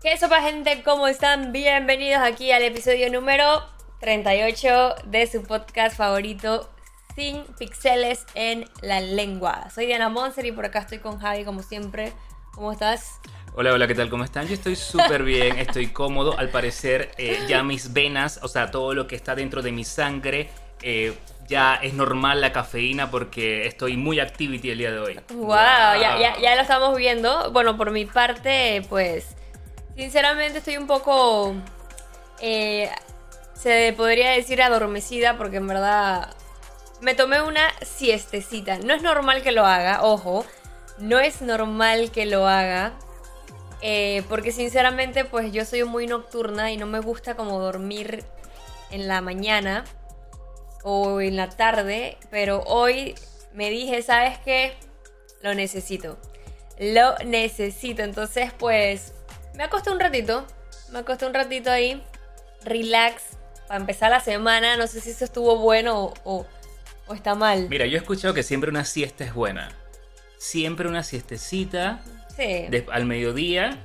¿Qué 0.00 0.16
sopa 0.16 0.40
gente? 0.40 0.82
¿Cómo 0.84 1.08
están? 1.08 1.50
Bienvenidos 1.50 2.22
aquí 2.22 2.52
al 2.52 2.62
episodio 2.62 3.10
número 3.10 3.64
38 3.98 4.94
de 5.06 5.26
su 5.26 5.42
podcast 5.42 5.96
favorito 5.96 6.70
Sin 7.16 7.42
Pixeles 7.58 8.24
en 8.36 8.70
la 8.80 9.00
Lengua. 9.00 9.68
Soy 9.74 9.86
Diana 9.86 10.08
Monser 10.08 10.46
y 10.46 10.52
por 10.52 10.66
acá 10.66 10.80
estoy 10.80 10.98
con 10.98 11.18
Javi 11.18 11.44
como 11.44 11.64
siempre. 11.64 12.12
¿Cómo 12.54 12.70
estás? 12.70 13.18
Hola, 13.56 13.72
hola, 13.72 13.88
¿qué 13.88 13.96
tal? 13.96 14.08
¿Cómo 14.08 14.22
están? 14.22 14.46
Yo 14.46 14.54
estoy 14.54 14.76
súper 14.76 15.24
bien, 15.24 15.58
estoy 15.58 15.88
cómodo. 15.88 16.38
Al 16.38 16.50
parecer 16.50 17.10
eh, 17.18 17.40
ya 17.48 17.64
mis 17.64 17.92
venas, 17.92 18.38
o 18.44 18.46
sea, 18.46 18.70
todo 18.70 18.94
lo 18.94 19.08
que 19.08 19.16
está 19.16 19.34
dentro 19.34 19.62
de 19.62 19.72
mi 19.72 19.82
sangre, 19.82 20.48
eh, 20.80 21.18
ya 21.48 21.74
es 21.74 21.94
normal 21.94 22.40
la 22.40 22.52
cafeína 22.52 23.10
porque 23.10 23.66
estoy 23.66 23.96
muy 23.96 24.20
activity 24.20 24.70
el 24.70 24.78
día 24.78 24.92
de 24.92 25.00
hoy. 25.00 25.20
Wow, 25.34 25.48
Ya, 25.48 26.18
ya, 26.20 26.38
ya 26.40 26.54
lo 26.54 26.62
estamos 26.62 26.96
viendo. 26.96 27.50
Bueno, 27.50 27.76
por 27.76 27.90
mi 27.90 28.04
parte, 28.04 28.82
pues, 28.88 29.34
sinceramente 29.98 30.58
estoy 30.58 30.76
un 30.76 30.86
poco, 30.86 31.56
eh, 32.40 32.88
se 33.54 33.92
podría 33.96 34.30
decir 34.30 34.62
adormecida 34.62 35.36
porque 35.36 35.56
en 35.56 35.66
verdad 35.66 36.32
me 37.00 37.16
tomé 37.16 37.42
una 37.42 37.68
siestecita. 37.82 38.78
No 38.78 38.94
es 38.94 39.02
normal 39.02 39.42
que 39.42 39.50
lo 39.50 39.66
haga, 39.66 40.04
ojo, 40.04 40.46
no 40.98 41.18
es 41.18 41.42
normal 41.42 42.12
que 42.12 42.26
lo 42.26 42.46
haga. 42.46 42.92
Eh, 43.80 44.22
porque 44.28 44.52
sinceramente 44.52 45.24
pues 45.24 45.52
yo 45.52 45.64
soy 45.64 45.82
muy 45.82 46.06
nocturna 46.06 46.70
y 46.70 46.76
no 46.76 46.86
me 46.86 47.00
gusta 47.00 47.34
como 47.34 47.58
dormir 47.58 48.24
en 48.92 49.08
la 49.08 49.20
mañana 49.20 49.84
o 50.84 51.20
en 51.20 51.36
la 51.36 51.48
tarde, 51.48 52.18
pero 52.30 52.62
hoy 52.66 53.16
me 53.52 53.68
dije, 53.70 54.02
¿sabes 54.02 54.38
qué? 54.44 54.74
Lo 55.42 55.54
necesito. 55.54 56.18
Lo 56.78 57.16
necesito. 57.24 58.02
Entonces 58.02 58.52
pues 58.56 59.12
me 59.58 59.64
acosté 59.64 59.90
un 59.90 59.98
ratito, 59.98 60.46
me 60.92 61.00
acosté 61.00 61.26
un 61.26 61.34
ratito 61.34 61.70
ahí, 61.70 62.00
relax, 62.64 63.36
para 63.66 63.80
empezar 63.80 64.08
la 64.08 64.20
semana. 64.20 64.76
No 64.76 64.86
sé 64.86 65.00
si 65.00 65.10
eso 65.10 65.24
estuvo 65.24 65.56
bueno 65.58 66.14
o, 66.24 66.46
o 67.08 67.14
está 67.14 67.34
mal. 67.34 67.68
Mira, 67.68 67.84
yo 67.84 67.96
he 67.96 68.00
escuchado 68.00 68.32
que 68.32 68.44
siempre 68.44 68.70
una 68.70 68.84
siesta 68.84 69.24
es 69.24 69.34
buena. 69.34 69.68
Siempre 70.38 70.88
una 70.88 71.02
siestecita 71.02 72.00
al 72.92 73.04
mediodía. 73.04 73.82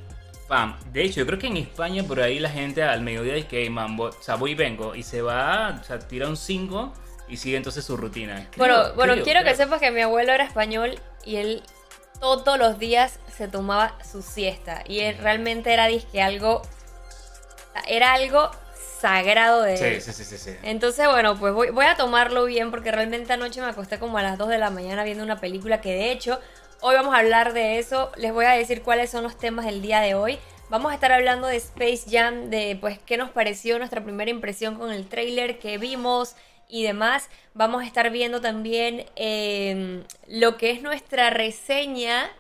Pam. 0.48 0.78
De 0.92 1.04
hecho, 1.04 1.22
yo 1.22 1.26
creo 1.26 1.40
que 1.40 1.48
en 1.48 1.58
España 1.58 2.04
por 2.04 2.22
ahí 2.22 2.38
la 2.38 2.50
gente 2.50 2.84
al 2.84 3.02
mediodía 3.02 3.34
dice 3.34 3.48
que 3.48 3.68
o 3.68 4.12
sea, 4.22 4.36
voy 4.36 4.52
y 4.52 4.56
vengo. 4.56 4.94
Y 4.94 5.02
se 5.02 5.24
va, 5.24 5.80
o 5.82 5.84
sea, 5.84 5.98
tira 5.98 6.28
un 6.28 6.38
5 6.38 6.94
y 7.30 7.38
sigue 7.38 7.58
entonces 7.58 7.84
su 7.84 7.98
rutina. 7.98 8.48
bueno, 8.58 8.94
bueno 8.94 9.16
quiero 9.24 9.44
que 9.44 9.56
sepas 9.56 9.80
que 9.80 9.90
mi 9.90 10.02
abuelo 10.02 10.34
era 10.34 10.44
español 10.44 11.00
y 11.26 11.38
él 11.38 11.64
todos 12.20 12.58
los 12.58 12.80
días 12.80 13.20
se 13.36 13.48
tomaba 13.48 13.98
su 14.10 14.22
siesta. 14.22 14.84
Y 14.88 15.02
él 15.02 15.18
realmente 15.18 15.74
era 15.74 15.88
disque 15.88 16.22
algo. 16.22 16.62
Era 17.88 18.14
algo 18.14 18.52
sagrado 19.00 19.64
de 19.64 19.74
él. 19.74 20.02
Sí, 20.02 20.14
sí, 20.14 20.24
sí, 20.24 20.38
sí. 20.38 20.56
Entonces, 20.64 21.08
bueno, 21.10 21.38
pues 21.38 21.54
voy, 21.54 21.70
voy 21.72 21.86
a 21.86 21.96
tomarlo 21.96 22.46
bien 22.46 22.72
porque 22.72 22.92
realmente 22.92 23.34
anoche 23.34 23.60
me 23.60 23.68
acosté 23.68 24.00
como 24.00 24.18
a 24.18 24.24
las 24.24 24.38
2 24.38 24.50
de 24.50 24.58
la 24.58 24.70
mañana 24.70 25.04
viendo 25.04 25.24
una 25.24 25.40
película 25.40 25.82
que 25.82 25.90
de 25.90 26.12
hecho 26.12 26.40
Hoy 26.86 26.96
vamos 26.96 27.16
a 27.16 27.20
hablar 27.20 27.54
de 27.54 27.80
eso. 27.80 28.12
Les 28.18 28.34
voy 28.34 28.44
a 28.44 28.52
decir 28.52 28.82
cuáles 28.82 29.10
son 29.10 29.24
los 29.24 29.38
temas 29.38 29.64
del 29.64 29.82
día 29.82 30.02
de 30.02 30.16
hoy. 30.16 30.38
Vamos 30.70 30.92
a 30.92 30.96
estar 30.96 31.14
hablando 31.14 31.48
de 31.48 31.56
Space 31.56 32.04
Jam, 32.12 32.50
de 32.50 32.78
pues 32.78 33.00
qué 33.00 33.16
nos 33.16 33.30
pareció 33.30 33.78
nuestra 33.78 34.04
primera 34.04 34.30
impresión 34.30 34.76
con 34.76 34.92
el 34.92 35.08
trailer 35.08 35.60
que 35.60 35.78
vimos 35.78 36.36
y 36.74 36.82
demás. 36.82 37.30
Vamos 37.54 37.84
a 37.84 37.86
estar 37.86 38.10
viendo 38.10 38.42
también 38.42 39.06
em, 39.16 40.04
lo 40.28 40.58
que 40.58 40.72
es 40.72 40.82
nuestra 40.82 41.30
reseña 41.30 42.32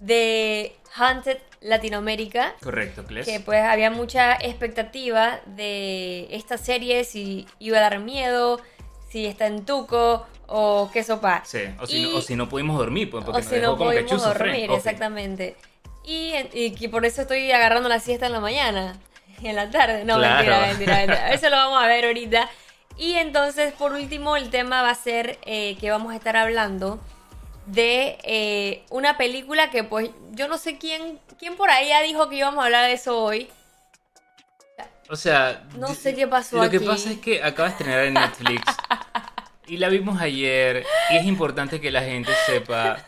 de 0.00 0.76
Haunted 0.94 1.38
Latinoamérica. 1.60 2.54
Correcto, 2.62 3.04
Cles. 3.04 3.26
Que 3.26 3.40
pues 3.40 3.64
había 3.64 3.90
mucha 3.90 4.34
expectativa 4.34 5.40
de 5.46 6.28
esta 6.30 6.58
serie, 6.58 7.02
si 7.02 7.48
iba 7.58 7.78
a 7.78 7.80
dar 7.80 7.98
miedo, 7.98 8.60
si 9.10 9.26
está 9.26 9.48
en 9.48 9.64
Tuco 9.64 10.24
o 10.46 10.88
qué 10.92 11.02
sopa. 11.02 11.42
Sí, 11.44 11.62
o 11.80 11.88
si, 11.88 12.02
no, 12.04 12.18
o 12.18 12.20
si 12.20 12.36
no 12.36 12.48
pudimos 12.48 12.78
dormir, 12.78 13.10
pues, 13.10 13.24
porque 13.24 13.40
o 13.40 13.42
si 13.42 13.56
no 13.56 13.76
pudimos 13.76 14.22
dormir, 14.22 14.70
exactamente. 14.70 15.56
Y, 16.04 16.34
y, 16.52 16.86
por 16.86 17.04
eso 17.04 17.22
estoy 17.22 17.50
agarrando 17.50 17.88
la 17.88 17.98
siesta 17.98 18.26
en 18.26 18.32
la 18.32 18.38
mañana, 18.38 18.96
en 19.42 19.56
la 19.56 19.68
tarde. 19.70 20.04
No, 20.04 20.18
mentira, 20.18 20.60
mentira, 20.68 20.96
mentira. 20.98 21.32
Eso 21.34 21.50
lo 21.50 21.56
vamos 21.56 21.82
a 21.82 21.88
ver 21.88 22.04
ahorita. 22.04 22.48
Y 22.98 23.14
entonces, 23.14 23.72
por 23.74 23.92
último, 23.92 24.36
el 24.36 24.50
tema 24.50 24.82
va 24.82 24.90
a 24.90 24.94
ser 24.94 25.38
eh, 25.44 25.76
que 25.80 25.90
vamos 25.90 26.12
a 26.12 26.16
estar 26.16 26.36
hablando 26.36 26.98
de 27.66 28.18
eh, 28.22 28.84
una 28.90 29.18
película 29.18 29.70
que, 29.70 29.84
pues, 29.84 30.10
yo 30.32 30.48
no 30.48 30.56
sé 30.56 30.78
quién, 30.78 31.18
quién 31.38 31.56
por 31.56 31.70
ahí 31.70 31.88
ya 31.88 32.02
dijo 32.02 32.28
que 32.28 32.36
íbamos 32.36 32.62
a 32.62 32.66
hablar 32.66 32.86
de 32.86 32.94
eso 32.94 33.22
hoy. 33.22 33.50
O 35.08 35.16
sea, 35.16 35.64
no 35.76 35.88
sé 35.94 36.14
qué 36.14 36.26
pasó. 36.26 36.62
Lo 36.62 36.70
que 36.70 36.80
pasa 36.80 37.10
es 37.10 37.18
que 37.18 37.42
acaba 37.42 37.68
de 37.68 37.74
estrenar 37.74 38.04
en 38.04 38.14
Netflix 38.14 38.62
y 39.66 39.76
la 39.76 39.88
vimos 39.88 40.20
ayer 40.20 40.84
y 41.10 41.16
es 41.16 41.24
importante 41.26 41.80
que 41.80 41.90
la 41.90 42.02
gente 42.02 42.32
sepa 42.46 42.98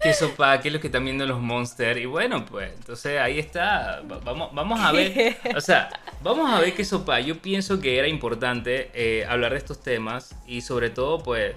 qué 0.00 0.12
sopa, 0.14 0.60
qué 0.60 0.68
es 0.68 0.74
lo 0.74 0.80
que 0.80 0.88
están 0.88 1.04
viendo 1.04 1.26
los 1.26 1.40
monsters. 1.40 2.00
Y 2.00 2.06
bueno, 2.06 2.44
pues, 2.46 2.72
entonces 2.74 3.20
ahí 3.20 3.38
está. 3.38 4.02
Vamos, 4.24 4.50
vamos 4.52 4.80
a 4.80 4.92
ver. 4.92 5.36
O 5.56 5.60
sea, 5.60 5.90
vamos 6.22 6.50
a 6.50 6.60
ver 6.60 6.74
qué 6.74 6.84
sopa. 6.84 7.20
Yo 7.20 7.38
pienso 7.38 7.80
que 7.80 7.98
era 7.98 8.08
importante 8.08 8.90
eh, 8.94 9.26
hablar 9.28 9.52
de 9.52 9.58
estos 9.58 9.82
temas 9.82 10.34
y 10.46 10.62
sobre 10.62 10.90
todo, 10.90 11.22
pues, 11.22 11.54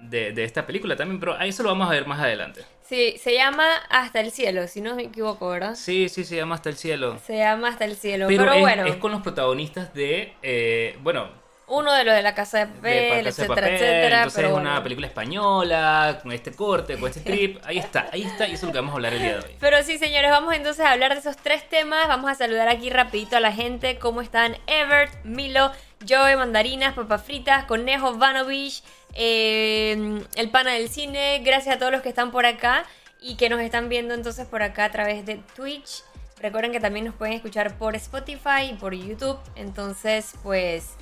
de, 0.00 0.32
esta 0.44 0.66
película 0.66 0.96
también. 0.96 1.20
Pero 1.20 1.36
ahí 1.38 1.50
eso 1.50 1.62
lo 1.62 1.70
vamos 1.70 1.88
a 1.88 1.92
ver 1.92 2.06
más 2.06 2.20
adelante. 2.20 2.64
Sí, 2.82 3.16
se 3.18 3.34
llama 3.34 3.66
Hasta 3.90 4.20
el 4.20 4.30
Cielo, 4.30 4.66
si 4.66 4.80
no 4.80 4.94
me 4.94 5.04
equivoco, 5.04 5.50
¿verdad? 5.50 5.74
Sí, 5.74 6.08
sí, 6.08 6.24
se 6.24 6.36
llama 6.36 6.54
Hasta 6.54 6.70
el 6.70 6.76
Cielo. 6.76 7.18
Se 7.26 7.36
llama 7.36 7.68
Hasta 7.68 7.84
el 7.84 7.96
Cielo, 7.96 8.26
pero, 8.28 8.58
bueno. 8.58 8.86
Es 8.86 8.96
con 8.96 9.12
los 9.12 9.20
protagonistas 9.20 9.92
de, 9.92 10.32
eh, 10.42 10.96
bueno, 11.02 11.28
uno 11.68 11.92
de 11.92 12.04
los 12.04 12.14
de 12.14 12.22
la 12.22 12.34
casa 12.34 12.58
de 12.58 12.66
papel, 12.66 13.26
etcétera, 13.26 13.68
etcétera. 13.68 14.16
Entonces 14.18 14.44
es 14.44 14.52
una 14.52 14.82
película 14.82 15.06
española, 15.06 16.18
con 16.22 16.32
este 16.32 16.52
corte, 16.52 16.98
con 16.98 17.08
este 17.08 17.20
strip. 17.20 17.60
Ahí 17.64 17.78
está, 17.78 18.08
ahí 18.12 18.22
está, 18.22 18.48
y 18.48 18.54
eso 18.54 18.66
es 18.66 18.68
lo 18.68 18.72
que 18.72 18.78
vamos 18.78 18.92
a 18.92 18.96
hablar 18.96 19.14
el 19.14 19.22
día 19.22 19.38
de 19.38 19.44
hoy. 19.44 19.56
Pero 19.60 19.82
sí, 19.82 19.98
señores, 19.98 20.30
vamos 20.30 20.54
entonces 20.54 20.84
a 20.84 20.92
hablar 20.92 21.12
de 21.12 21.20
esos 21.20 21.36
tres 21.36 21.68
temas. 21.68 22.08
Vamos 22.08 22.30
a 22.30 22.34
saludar 22.34 22.68
aquí 22.68 22.90
rapidito 22.90 23.36
a 23.36 23.40
la 23.40 23.52
gente. 23.52 23.98
¿Cómo 23.98 24.22
están? 24.22 24.56
Evert, 24.66 25.12
Milo, 25.24 25.72
Joe, 26.08 26.36
Mandarinas, 26.36 26.94
Papas 26.94 27.22
Fritas, 27.22 27.64
Conejo, 27.64 28.16
Vanovich, 28.16 28.82
eh, 29.14 30.22
El 30.36 30.50
Pana 30.50 30.72
del 30.72 30.88
Cine. 30.88 31.40
Gracias 31.44 31.76
a 31.76 31.78
todos 31.78 31.92
los 31.92 32.02
que 32.02 32.08
están 32.08 32.30
por 32.30 32.46
acá 32.46 32.84
y 33.20 33.36
que 33.36 33.48
nos 33.48 33.60
están 33.60 33.88
viendo 33.88 34.14
entonces 34.14 34.46
por 34.46 34.62
acá 34.62 34.84
a 34.84 34.90
través 34.90 35.26
de 35.26 35.40
Twitch. 35.56 36.02
Recuerden 36.40 36.70
que 36.70 36.80
también 36.80 37.04
nos 37.04 37.14
pueden 37.16 37.34
escuchar 37.34 37.76
por 37.78 37.96
Spotify 37.96 38.70
y 38.70 38.74
por 38.74 38.94
YouTube. 38.94 39.38
Entonces, 39.56 40.34
pues 40.42 40.96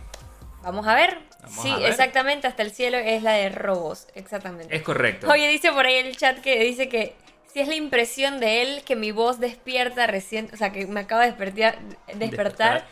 Vamos 0.66 0.84
a 0.88 0.97
ver. 0.97 1.21
sí, 1.62 1.72
exactamente, 1.84 2.49
hasta 2.49 2.65
el 2.65 2.72
cielo 2.72 2.99
es 2.99 3.22
la 3.22 3.34
de 3.34 3.50
robos, 3.50 4.09
exactamente. 4.16 4.75
Es 4.75 4.82
correcto. 4.82 5.31
Oye, 5.31 5.47
dice 5.47 5.71
por 5.71 5.87
ahí 5.87 5.94
en 5.94 6.06
el 6.06 6.16
chat 6.16 6.41
que 6.41 6.59
dice 6.65 6.88
que 6.88 7.15
si 7.47 7.60
es 7.60 7.69
la 7.69 7.77
impresión 7.77 8.41
de 8.41 8.62
él 8.62 8.82
que 8.84 8.97
mi 8.97 9.12
voz 9.12 9.38
despierta 9.38 10.09
recién, 10.09 10.50
o 10.53 10.56
sea, 10.56 10.72
que 10.72 10.88
me 10.88 10.99
acaba 10.99 11.22
de 11.22 11.28
despertar, 11.28 11.78
despertar, 12.16 12.84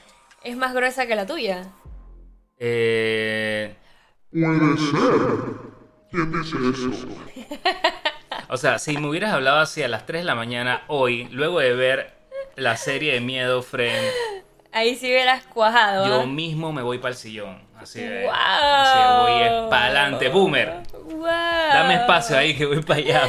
es 0.45 0.57
más 0.57 0.73
gruesa 0.73 1.09
que 1.09 1.17
la 1.17 1.27
tuya. 1.27 1.73
Eh... 2.59 3.75
Puede 4.31 4.79
ser. 4.79 5.21
¿Quién 6.13 6.31
dice 6.31 6.57
eso? 6.73 6.91
o 8.51 8.57
sea, 8.57 8.79
si 8.79 8.97
me 8.99 9.09
hubieras 9.09 9.33
hablado 9.33 9.59
así 9.59 9.83
a 9.83 9.89
las 9.89 10.07
3 10.07 10.21
de 10.21 10.27
la 10.27 10.37
mañana 10.37 10.85
hoy, 10.87 11.25
luego 11.33 11.59
de 11.59 11.75
ver 11.75 12.15
la 12.55 12.77
serie 12.77 13.15
de 13.15 13.21
Miedo 13.21 13.63
Friend 13.63 14.07
Ahí 14.75 14.97
sí 14.97 15.07
hubieras 15.07 15.47
cuajado. 15.47 16.05
Yo 16.09 16.27
mismo 16.27 16.73
me 16.73 16.83
voy 16.83 16.99
para 16.99 17.11
el 17.11 17.17
sillón. 17.17 17.64
Así 17.85 18.01
de. 18.01 18.27
Así 18.33 18.99
voy 19.21 19.69
para 19.69 19.85
adelante, 19.85 20.31
boomer. 20.31 20.81
Dame 21.69 21.95
espacio 21.97 22.39
ahí 22.39 22.57
que 22.57 22.65
voy 22.65 22.81
para 22.81 22.99
allá. 22.99 23.23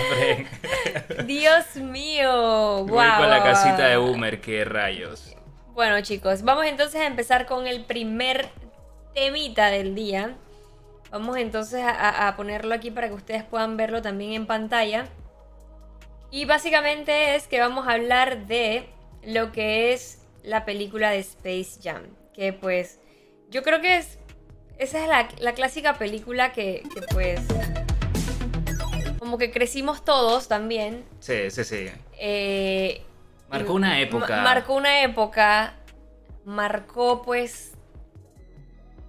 Dios 1.25 1.75
mío. 1.75 2.85
Voy 2.85 3.05
para 3.05 3.27
la 3.27 3.43
casita 3.43 3.87
de 3.87 3.97
boomer, 3.97 4.39
qué 4.39 4.63
rayos. 4.63 5.35
Bueno, 5.73 5.99
chicos, 5.99 6.43
vamos 6.43 6.65
entonces 6.67 7.01
a 7.01 7.05
empezar 7.05 7.45
con 7.45 7.67
el 7.67 7.83
primer 7.83 8.47
temita 9.13 9.67
del 9.67 9.93
día. 9.93 10.35
Vamos 11.11 11.35
entonces 11.35 11.83
a, 11.83 12.29
a 12.29 12.37
ponerlo 12.37 12.73
aquí 12.73 12.91
para 12.91 13.09
que 13.09 13.13
ustedes 13.13 13.43
puedan 13.43 13.75
verlo 13.75 14.01
también 14.01 14.31
en 14.31 14.45
pantalla. 14.45 15.05
Y 16.31 16.45
básicamente 16.45 17.35
es 17.35 17.49
que 17.49 17.59
vamos 17.59 17.89
a 17.89 17.91
hablar 17.91 18.47
de 18.47 18.87
lo 19.21 19.51
que 19.51 19.91
es 19.91 20.25
la 20.43 20.63
película 20.63 21.09
de 21.09 21.19
Space 21.19 21.81
Jam. 21.83 22.03
Que 22.33 22.53
pues 22.53 23.01
yo 23.49 23.63
creo 23.63 23.81
que 23.81 23.97
es... 23.97 24.17
Esa 24.77 25.01
es 25.03 25.39
la, 25.39 25.53
clásica 25.53 25.95
película 25.95 26.51
que, 26.51 26.83
pues... 27.11 27.41
Como 29.19 29.37
que 29.37 29.51
crecimos 29.51 30.05
todos 30.05 30.47
también. 30.47 31.03
Sí, 31.19 31.49
sí, 31.49 31.63
sí. 31.63 31.87
Eh, 32.19 33.01
marcó 33.49 33.73
una 33.73 33.99
época. 33.99 34.41
marcó 34.41 34.75
una 34.75 35.03
época. 35.03 35.75
Marcó 36.43 37.21
pues... 37.23 37.71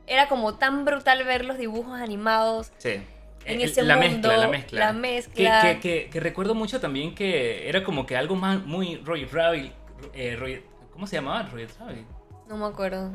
Era 0.06 0.28
como 0.28 0.54
tan 0.54 0.84
brutal 0.84 1.24
ver 1.24 1.44
los 1.44 1.58
dibujos 1.58 2.00
animados. 2.00 2.72
Sí 2.78 3.00
en 3.46 3.60
ese 3.60 3.82
la 3.82 3.96
mezcla, 3.96 4.36
la 4.36 4.48
mezcla. 4.48 4.80
La 4.80 4.92
mezcla. 4.92 5.62
Que, 5.62 5.80
que, 5.80 6.10
que, 6.10 6.20
recuerdo 6.20 6.54
mucho 6.54 6.80
también 6.80 7.14
que 7.14 7.68
era 7.68 7.84
como 7.84 8.06
que 8.06 8.16
algo 8.16 8.34
más 8.34 8.64
muy 8.64 8.96
Roy 8.96 9.24
Rabbit, 9.24 9.72
eh, 10.14 10.64
¿Cómo 10.92 11.06
se 11.06 11.16
llamaba? 11.16 11.42
Roger 11.42 11.68
Rabbit. 11.78 12.06
No 12.48 12.56
me 12.56 12.66
acuerdo. 12.66 13.12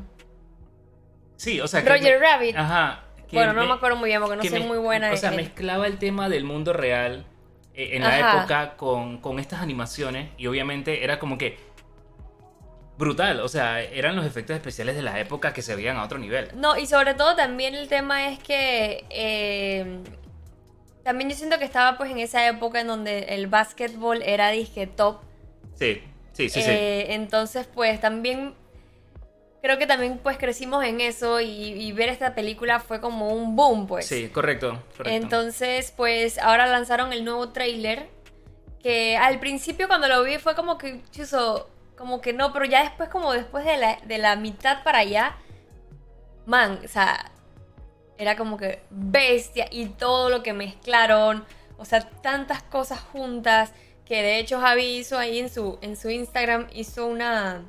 Sí, 1.42 1.60
o 1.60 1.68
sea. 1.68 1.82
que 1.84 1.90
Roger 1.90 2.20
Rabbit. 2.20 2.56
Ajá. 2.56 3.00
Bueno, 3.32 3.54
no 3.54 3.62
me- 3.62 3.68
me 3.70 3.74
acuerdo 3.74 3.98
muy 3.98 4.10
bien 4.10 4.22
porque 4.22 4.36
no 4.36 4.44
soy 4.44 4.60
muy 4.64 4.78
buena 4.78 5.12
O 5.12 5.18
sea, 5.18 5.32
en- 5.32 5.38
mezclaba 5.38 5.88
el 5.88 5.98
tema 5.98 6.30
del 6.30 6.44
mundo 6.44 6.72
real 6.72 7.26
eh, 7.74 7.92
en 7.94 8.04
la 8.04 8.20
época 8.20 8.76
con, 8.78 9.18
con 9.18 9.40
estas 9.40 9.60
animaciones 9.62 10.30
y 10.38 10.46
obviamente 10.46 11.04
era 11.04 11.18
como 11.18 11.40
que 11.40 11.58
brutal. 13.00 13.40
O 13.40 13.48
sea, 13.48 13.82
eran 13.82 14.16
los 14.16 14.26
efectos 14.26 14.56
especiales 14.56 14.96
de 14.96 15.02
la 15.02 15.20
época 15.20 15.52
que 15.52 15.64
se 15.64 15.76
veían 15.76 15.98
a 15.98 16.04
otro 16.04 16.20
nivel. 16.20 16.50
No, 16.56 16.78
y 16.78 16.86
sobre 16.86 17.16
todo 17.16 17.36
también 17.36 17.74
el 17.74 17.88
tema 17.88 18.28
es 18.30 18.38
que 18.38 19.06
eh, 19.10 20.00
también 21.04 21.30
yo 21.32 21.36
siento 21.36 21.58
que 21.58 21.66
estaba 21.66 21.98
pues 21.98 22.12
en 22.12 22.20
esa 22.20 22.48
época 22.48 22.82
en 22.82 22.88
donde 22.88 23.20
el 23.30 23.48
básquetbol 23.48 24.22
era 24.22 24.52
disque 24.52 24.86
top. 24.86 25.22
Sí, 25.74 26.04
sí, 26.34 26.50
sí, 26.50 26.62
sí. 26.62 26.70
Eh, 26.70 27.14
Entonces 27.16 27.68
pues 27.74 28.00
también 28.00 28.54
creo 29.62 29.78
que 29.78 29.88
también 29.88 30.20
pues 30.22 30.38
crecimos 30.38 30.84
en 30.84 31.02
eso 31.02 31.40
y, 31.40 31.48
y 31.48 31.92
ver 31.92 32.10
esta 32.10 32.36
película 32.36 32.80
fue 32.80 33.00
como 33.00 33.30
un 33.30 33.56
boom 33.56 33.88
pues. 33.88 34.08
Sí, 34.08 34.30
correcto, 34.30 34.82
correcto. 34.98 35.10
Entonces 35.10 35.94
pues 35.96 36.38
ahora 36.38 36.66
lanzaron 36.66 37.14
el 37.14 37.24
nuevo 37.24 37.50
tráiler 37.50 38.10
que 38.82 39.18
al 39.18 39.40
principio 39.40 39.88
cuando 39.88 40.08
lo 40.08 40.24
vi 40.24 40.38
fue 40.38 40.56
como 40.56 40.78
que 40.78 41.02
chuzo, 41.12 41.70
como 41.96 42.22
que 42.22 42.34
no, 42.34 42.52
pero 42.52 42.66
ya 42.66 42.84
después 42.84 43.10
como 43.10 43.32
después 43.34 43.64
de 43.66 43.78
la, 43.78 44.00
de 44.04 44.18
la 44.18 44.36
mitad 44.36 44.84
para 44.84 45.00
allá, 45.00 45.38
man, 46.46 46.80
o 46.84 46.88
sea, 46.88 47.32
era 48.18 48.36
como 48.36 48.58
que 48.58 48.82
bestia 48.90 49.68
y 49.72 49.86
todo 49.88 50.30
lo 50.30 50.44
que 50.44 50.54
mezclaron, 50.54 51.46
o 51.78 51.86
sea, 51.86 52.02
tantas 52.22 52.64
cosas 52.64 53.00
juntas 53.00 53.72
que 54.06 54.22
de 54.22 54.40
hecho 54.40 54.60
Javi 54.60 54.98
hizo 54.98 55.18
ahí 55.18 55.40
en 55.40 55.50
su, 55.50 55.78
en 55.82 55.96
su 55.96 56.10
Instagram, 56.10 56.68
hizo 56.74 57.06
una... 57.08 57.64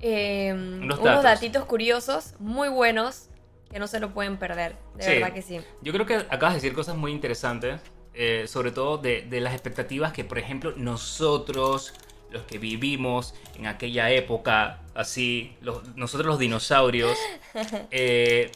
eh, 0.00 0.52
Unos 0.52 1.02
datos. 1.02 1.24
datitos 1.24 1.64
curiosos, 1.64 2.34
muy 2.38 2.68
buenos, 2.68 3.28
que 3.70 3.78
no 3.78 3.86
se 3.86 4.00
lo 4.00 4.12
pueden 4.12 4.36
perder, 4.38 4.76
de 4.96 5.04
Sí. 5.04 5.14
verdad 5.14 5.32
que 5.32 5.42
sí. 5.42 5.60
Yo 5.82 5.92
creo 5.92 6.06
que 6.06 6.14
acabas 6.16 6.54
de 6.54 6.60
decir 6.60 6.74
cosas 6.74 6.96
muy 6.96 7.12
interesantes, 7.12 7.80
eh, 8.14 8.44
sobre 8.48 8.70
todo 8.70 8.98
de, 8.98 9.22
de 9.22 9.40
las 9.40 9.52
expectativas 9.52 10.12
que, 10.12 10.24
por 10.24 10.38
ejemplo, 10.38 10.72
nosotros, 10.76 11.94
los 12.30 12.42
que 12.44 12.58
vivimos 12.58 13.34
en 13.58 13.66
aquella 13.66 14.10
época, 14.10 14.80
así, 14.94 15.56
los- 15.60 15.94
nosotros 15.96 16.26
los 16.26 16.38
dinosaurios, 16.38 17.18
eh, 17.90 18.50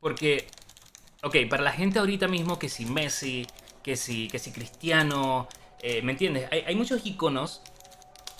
porque, 0.00 0.46
ok, 1.22 1.36
para 1.48 1.62
la 1.62 1.72
gente 1.72 1.98
ahorita 1.98 2.28
mismo 2.28 2.58
que 2.58 2.68
si 2.68 2.86
Messi, 2.86 3.46
que 3.82 3.96
si, 3.96 4.28
que 4.28 4.38
si 4.38 4.52
Cristiano, 4.52 5.48
eh, 5.82 6.02
¿me 6.02 6.12
entiendes? 6.12 6.48
Hay, 6.52 6.60
hay 6.66 6.74
muchos 6.74 7.04
iconos 7.06 7.62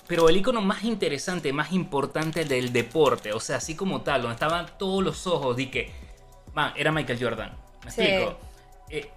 pero 0.07 0.29
el 0.29 0.37
icono 0.37 0.61
más 0.61 0.83
interesante, 0.83 1.51
más 1.53 1.71
importante 1.73 2.45
del 2.45 2.71
deporte, 2.73 3.33
o 3.33 3.39
sea, 3.39 3.57
así 3.57 3.75
como 3.75 4.01
tal, 4.01 4.21
donde 4.21 4.35
estaban 4.35 4.65
todos 4.77 5.03
los 5.03 5.27
ojos, 5.27 5.55
di 5.57 5.67
que, 5.67 5.91
man, 6.53 6.71
era 6.75 6.91
Michael 6.91 7.19
Jordan. 7.21 7.51
¿Me 7.85 7.91
Sí. 7.91 8.01
explico? 8.01 8.37
Eh, 8.89 9.09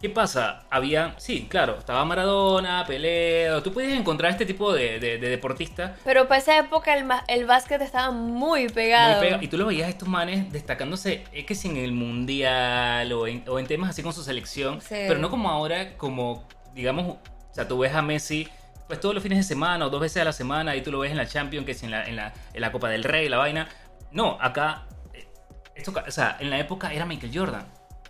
¿Qué 0.00 0.08
pasa? 0.08 0.62
Había, 0.70 1.14
sí, 1.18 1.46
claro, 1.50 1.76
estaba 1.78 2.02
Maradona, 2.06 2.84
Pelé, 2.86 3.48
tú 3.62 3.70
podías 3.70 3.92
encontrar 3.92 4.30
este 4.32 4.46
tipo 4.46 4.72
de, 4.72 4.98
de, 4.98 5.18
de 5.18 5.28
deportista 5.28 5.94
Pero 6.06 6.26
para 6.26 6.38
esa 6.40 6.56
época 6.58 6.94
el, 6.96 7.06
el 7.28 7.44
básquet 7.44 7.82
estaba 7.82 8.10
muy 8.10 8.68
pegado. 8.70 9.18
muy 9.20 9.28
pega- 9.28 9.42
y 9.42 9.48
tú 9.48 9.58
lo 9.58 9.66
veías 9.66 9.88
a 9.88 9.90
estos 9.90 10.08
manes 10.08 10.50
destacándose, 10.50 11.24
es 11.34 11.44
que 11.44 11.54
si 11.54 11.68
en 11.68 11.76
el 11.76 11.92
mundial 11.92 13.12
o 13.12 13.26
en, 13.26 13.44
o 13.46 13.58
en 13.58 13.66
temas 13.66 13.90
así 13.90 14.02
con 14.02 14.14
su 14.14 14.22
selección, 14.22 14.80
Sí. 14.80 14.94
pero 15.06 15.18
no 15.18 15.28
como 15.28 15.50
ahora, 15.50 15.96
como, 15.98 16.44
digamos, 16.74 17.04
o 17.16 17.18
sea, 17.54 17.68
tú 17.68 17.78
ves 17.80 17.94
a 17.94 18.00
Messi, 18.00 18.48
pues 18.90 18.98
todos 18.98 19.14
los 19.14 19.22
fines 19.22 19.38
de 19.38 19.44
semana 19.44 19.86
o 19.86 19.88
dos 19.88 20.00
veces 20.00 20.20
a 20.20 20.24
la 20.24 20.32
semana, 20.32 20.74
y 20.74 20.82
tú 20.82 20.90
lo 20.90 20.98
ves 20.98 21.12
en 21.12 21.16
la 21.16 21.24
Champions, 21.24 21.64
que 21.64 21.70
es 21.70 21.82
en 21.84 21.92
la, 21.92 22.04
en 22.08 22.16
la, 22.16 22.32
en 22.52 22.60
la 22.60 22.72
Copa 22.72 22.88
del 22.88 23.04
Rey, 23.04 23.28
la 23.28 23.36
vaina. 23.36 23.68
No, 24.10 24.36
acá, 24.40 24.88
eh, 25.14 25.28
esto, 25.76 25.92
o 25.94 26.10
sea, 26.10 26.36
en 26.40 26.50
la 26.50 26.58
época 26.58 26.92
era 26.92 27.06
Michael 27.06 27.30
Jordan. 27.32 27.64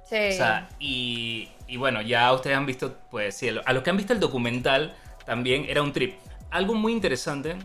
Sí. 0.09 0.17
O 0.17 0.33
sea, 0.33 0.71
y, 0.79 1.51
y 1.69 1.77
bueno, 1.77 2.01
ya 2.01 2.33
ustedes 2.33 2.57
han 2.57 2.65
visto, 2.65 2.97
pues 3.11 3.37
sí, 3.37 3.51
a 3.51 3.73
los 3.75 3.83
que 3.83 3.91
han 3.91 3.99
visto 3.99 4.15
el 4.15 4.21
documental 4.21 4.97
también 5.27 5.67
era 5.69 5.83
un 5.83 5.93
trip. 5.93 6.15
Algo 6.51 6.73
muy 6.73 6.93
interesante, 6.93 7.57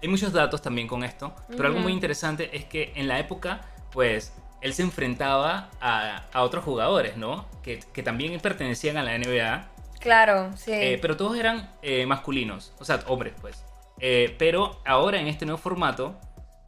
hay 0.00 0.08
muchos 0.08 0.32
datos 0.32 0.62
también 0.62 0.88
con 0.88 1.04
esto, 1.04 1.36
pero 1.50 1.64
algo 1.66 1.80
Ujú. 1.80 1.82
muy 1.82 1.92
interesante 1.92 2.56
es 2.56 2.64
que 2.64 2.92
en 2.96 3.08
la 3.08 3.18
época, 3.18 3.60
pues, 3.92 4.32
él 4.62 4.72
se 4.72 4.80
enfrentaba 4.80 5.68
a, 5.82 6.22
a 6.32 6.42
otros 6.42 6.64
jugadores, 6.64 7.18
¿no? 7.18 7.46
Que, 7.62 7.80
que 7.92 8.02
también 8.02 8.40
pertenecían 8.40 8.96
a 8.96 9.02
la 9.02 9.18
NBA, 9.18 9.68
claro, 10.02 10.50
sí. 10.56 10.72
eh, 10.72 10.98
pero 11.00 11.16
todos 11.16 11.36
eran 11.38 11.70
eh, 11.82 12.04
masculinos, 12.06 12.72
o 12.78 12.84
sea, 12.84 13.00
hombres, 13.06 13.32
pues. 13.40 13.64
Eh, 14.00 14.34
pero 14.38 14.80
ahora 14.84 15.20
en 15.20 15.28
este 15.28 15.46
nuevo 15.46 15.58
formato, 15.58 16.18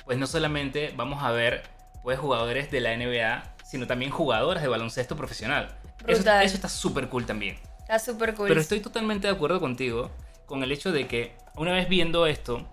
pues 0.05 0.17
no 0.19 0.27
solamente 0.27 0.93
vamos 0.97 1.23
a 1.23 1.31
ver 1.33 1.63
pues 2.03 2.19
jugadores 2.19 2.71
de 2.71 2.81
la 2.81 2.97
NBA, 2.97 3.55
sino 3.65 3.87
también 3.87 4.11
jugadoras 4.11 4.63
de 4.63 4.69
baloncesto 4.69 5.17
profesional. 5.17 5.75
Eso, 6.07 6.21
eso 6.31 6.55
está 6.55 6.69
súper 6.69 7.09
cool 7.09 7.25
también. 7.27 7.59
Está 7.81 7.99
súper 7.99 8.35
cool. 8.35 8.49
Pero 8.49 8.61
estoy 8.61 8.81
totalmente 8.81 9.27
de 9.27 9.33
acuerdo 9.33 9.59
contigo 9.61 10.11
con 10.47 10.63
el 10.63 10.71
hecho 10.71 10.93
de 10.93 11.07
que 11.07 11.35
una 11.57 11.73
vez 11.73 11.89
viendo 11.89 12.27
esto, 12.27 12.69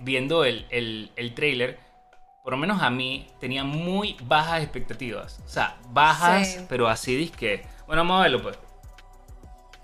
viendo 0.00 0.44
el, 0.44 0.66
el, 0.70 1.12
el 1.16 1.34
trailer, 1.34 1.78
por 2.42 2.52
lo 2.52 2.56
menos 2.56 2.82
a 2.82 2.90
mí 2.90 3.28
tenía 3.40 3.62
muy 3.64 4.16
bajas 4.22 4.62
expectativas. 4.62 5.40
O 5.44 5.48
sea, 5.48 5.76
bajas, 5.90 6.48
Sí. 6.54 6.66
pero 6.68 6.88
así 6.88 7.28
que 7.28 7.64
Bueno, 7.86 8.02
vamos 8.02 8.18
a 8.20 8.22
verlo 8.22 8.42
pues. 8.42 8.58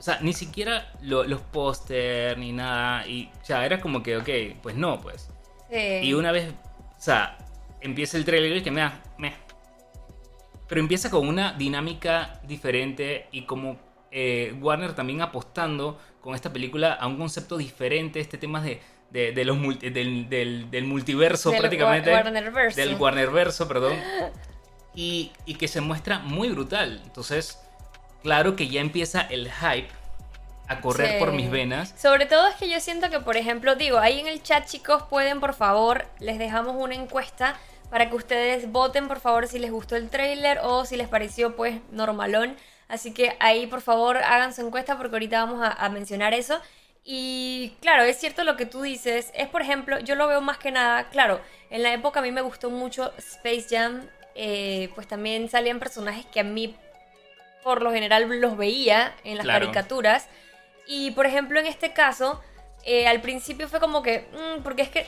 Sea, 0.05 0.19
ni 0.21 0.33
siquiera 0.35 0.93
lo- 1.01 1.25
los 1.25 1.41
póster 1.41 2.37
ni 2.39 2.53
nada. 2.53 3.07
Y 3.07 3.31
ya 3.49 3.65
era 3.65 3.81
como 3.81 4.03
que, 4.03 4.17
ok, 4.19 4.29
pues 4.63 4.77
no, 4.77 5.01
pues. 5.01 5.31
Sí. 5.71 5.79
Y 6.03 6.13
una 6.13 6.31
vez, 6.31 6.53
o 6.53 7.01
sea, 7.01 7.39
empieza 7.81 8.17
el 8.19 8.25
trailer 8.27 8.57
y 8.59 8.63
que 8.63 8.71
me 8.71 8.81
da, 8.83 9.01
me. 9.17 9.33
Pero 10.69 10.81
empieza 10.81 11.11
con 11.11 11.27
una 11.27 11.53
dinámica 11.55 12.41
diferente 12.47 13.29
y 13.33 13.43
como 13.43 13.79
eh, 14.11 14.55
Warner 14.61 14.95
también 14.95 15.23
apostando 15.23 15.99
con 16.21 16.35
esta 16.35 16.53
película 16.53 16.93
a 16.93 17.07
un 17.07 17.17
concepto 17.19 17.57
diferente, 17.57 18.21
este 18.21 18.39
tema 18.39 18.61
de, 18.61 18.81
de, 19.11 19.33
de 19.33 19.45
los 19.45 19.57
multi- 19.57 19.91
del, 19.91 20.29
del- 20.29 20.71
del 20.71 20.85
multiverso 20.85 21.51
Del 21.51 21.61
prácticamente. 21.61 22.11
Wa- 22.11 22.17
Warnerverso. 22.23 22.81
Del 22.81 22.95
Warnerverso, 22.97 23.67
perdón. 23.69 23.95
Y, 24.97 25.33
y 25.45 25.55
que 25.57 25.67
se 25.67 25.81
muestra 25.81 26.21
muy 26.21 26.51
brutal. 26.51 27.01
Entonces, 27.05 27.59
claro 28.25 28.57
que 28.57 28.67
ya 28.67 28.81
empieza 28.81 29.21
el 29.21 29.53
hype 29.53 29.89
a 30.67 30.81
correr 30.81 31.13
Sí. 31.13 31.17
por 31.21 31.33
mis 31.33 31.49
venas. 31.51 31.95
Sobre 31.97 32.27
todo 32.27 32.49
es 32.49 32.57
que 32.57 32.69
yo 32.69 32.81
siento 32.81 33.11
que, 33.11 33.21
por 33.21 33.37
ejemplo, 33.37 33.77
digo, 33.77 33.99
ahí 33.99 34.19
en 34.19 34.27
el 34.27 34.43
chat, 34.43 34.67
chicos, 34.67 35.05
pueden, 35.05 35.39
por 35.39 35.55
favor, 35.55 36.07
les 36.19 36.39
dejamos 36.39 36.75
una 36.77 36.95
encuesta 36.97 37.55
para 37.91 38.09
que 38.09 38.17
ustedes 38.17 38.73
voten, 38.73 39.07
por 39.07 39.21
favor, 39.21 39.47
si 39.47 39.59
les 39.61 39.71
gustó 39.71 39.95
el 39.95 40.09
tráiler 40.11 40.59
o 40.63 40.85
si 40.87 40.97
les 40.97 41.07
pareció, 41.07 41.55
pues, 41.55 41.77
normalón. 41.93 42.57
Así 42.89 43.13
que 43.15 43.37
ahí, 43.41 43.67
por 43.67 43.83
favor, 43.83 44.17
hagan 44.17 44.53
su 44.55 44.63
encuesta 44.67 44.97
porque 44.97 45.15
ahorita 45.15 45.45
vamos 45.45 45.63
a, 45.63 45.71
a 45.73 45.89
mencionar 45.91 46.33
eso. 46.35 46.59
Y 47.05 47.77
claro, 47.83 48.03
es 48.05 48.17
cierto 48.19 48.43
lo 48.45 48.57
que 48.57 48.65
tú 48.65 48.81
dices. 48.81 49.31
Es, 49.35 49.49
por 49.49 49.61
ejemplo, 49.61 49.99
yo 50.01 50.15
lo 50.15 50.27
veo 50.27 50.41
más 50.41 50.57
que 50.57 50.71
nada, 50.71 51.11
claro, 51.11 51.41
en 51.69 51.83
la 51.83 51.93
época 51.93 52.21
a 52.21 52.23
mí 52.23 52.33
me 52.33 52.41
gustó 52.41 52.71
mucho 52.71 53.13
Space 53.19 53.67
Jam. 53.71 54.09
eh, 54.35 54.89
pues 54.97 55.07
también 55.07 55.49
salían 55.49 55.79
personajes 55.79 56.27
que 56.27 56.41
a 56.41 56.45
mí, 56.45 56.75
por 57.65 57.83
lo 57.83 57.91
general, 57.93 58.29
los 58.41 58.57
veía 58.57 59.15
en 59.25 59.37
las 59.39 59.45
Claro. 59.45 59.61
caricaturas. 59.67 60.29
Y 60.87 61.11
por 61.13 61.27
ejemplo, 61.27 61.59
en 61.59 61.67
este 61.67 61.93
caso, 61.95 62.41
eh, 62.85 63.09
al 63.09 63.21
principio 63.23 63.69
fue 63.69 63.81
como 63.81 64.03
que, 64.03 64.29
mm, 64.33 64.63
porque 64.63 64.83
es 64.83 64.91
que, 64.91 65.07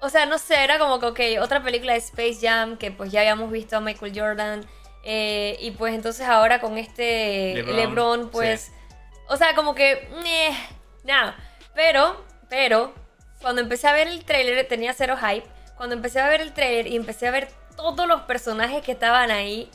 o 0.00 0.08
sea, 0.08 0.24
no 0.26 0.38
sé, 0.38 0.62
era 0.62 0.78
como 0.78 1.00
que, 1.00 1.06
ok, 1.36 1.42
otra 1.42 1.62
película 1.62 1.92
de 1.94 1.98
Space 1.98 2.38
Jam 2.40 2.76
que 2.78 2.92
pues 2.92 3.10
ya 3.10 3.20
habíamos 3.20 3.50
visto 3.50 3.76
a 3.76 3.80
Michael 3.80 4.12
Jordan. 4.18 4.66
eh, 5.04 5.56
y 5.60 5.70
pues 5.70 5.94
entonces 5.94 6.26
ahora 6.26 6.60
con 6.60 6.76
este 6.76 7.54
LeBron, 7.54 7.76
LeBron, 7.76 8.30
pues, 8.30 8.62
sí. 8.62 8.72
o 9.28 9.36
sea, 9.36 9.54
como 9.54 9.74
que, 9.74 9.92
eh, 10.26 10.50
nada. 11.04 11.36
Pero, 11.74 12.22
pero, 12.50 12.92
cuando 13.40 13.62
empecé 13.62 13.86
a 13.88 13.92
ver 13.92 14.08
el 14.08 14.24
tráiler 14.24 14.66
tenía 14.68 14.92
cero 14.92 15.16
hype. 15.18 15.46
Cuando 15.76 15.94
empecé 15.94 16.20
a 16.20 16.28
ver 16.28 16.40
el 16.42 16.52
tráiler 16.52 16.88
y 16.88 16.96
empecé 16.96 17.26
a 17.28 17.30
ver 17.30 17.48
todos 17.76 18.06
los 18.06 18.22
personajes 18.22 18.82
que 18.82 18.92
estaban 18.92 19.30
ahí, 19.30 19.70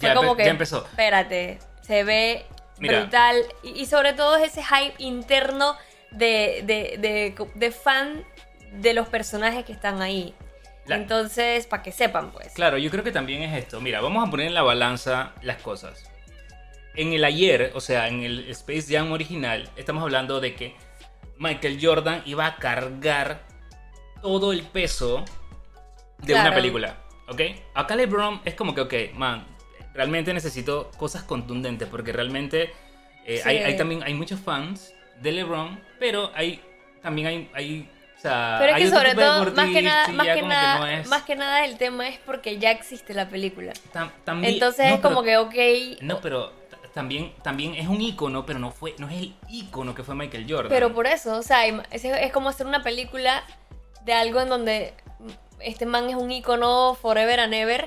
fue 0.00 0.08
Ya, 0.08 0.14
como 0.14 0.36
que, 0.36 0.44
ya 0.44 0.50
empezó. 0.50 0.84
espérate, 0.84 1.58
se 1.82 2.02
ve 2.04 2.46
Mira. 2.78 3.00
brutal. 3.00 3.36
Y, 3.62 3.80
y 3.82 3.86
sobre 3.86 4.12
todo 4.14 4.36
es 4.36 4.50
ese 4.56 4.62
hype 4.64 4.94
interno 4.98 5.76
de, 6.10 6.62
de, 6.64 6.96
de- 6.98 7.46
de 7.54 7.70
fan 7.70 8.24
de 8.72 8.94
los 8.94 9.08
personajes 9.08 9.64
que 9.64 9.72
están 9.72 10.00
ahí. 10.02 10.34
La- 10.86 10.96
Entonces, 10.96 11.66
para 11.66 11.82
que 11.82 11.92
sepan, 11.92 12.30
pues. 12.32 12.52
Claro, 12.54 12.78
yo 12.78 12.90
creo 12.90 13.04
que 13.04 13.12
también 13.12 13.42
es 13.42 13.56
esto. 13.56 13.80
Mira, 13.80 14.00
vamos 14.00 14.26
a 14.26 14.30
poner 14.30 14.46
en 14.48 14.54
la 14.54 14.62
balanza 14.62 15.32
las 15.42 15.60
cosas. 15.62 16.04
En 16.96 17.12
el 17.12 17.24
ayer, 17.24 17.70
o 17.74 17.80
sea, 17.80 18.08
en 18.08 18.22
el 18.24 18.48
Space 18.50 18.86
Jam 18.88 19.12
original, 19.12 19.68
estamos 19.76 20.02
hablando 20.02 20.40
de 20.40 20.54
que 20.56 20.74
Michael 21.38 21.78
Jordan 21.80 22.22
iba 22.26 22.46
a 22.46 22.56
cargar 22.56 23.42
todo 24.20 24.52
el 24.52 24.62
peso 24.62 25.24
de 26.18 26.34
una 26.34 26.52
película. 26.52 26.96
¿Ok? 27.28 27.40
Acá 27.74 27.94
LeBron 27.94 28.40
es 28.44 28.54
como 28.54 28.74
que, 28.74 28.80
ok, 28.80 28.94
man, 29.14 29.46
realmente 30.00 30.32
necesito 30.32 30.90
cosas 30.96 31.22
contundentes 31.24 31.86
porque 31.88 32.10
realmente 32.10 32.72
eh, 33.26 33.36
Sí. 33.42 33.48
hay, 33.50 33.58
hay 33.58 33.76
también 33.76 34.02
hay 34.02 34.14
muchos 34.14 34.40
fans 34.40 34.94
de 35.20 35.30
LeBron, 35.32 35.78
pero 35.98 36.30
hay 36.34 36.58
también 37.02 37.26
hay, 37.28 37.50
hay 37.52 37.90
o 38.16 38.20
sea, 38.20 38.56
Pero 38.60 38.76
es 38.76 38.82
que 38.84 38.90
sobre 38.96 39.14
todo, 39.14 39.52
más 39.52 39.68
que 39.68 39.82
nada, 39.82 40.08
más 40.08 40.26
que 40.28 40.42
nada, 40.42 40.78
no 40.78 40.86
es- 40.86 41.06
más 41.08 41.22
que 41.24 41.36
nada 41.36 41.64
el 41.66 41.76
tema 41.76 42.08
es 42.08 42.18
porque 42.18 42.58
ya 42.58 42.70
existe 42.70 43.12
la 43.12 43.28
película. 43.28 43.72
tam- 43.92 44.10
también- 44.24 44.54
Entonces 44.54 44.88
no, 44.88 44.94
es 44.94 45.00
como 45.02 45.22
pero- 45.22 45.48
que, 45.50 45.96
ok, 45.96 46.02
No, 46.02 46.20
pero 46.22 46.50
también, 46.94 47.32
también 47.42 47.74
es 47.74 47.86
un 47.88 48.00
ícono, 48.00 48.46
pero 48.46 48.58
no 48.58 48.70
fue, 48.70 48.94
no 48.98 49.06
es 49.10 49.16
el 49.18 49.34
ícono 49.50 49.94
que 49.94 50.02
fue 50.02 50.14
Michael 50.14 50.46
Jordan. 50.48 50.68
pero 50.70 50.94
por 50.94 51.06
eso, 51.06 51.36
o 51.36 51.42
sea, 51.42 51.66
es, 51.66 52.04
es 52.04 52.32
como 52.32 52.48
hacer 52.48 52.66
una 52.66 52.82
película 52.82 53.44
de 54.06 54.14
algo 54.14 54.40
en 54.40 54.48
donde 54.48 54.94
este 55.60 55.84
man 55.84 56.08
es 56.08 56.16
un 56.16 56.30
icono 56.32 56.94
forever 57.00 57.38
and 57.40 57.52
ever 57.52 57.86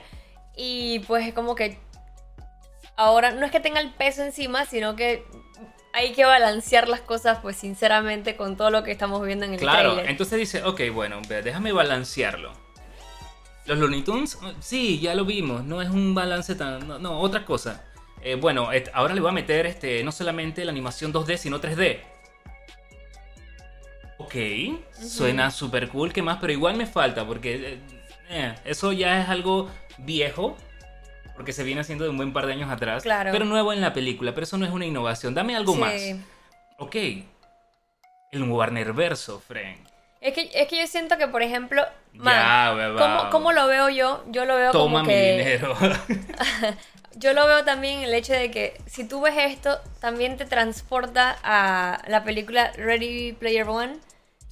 y 0.55 0.99
pues 1.07 1.27
es 1.27 1.33
como 1.33 1.55
que 1.55 1.79
ahora 2.95 3.31
no 3.31 3.45
es 3.45 3.51
que 3.51 3.59
tenga 3.59 3.79
el 3.79 3.91
peso 3.91 4.23
encima, 4.23 4.65
sino 4.65 4.95
que 4.95 5.25
hay 5.93 6.13
que 6.13 6.25
balancear 6.25 6.87
las 6.87 7.01
cosas 7.01 7.39
pues 7.41 7.55
sinceramente 7.55 8.35
con 8.35 8.57
todo 8.57 8.69
lo 8.71 8.83
que 8.83 8.91
estamos 8.91 9.23
viendo 9.25 9.45
en 9.45 9.53
el 9.53 9.59
Claro, 9.59 9.93
trailer. 9.93 10.09
entonces 10.11 10.39
dice, 10.39 10.63
ok, 10.63 10.81
bueno, 10.93 11.21
déjame 11.27 11.71
balancearlo. 11.71 12.51
Los 13.65 13.77
Looney 13.77 14.01
Tunes, 14.01 14.37
oh, 14.41 14.51
sí, 14.59 14.99
ya 14.99 15.15
lo 15.15 15.23
vimos, 15.23 15.63
no 15.63 15.81
es 15.81 15.89
un 15.89 16.13
balance 16.13 16.55
tan... 16.55 16.85
No, 16.87 16.99
no, 16.99 17.19
otra 17.19 17.45
cosa. 17.45 17.85
Eh, 18.21 18.35
bueno, 18.35 18.69
ahora 18.93 19.13
le 19.13 19.21
voy 19.21 19.29
a 19.29 19.33
meter 19.33 19.65
este, 19.65 20.03
no 20.03 20.11
solamente 20.11 20.65
la 20.65 20.71
animación 20.71 21.13
2D, 21.13 21.37
sino 21.37 21.61
3D. 21.61 21.99
Ok, 24.17 24.35
suena 24.91 25.51
súper 25.51 25.89
cool, 25.89 26.13
¿qué 26.13 26.21
más? 26.21 26.37
Pero 26.39 26.53
igual 26.53 26.75
me 26.75 26.85
falta, 26.87 27.25
porque 27.25 27.73
eh, 27.73 27.79
eh, 28.29 28.55
eso 28.65 28.91
ya 28.93 29.21
es 29.21 29.29
algo 29.29 29.69
viejo, 29.97 30.57
porque 31.35 31.53
se 31.53 31.63
viene 31.63 31.81
haciendo 31.81 32.03
de 32.03 32.09
un 32.09 32.17
buen 32.17 32.33
par 32.33 32.45
de 32.45 32.53
años 32.53 32.69
atrás, 32.71 33.03
Claro. 33.03 33.31
pero 33.31 33.45
nuevo 33.45 33.73
en 33.73 33.81
la 33.81 33.93
película, 33.93 34.33
pero 34.33 34.43
eso 34.43 34.57
no 34.57 34.65
es 34.65 34.71
una 34.71 34.85
innovación. 34.85 35.33
Dame 35.33 35.55
algo 35.55 35.73
Sí. 35.73 35.79
más. 35.79 36.01
Ok, 36.79 36.95
el 38.31 38.43
Warner 38.43 38.93
Verso, 38.93 39.39
Frank. 39.47 39.77
Es 40.21 40.33
que, 40.33 40.49
es 40.53 40.67
que 40.67 40.79
yo 40.79 40.87
siento 40.87 41.17
que, 41.17 41.27
por 41.27 41.41
ejemplo, 41.41 41.83
man, 42.13 42.77
Ya. 42.77 42.95
¿cómo, 42.97 43.29
cómo 43.29 43.51
lo 43.51 43.67
veo 43.67 43.89
yo? 43.89 44.23
Yo 44.29 44.45
lo 44.45 44.55
veo 44.55 44.71
Toma 44.71 44.99
como 45.01 45.03
mi 45.09 45.13
que... 45.13 45.31
dinero. 45.37 45.75
Yo 47.15 47.33
lo 47.33 47.45
veo 47.45 47.63
también 47.63 47.99
el 48.01 48.11
hecho 48.15 48.33
de 48.33 48.49
que 48.49 48.75
si 48.87 49.07
tú 49.07 49.21
ves 49.21 49.35
esto, 49.37 49.77
también 50.01 50.35
te 50.35 50.45
transporta 50.45 51.37
a 51.43 52.01
la 52.07 52.23
película 52.23 52.71
Ready 52.75 53.33
Player 53.33 53.67
One, 53.69 53.97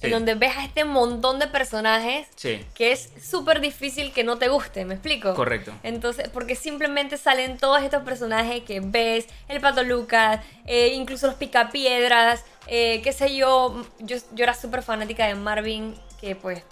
Sí. 0.02 0.08
en 0.08 0.12
donde 0.12 0.34
ves 0.34 0.56
a 0.56 0.64
este 0.64 0.84
montón 0.84 1.38
de 1.38 1.46
personajes 1.46 2.26
sí, 2.34 2.66
que 2.74 2.90
es 2.90 3.10
súper 3.22 3.60
difícil 3.60 4.12
que 4.12 4.24
no 4.24 4.36
te 4.36 4.48
guste, 4.48 4.84
¿me 4.84 4.94
explico? 4.94 5.32
correcto. 5.34 5.72
Entonces, 5.84 6.28
porque 6.28 6.56
simplemente 6.56 7.16
salen 7.16 7.56
todos 7.56 7.80
estos 7.82 8.02
personajes 8.02 8.64
que 8.64 8.80
ves, 8.80 9.28
el 9.46 9.60
Pato 9.60 9.84
Lucas, 9.84 10.40
eh, 10.66 10.88
incluso 10.88 11.28
los 11.28 11.36
Picapiedras, 11.36 12.44
eh, 12.66 13.00
qué 13.04 13.12
sé 13.12 13.36
yo, 13.36 13.84
yo, 14.00 14.16
yo 14.32 14.42
era 14.42 14.54
súper 14.54 14.82
fanática 14.82 15.26
de 15.26 15.36
Marvin, 15.36 15.94
que 16.20 16.34
pues, 16.34 16.62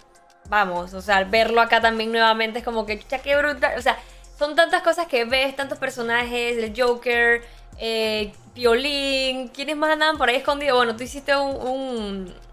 vamos, 0.49 0.93
o 0.93 1.01
sea, 1.01 1.23
verlo 1.23 1.61
acá 1.61 1.79
también 1.79 2.11
nuevamente 2.11 2.59
es 2.59 2.65
como 2.65 2.85
que, 2.85 2.99
chucha, 2.99 3.19
qué 3.19 3.37
brutal, 3.37 3.77
o 3.77 3.81
sea, 3.81 3.97
son 4.37 4.55
tantas 4.57 4.81
cosas 4.81 5.07
que 5.07 5.23
ves, 5.23 5.55
tantos 5.55 5.77
personajes, 5.77 6.57
el 6.57 6.73
Joker, 6.75 7.43
eh, 7.77 8.33
Piolín, 8.53 9.47
¿quiénes 9.47 9.77
más 9.77 9.91
andaban 9.91 10.17
por 10.17 10.27
ahí 10.27 10.35
escondidos? 10.35 10.75
Bueno, 10.75 10.97
tú 10.97 11.03
hiciste 11.03 11.33
un... 11.35 11.55
un 11.55 12.50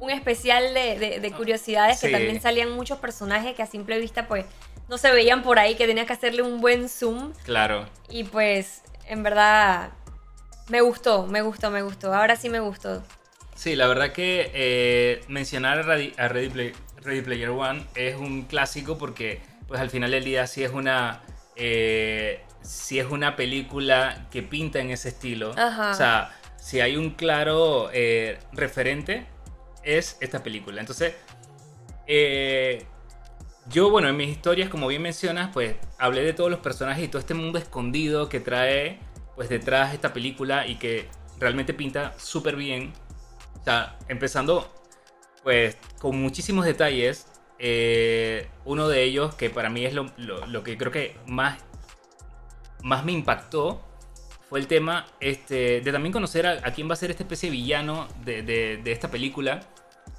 un 0.00 0.10
especial 0.10 0.74
de, 0.74 0.98
de- 0.98 1.20
de 1.20 1.30
curiosidades 1.32 1.98
Sí. 2.00 2.06
que 2.06 2.12
también 2.12 2.40
salían 2.40 2.70
muchos 2.72 2.98
personajes 2.98 3.54
que 3.54 3.62
a 3.62 3.66
simple 3.66 3.98
vista 3.98 4.26
pues 4.26 4.44
no 4.88 4.98
se 4.98 5.12
veían 5.12 5.42
por 5.42 5.58
ahí, 5.60 5.76
que 5.76 5.86
tenías 5.86 6.06
que 6.06 6.12
hacerle 6.14 6.42
un 6.42 6.60
buen 6.60 6.88
zoom. 6.88 7.32
Claro. 7.44 7.86
Y 8.08 8.24
pues, 8.24 8.82
en 9.06 9.22
verdad, 9.22 9.90
me 10.68 10.80
gustó, 10.80 11.26
me 11.26 11.42
gustó, 11.42 11.70
me 11.70 11.82
gustó. 11.82 12.12
Ahora 12.12 12.34
sí 12.34 12.48
me 12.48 12.58
gustó. 12.60 13.02
Sí, 13.54 13.76
la 13.76 13.86
verdad 13.86 14.10
que 14.12 14.50
eh, 14.54 15.20
mencionar 15.28 15.78
a, 15.78 15.82
Ready, 15.82 16.12
a 16.16 16.26
Ready, 16.28 16.48
Play- 16.48 16.72
Ready 17.02 17.20
Player 17.20 17.50
One 17.50 17.84
es 17.94 18.16
un 18.16 18.42
clásico 18.42 18.98
porque, 18.98 19.40
pues 19.68 19.80
al 19.80 19.90
final 19.90 20.10
del 20.10 20.24
día, 20.24 20.46
sí 20.48 20.64
es 20.64 20.72
una. 20.72 21.20
eh, 21.56 22.40
sí 22.62 22.98
es 22.98 23.06
una 23.06 23.36
película 23.36 24.26
que 24.30 24.42
pinta 24.42 24.80
en 24.80 24.90
ese 24.90 25.08
estilo. 25.10 25.52
Ajá. 25.56 25.90
O 25.90 25.94
sea, 25.94 26.36
si 26.58 26.80
hay 26.80 26.96
un 26.96 27.10
claro 27.10 27.90
eh, 27.92 28.38
referente, 28.52 29.24
es 29.84 30.16
esta 30.20 30.42
película. 30.42 30.80
Entonces, 30.80 31.14
eh, 32.06 32.84
yo, 33.68 33.90
bueno, 33.90 34.08
en 34.08 34.16
mis 34.16 34.30
historias, 34.30 34.68
como 34.70 34.88
bien 34.88 35.02
mencionas, 35.02 35.50
pues 35.52 35.76
hablé 35.98 36.22
de 36.24 36.32
todos 36.32 36.50
los 36.50 36.60
personajes 36.60 37.04
y 37.04 37.08
todo 37.08 37.20
este 37.20 37.34
mundo 37.34 37.58
escondido 37.58 38.28
que 38.28 38.40
trae, 38.40 38.98
pues 39.36 39.48
detrás 39.48 39.94
esta 39.94 40.12
película 40.12 40.66
y 40.66 40.76
que 40.76 41.08
realmente 41.38 41.74
pinta 41.74 42.14
súper 42.18 42.56
bien. 42.56 42.92
O 43.60 43.64
sea, 43.64 43.98
empezando, 44.08 44.72
pues, 45.44 45.76
con 46.00 46.20
muchísimos 46.20 46.64
detalles. 46.66 47.26
Eh, 47.58 48.48
uno 48.64 48.88
de 48.88 49.04
ellos, 49.04 49.34
que 49.36 49.50
para 49.50 49.70
mí 49.70 49.84
es 49.86 49.94
lo, 49.94 50.06
lo- 50.18 50.46
lo 50.46 50.64
que 50.64 50.78
creo 50.78 50.92
que 50.92 51.16
más, 51.26 51.58
más 52.82 53.04
me 53.04 53.12
impactó, 53.12 53.80
fue 54.50 54.58
el 54.58 54.66
tema 54.66 55.06
este, 55.20 55.80
de 55.80 55.92
también 55.92 56.12
conocer 56.12 56.46
a, 56.46 56.50
a 56.64 56.72
quién 56.74 56.88
va 56.90 56.92
a 56.92 56.96
ser 56.96 57.10
esta 57.10 57.22
especie 57.22 57.48
de 57.48 57.56
villano 57.56 58.06
de, 58.24 58.42
de- 58.42 58.76
de 58.78 58.92
esta 58.92 59.10
película. 59.10 59.60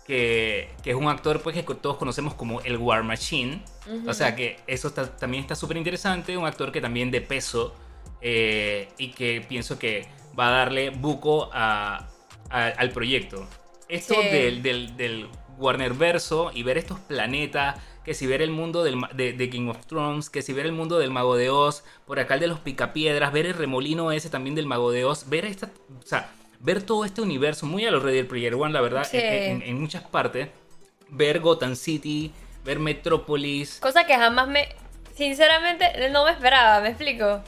Que, 0.08 0.70
que 0.84 0.90
es 0.90 0.96
un 0.96 1.08
actor 1.08 1.42
pues, 1.42 1.56
que 1.56 1.64
todos 1.76 1.98
conocemos 1.98 2.34
como 2.34 2.60
el 2.62 2.78
War 2.78 3.04
Machine. 3.04 3.62
O 4.08 4.14
sea 4.14 4.36
que 4.36 4.58
eso 4.68 4.88
está- 4.88 5.16
también 5.16 5.44
está 5.44 5.56
súper 5.56 5.78
interesante. 5.78 6.36
Un 6.38 6.46
actor 6.48 6.72
que 6.72 6.82
también 6.82 7.12
de 7.12 7.22
peso 7.22 7.76
eh, 8.22 8.90
y 8.98 9.10
que 9.12 9.46
pienso 9.48 9.78
que 9.78 10.08
va 10.38 10.48
a 10.48 10.52
darle 10.52 10.90
buco 10.90 11.50
a- 11.54 12.08
a- 12.50 12.68
al 12.68 12.90
proyecto. 12.92 13.48
Esto 13.88 14.16
Sí. 14.22 14.28
del, 14.30 14.64
del, 14.64 14.98
del 14.98 15.28
Warner 15.58 15.94
Verso 15.94 16.52
y 16.54 16.64
ver 16.64 16.78
estos 16.78 17.00
planetas, 17.00 17.76
que 18.04 18.14
si 18.14 18.26
ver 18.28 18.42
el 18.42 18.50
mundo 18.50 18.84
del, 18.84 19.00
de, 19.14 19.34
de 19.34 19.50
King 19.50 19.68
of 19.70 19.86
Thrones, 19.86 20.30
que 20.30 20.42
si 20.42 20.54
ver 20.54 20.66
el 20.66 20.72
mundo 20.72 20.98
del 20.98 21.12
Mago 21.12 21.36
de 21.36 21.50
Oz, 21.50 21.84
por 22.06 22.20
acá 22.20 22.34
el 22.36 22.40
de 22.40 22.48
los 22.48 22.60
Picapiedras, 22.60 23.32
ver 23.32 23.46
el 23.46 23.54
remolino 23.54 24.12
ese 24.12 24.30
también 24.30 24.56
del 24.56 24.66
Mago 24.66 24.92
de 24.92 25.06
Oz, 25.06 25.30
ver 25.30 25.46
esta, 25.46 25.68
o 26.00 26.06
sea, 26.06 26.32
ver 26.60 26.82
todo 26.84 27.06
este 27.06 27.22
universo, 27.22 27.66
muy 27.66 27.86
a 27.86 27.92
los 27.92 28.02
Ready 28.04 28.24
Player 28.24 28.56
One, 28.56 28.74
la 28.74 28.82
verdad, 28.82 29.04
Sí. 29.10 29.18
en, 29.18 29.24
en- 29.24 29.62
en 29.64 29.80
muchas 29.82 30.04
partes, 30.04 30.50
ver 31.10 31.40
Gotham 31.40 31.76
City, 31.76 32.32
ver 32.66 32.80
Metrópolis, 32.80 33.80
Cosa 33.80 34.06
que 34.06 34.16
jamás 34.16 34.48
me... 34.48 34.68
Sinceramente, 35.16 36.10
no 36.10 36.26
me 36.26 36.32
esperaba, 36.32 36.82
¿me 36.82 36.90
explico? 36.90 37.42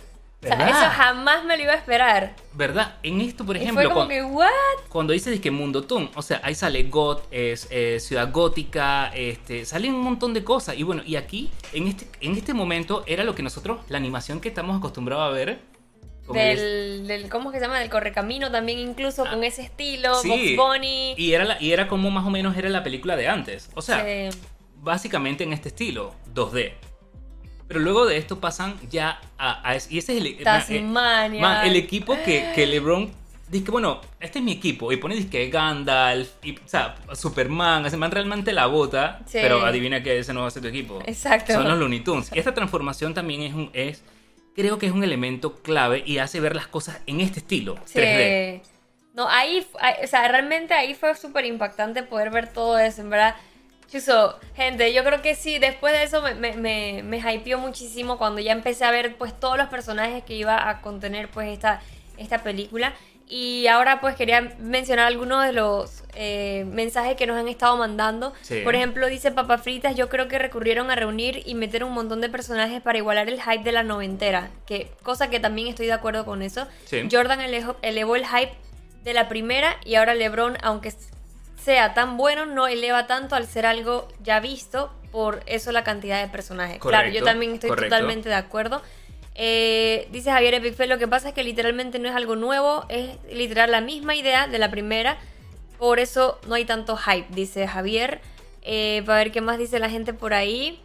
O 0.43 0.47
sea, 0.47 0.67
eso 0.69 0.89
jamás 0.95 1.43
me 1.45 1.55
lo 1.57 1.63
iba 1.63 1.71
a 1.73 1.75
esperar. 1.75 2.35
¿verdad? 2.53 2.95
En 3.01 3.21
esto, 3.21 3.45
por 3.45 3.55
y 3.57 3.61
ejemplo, 3.61 3.81
fue 3.83 3.89
como 3.93 4.05
cuan- 4.05 4.09
que, 4.09 4.23
¿what? 4.23 4.49
cuando 4.89 5.13
dices 5.13 5.39
que 5.39 5.49
Mundo 5.51 5.83
Toon, 5.83 6.11
o 6.15 6.21
sea, 6.21 6.39
ahí 6.43 6.53
sale 6.53 6.83
Goth, 6.83 7.23
es, 7.31 7.67
eh, 7.71 7.99
Ciudad 7.99 8.31
Gótica, 8.31 9.07
este, 9.15 9.65
salen 9.65 9.93
un 9.95 10.01
montón 10.01 10.33
de 10.33 10.43
cosas. 10.43 10.77
Y 10.77 10.83
bueno, 10.83 11.01
y 11.05 11.15
aquí, 11.15 11.49
en 11.71 11.87
este, 11.87 12.07
en 12.21 12.33
este 12.33 12.53
momento, 12.53 13.03
era 13.07 13.23
lo 13.23 13.33
que 13.35 13.41
nosotros, 13.43 13.79
la 13.89 13.97
animación 13.97 14.39
que 14.41 14.49
estamos 14.49 14.77
acostumbrados 14.77 15.27
a 15.29 15.33
ver. 15.33 15.59
Del, 16.31 17.05
del, 17.07 17.29
¿cómo 17.29 17.49
es 17.49 17.53
que 17.53 17.59
se 17.59 17.65
llama? 17.65 17.79
Del 17.79 17.89
correcamino 17.89 18.49
también 18.49 18.79
incluso, 18.79 19.25
con 19.25 19.43
ese 19.43 19.63
estilo, 19.63 20.11
Ah, 20.13 20.19
Sí. 20.21 20.55
Box 20.55 20.69
Bunny. 20.77 21.15
Y 21.17 21.33
era, 21.33 21.43
la- 21.43 21.61
y 21.61 21.73
era 21.73 21.87
como 21.87 22.09
más 22.11 22.25
o 22.25 22.29
menos 22.29 22.55
era 22.55 22.69
la 22.69 22.81
película 22.83 23.15
de 23.17 23.27
antes. 23.27 23.69
O 23.75 23.81
sea, 23.81 24.05
Sí. 24.05 24.37
básicamente 24.77 25.43
en 25.43 25.51
este 25.53 25.69
estilo, 25.69 26.13
2D. 26.33 26.73
Pero 27.73 27.83
luego 27.83 28.05
de 28.05 28.17
esto 28.17 28.39
pasan 28.39 28.75
ya 28.89 29.19
a... 29.37 29.69
a- 29.71 29.75
y 29.75 29.97
ese 29.97 29.97
es 29.97 30.09
el... 30.21 30.27
eh, 30.27 30.37
Tasmania. 30.43 31.41
Man, 31.41 31.67
el 31.67 31.75
equipo 31.75 32.15
que, 32.23 32.51
que 32.55 32.65
LeBron 32.67 33.11
dice 33.49 33.65
que, 33.65 33.71
bueno, 33.71 33.99
este 34.19 34.39
es 34.39 34.45
mi 34.45 34.51
equipo. 34.53 34.91
Y 34.91 34.97
pone 34.97 35.15
disque 35.15 35.49
Gandalf, 35.49 36.29
y, 36.43 36.55
o 36.57 36.67
sea, 36.67 36.95
Superman. 37.13 37.85
Ese 37.85 37.97
man 37.97 38.11
realmente 38.11 38.53
la 38.53 38.67
bota. 38.67 39.19
Sí. 39.25 39.39
Pero 39.41 39.65
adivina 39.65 40.01
que 40.03 40.19
ese 40.19 40.33
no 40.33 40.41
va 40.41 40.47
a 40.47 40.51
ser 40.51 40.61
tu 40.61 40.67
equipo. 40.69 41.01
Exacto. 41.05 41.53
Son 41.53 41.67
los 41.67 41.77
Looney 41.77 41.99
Tunes. 42.01 42.31
Y 42.33 42.39
esta 42.39 42.53
transformación 42.53 43.13
también 43.13 43.41
es 43.41 43.53
un. 43.53 43.69
Es, 43.73 44.03
creo 44.55 44.77
que 44.77 44.85
es 44.85 44.91
un 44.91 45.03
elemento 45.03 45.55
clave 45.61 46.03
y 46.05 46.19
hace 46.19 46.39
ver 46.39 46.55
las 46.55 46.67
cosas 46.67 46.99
en 47.07 47.19
este 47.21 47.39
estilo. 47.39 47.75
Sí. 47.85 47.99
3D. 47.99 48.61
No, 49.15 49.27
ahí, 49.29 49.65
ahí- 49.79 50.03
o 50.03 50.07
sea, 50.07 50.27
realmente 50.27 50.73
ahí 50.73 50.93
fue 50.95 51.13
súper 51.15 51.45
impactante 51.45 52.01
poder 52.03 52.29
ver 52.31 52.51
todo 52.51 52.77
eso, 52.79 53.01
en 53.01 53.09
verdad. 53.11 53.35
Chuso, 53.93 54.39
gente, 54.55 54.91
yo 54.91 55.03
creo 55.03 55.21
que 55.21 55.35
sí, 55.35 55.59
después 55.59 55.93
de 55.93 56.01
eso 56.01 56.23
me, 56.23 56.33
me, 56.33 56.53
me, 56.53 57.03
me 57.03 57.17
hypeó 57.19 57.59
muchísimo 57.59 58.17
cuando 58.17 58.41
ya 58.41 58.51
empecé 58.51 58.85
a 58.85 58.89
ver 58.89 59.17
pues 59.17 59.39
todos 59.39 59.55
los 59.55 59.67
personajes 59.67 60.23
que 60.23 60.33
iba 60.33 60.67
a 60.67 60.81
contener 60.81 61.29
pues 61.29 61.49
esta, 61.49 61.79
esta 62.17 62.41
película. 62.41 62.95
Y 63.29 63.67
ahora 63.67 64.01
pues 64.01 64.15
quería 64.15 64.55
mencionar 64.57 65.05
algunos 65.05 65.45
de 65.45 65.53
los 65.53 66.03
eh, 66.15 66.65
mensajes 66.67 67.15
que 67.15 67.27
nos 67.27 67.37
han 67.37 67.47
estado 67.47 67.77
mandando. 67.77 68.33
Sí. 68.41 68.61
Por 68.63 68.73
ejemplo, 68.73 69.05
dice 69.05 69.31
Papa 69.31 69.59
Fritas, 69.59 69.95
yo 69.95 70.09
creo 70.09 70.27
que 70.27 70.39
recurrieron 70.39 70.89
a 70.89 70.95
reunir 70.95 71.43
y 71.45 71.53
meter 71.53 71.83
un 71.83 71.93
montón 71.93 72.19
de 72.19 72.29
personajes 72.29 72.81
para 72.81 72.97
igualar 72.97 73.29
el 73.29 73.39
hype 73.39 73.63
de 73.63 73.73
la 73.73 73.83
noventera. 73.83 74.49
Que, 74.65 74.89
cosa 75.03 75.29
que 75.29 75.39
también 75.39 75.67
estoy 75.67 75.85
de 75.85 75.93
acuerdo 75.93 76.25
con 76.25 76.41
eso. 76.41 76.67
Sí. 76.85 77.07
Jordan 77.11 77.41
elevó, 77.41 77.75
elevó 77.83 78.15
el 78.15 78.25
hype 78.25 78.53
de 79.03 79.13
la 79.13 79.29
primera 79.29 79.77
y 79.85 79.95
ahora 79.95 80.15
LeBron, 80.15 80.57
aunque 80.63 80.91
sea 81.63 81.93
tan 81.93 82.17
bueno, 82.17 82.45
no 82.45 82.67
eleva 82.67 83.07
tanto 83.07 83.35
al 83.35 83.47
ser 83.47 83.65
algo 83.65 84.07
ya 84.21 84.39
visto, 84.39 84.91
por 85.11 85.41
eso 85.45 85.71
la 85.71 85.83
cantidad 85.83 86.21
de 86.21 86.29
personajes. 86.29 86.79
claro, 86.79 87.09
yo 87.09 87.23
también 87.23 87.53
estoy 87.53 87.69
correcto. 87.69 87.95
totalmente 87.95 88.29
de 88.29 88.35
acuerdo. 88.35 88.81
Eh, 89.35 90.07
dice 90.11 90.31
Javier 90.31 90.55
Epicfel, 90.55 90.89
lo 90.89 90.97
que 90.97 91.07
pasa 91.07 91.29
es 91.29 91.33
que 91.33 91.43
literalmente 91.43 91.97
no 91.99 92.09
es 92.09 92.15
algo 92.15 92.35
nuevo, 92.35 92.85
es 92.89 93.17
literal 93.31 93.71
la 93.71 93.81
misma 93.81 94.15
idea 94.15 94.47
de 94.47 94.59
la 94.59 94.69
primera, 94.69 95.17
por 95.79 95.99
eso 95.99 96.39
no 96.47 96.55
hay 96.55 96.65
tanto 96.65 96.97
hype, 96.97 97.27
dice 97.29 97.67
Javier. 97.67 98.21
Eh, 98.65 99.03
para 99.05 99.17
ver 99.19 99.31
qué 99.31 99.41
más 99.41 99.57
dice 99.57 99.79
la 99.79 99.89
gente 99.89 100.13
por 100.13 100.33
ahí. 100.33 100.79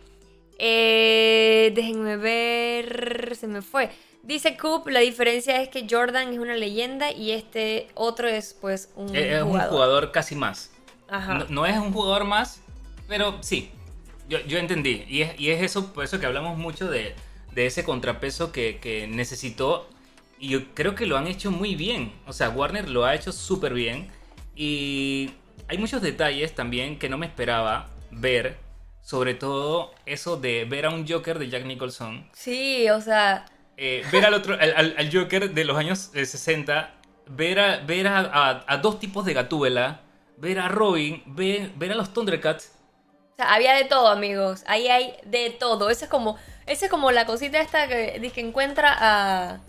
Eh, 0.59 1.73
déjenme 1.75 2.17
ver, 2.17 3.37
se 3.37 3.47
me 3.47 3.63
fue. 3.63 3.91
Dice 4.29 4.59
Coop, 4.59 4.87
la 4.89 5.01
diferencia 5.01 5.61
es 5.63 5.71
que 5.71 5.87
Jordan 5.91 6.33
es 6.35 6.39
una 6.39 6.55
leyenda 6.55 7.11
y 7.11 7.31
este 7.33 7.89
otro 7.95 8.29
es 8.29 8.55
pues 8.61 8.91
un 8.95 9.17
Es, 9.17 9.25
es 9.25 9.43
un 9.43 9.49
jugador. 9.49 9.71
jugador 9.71 10.13
casi 10.13 10.35
más. 10.37 10.71
Ajá. 11.09 11.35
No, 11.35 11.47
no 11.49 11.67
es 11.67 11.79
un 11.79 11.93
jugador 11.93 12.25
más, 12.25 12.61
pero 13.09 13.39
sí. 13.43 13.71
Yo, 14.29 14.39
yo 14.41 14.59
entendí. 14.59 15.05
Y 15.09 15.23
es, 15.23 15.41
y 15.41 15.51
es 15.51 15.63
eso, 15.63 15.95
por 15.95 16.05
eso 16.05 16.21
que 16.21 16.27
hablamos 16.27 16.59
mucho 16.59 16.91
de, 16.91 17.15
de 17.55 17.67
ese 17.67 17.85
contrapeso 17.85 18.53
que, 18.53 18.79
que 18.79 19.07
necesitó. 19.09 19.89
Y 20.39 20.51
yo 20.51 20.75
creo 20.75 20.95
que 20.95 21.07
lo 21.07 21.17
han 21.17 21.27
hecho 21.27 21.51
muy 21.51 21.75
bien. 21.75 22.13
O 22.27 22.35
sea, 22.35 22.51
Warner 22.51 22.91
lo 22.91 23.07
ha 23.07 23.15
hecho 23.15 23.33
súper 23.33 23.73
bien. 23.73 24.11
Y 24.55 25.31
hay 25.69 25.79
muchos 25.79 26.03
detalles 26.03 26.55
también 26.55 26.99
que 26.99 27.09
no 27.09 27.17
me 27.17 27.25
esperaba 27.27 27.89
ver. 28.11 28.59
Sobre 29.01 29.33
todo 29.33 29.93
eso 30.05 30.37
de 30.37 30.67
ver 30.67 30.85
a 30.85 30.91
un 30.91 31.09
Joker 31.09 31.39
de 31.39 31.49
Jack 31.49 31.65
Nicholson. 31.65 32.29
Sí, 32.35 32.91
o 32.91 33.01
sea, 33.01 33.47
eh, 33.79 34.05
ver 34.13 34.27
al 34.27 34.35
otro, 34.35 34.55
al, 34.61 34.75
al- 34.77 34.95
al 34.99 35.11
Joker 35.13 35.51
de 35.55 35.65
los 35.65 35.77
años 35.79 36.11
eh, 36.15 36.27
60, 36.27 36.91
ver 37.29 37.59
a, 37.61 37.77
ver 37.79 38.07
a, 38.09 38.19
a- 38.19 38.65
a 38.67 38.77
dos 38.79 38.99
tipos 39.01 39.25
de 39.25 39.33
Gatúbela, 39.35 40.01
ver 40.37 40.59
a 40.59 40.69
Robin, 40.69 41.23
ver, 41.27 41.71
ver 41.77 41.93
a 41.93 41.95
los 41.95 42.13
Thundercats. 42.13 42.73
o 43.33 43.37
sea, 43.37 43.55
había 43.55 43.75
de 43.75 43.85
todo, 43.85 44.09
amigos. 44.09 44.65
Ahí 44.67 44.89
hay 44.89 45.15
de 45.25 45.51
todo. 45.51 45.91
Eso 45.91 46.05
es 46.05 46.11
como, 46.11 46.37
eso 46.67 46.85
es 46.87 46.91
como 46.91 47.11
la 47.13 47.25
cosita 47.25 47.61
esta 47.61 47.87
que, 47.89 48.31
que 48.35 48.41
encuentra 48.41 48.95
a, 48.99 49.61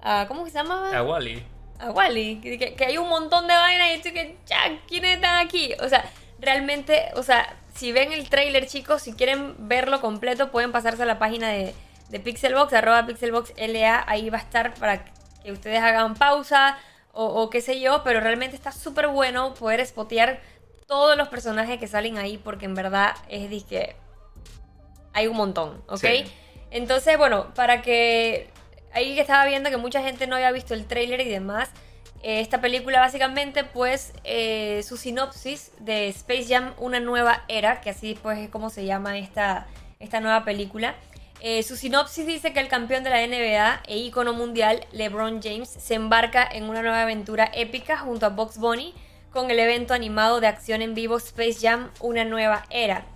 a 0.00 0.26
¿cómo 0.28 0.46
se 0.46 0.52
llama? 0.52 0.96
A 0.96 1.02
Wally. 1.02 1.42
a 1.80 1.90
Wally, 1.90 2.40
que, 2.40 2.74
que- 2.76 2.84
hay 2.84 2.98
un 2.98 3.08
montón 3.08 3.46
de 3.48 3.54
vainas 3.54 3.88
y 3.96 4.02
tú 4.02 4.14
que, 4.14 4.36
ya, 4.46 4.78
¿quiénes 4.86 5.16
están 5.16 5.44
aquí? 5.44 5.74
O 5.82 5.88
sea, 5.88 6.04
realmente, 6.38 7.06
o 7.16 7.22
sea, 7.22 7.56
si 7.74 7.92
ven 7.92 8.12
el 8.12 8.28
trailer, 8.28 8.66
chicos, 8.66 9.02
si 9.02 9.12
quieren 9.14 9.54
verlo 9.68 10.00
completo, 10.00 10.50
pueden 10.50 10.70
pasarse 10.72 11.02
a 11.02 11.06
la 11.06 11.18
página 11.18 11.48
de, 11.48 11.74
de 12.08 12.20
Pixelbox, 12.20 12.72
arroba 12.72 13.06
PixelboxLA, 13.06 14.04
ahí 14.06 14.30
va 14.30 14.38
a 14.38 14.40
estar 14.40 14.74
para 14.74 15.04
que 15.42 15.52
ustedes 15.52 15.80
hagan 15.80 16.14
pausa 16.14 16.78
o, 17.12 17.24
o 17.24 17.50
qué 17.50 17.60
sé 17.60 17.80
yo, 17.80 18.02
pero 18.04 18.20
realmente 18.20 18.56
está 18.56 18.72
súper 18.72 19.08
bueno 19.08 19.54
poder 19.54 19.84
spotear 19.84 20.40
todos 20.86 21.16
los 21.16 21.28
personajes 21.28 21.78
que 21.78 21.88
salen 21.88 22.18
ahí, 22.18 22.38
porque 22.38 22.66
en 22.66 22.74
verdad 22.74 23.14
es 23.28 23.50
disque 23.50 23.96
hay 25.16 25.28
un 25.28 25.36
montón, 25.36 25.82
¿ok? 25.88 25.98
Sí. 25.98 26.24
Entonces, 26.70 27.16
bueno, 27.16 27.54
para 27.54 27.80
que 27.80 28.50
ahí 28.92 29.14
que 29.14 29.22
estaba 29.22 29.46
viendo 29.46 29.70
que 29.70 29.78
mucha 29.78 30.02
gente 30.02 30.26
no 30.26 30.36
había 30.36 30.52
visto 30.52 30.74
el 30.74 30.84
tráiler 30.84 31.22
y 31.22 31.28
demás, 31.28 31.70
eh, 32.22 32.40
esta 32.40 32.60
película 32.60 33.00
básicamente, 33.00 33.64
pues, 33.64 34.12
eh, 34.24 34.82
su 34.86 34.98
sinopsis 34.98 35.72
de 35.78 36.08
Space 36.08 36.46
Jam, 36.48 36.74
una 36.76 37.00
nueva 37.00 37.44
era, 37.48 37.80
que 37.80 37.88
así 37.88 38.18
pues 38.22 38.38
es 38.38 38.50
como 38.50 38.68
se 38.68 38.84
llama 38.84 39.16
esta, 39.16 39.66
esta 40.00 40.20
nueva 40.20 40.44
película. 40.44 40.94
Eh, 41.48 41.62
su 41.62 41.76
sinopsis 41.76 42.26
dice 42.26 42.52
que 42.52 42.58
el 42.58 42.66
campeón 42.66 43.04
de 43.04 43.10
la 43.10 43.24
NBA 43.24 43.82
e 43.86 43.98
ícono 43.98 44.32
mundial, 44.32 44.84
LeBron 44.90 45.40
James, 45.40 45.68
se 45.68 45.94
embarca 45.94 46.44
en 46.44 46.64
una 46.64 46.82
nueva 46.82 47.02
aventura 47.02 47.48
épica 47.54 47.96
junto 47.96 48.26
a 48.26 48.30
Box 48.30 48.58
Bunny 48.58 48.92
con 49.30 49.48
el 49.52 49.60
evento 49.60 49.94
animado 49.94 50.40
de 50.40 50.48
acción 50.48 50.82
en 50.82 50.94
vivo 50.94 51.18
Space 51.18 51.58
Jam, 51.60 51.92
una 52.00 52.24
nueva 52.24 52.64
era 52.68 53.06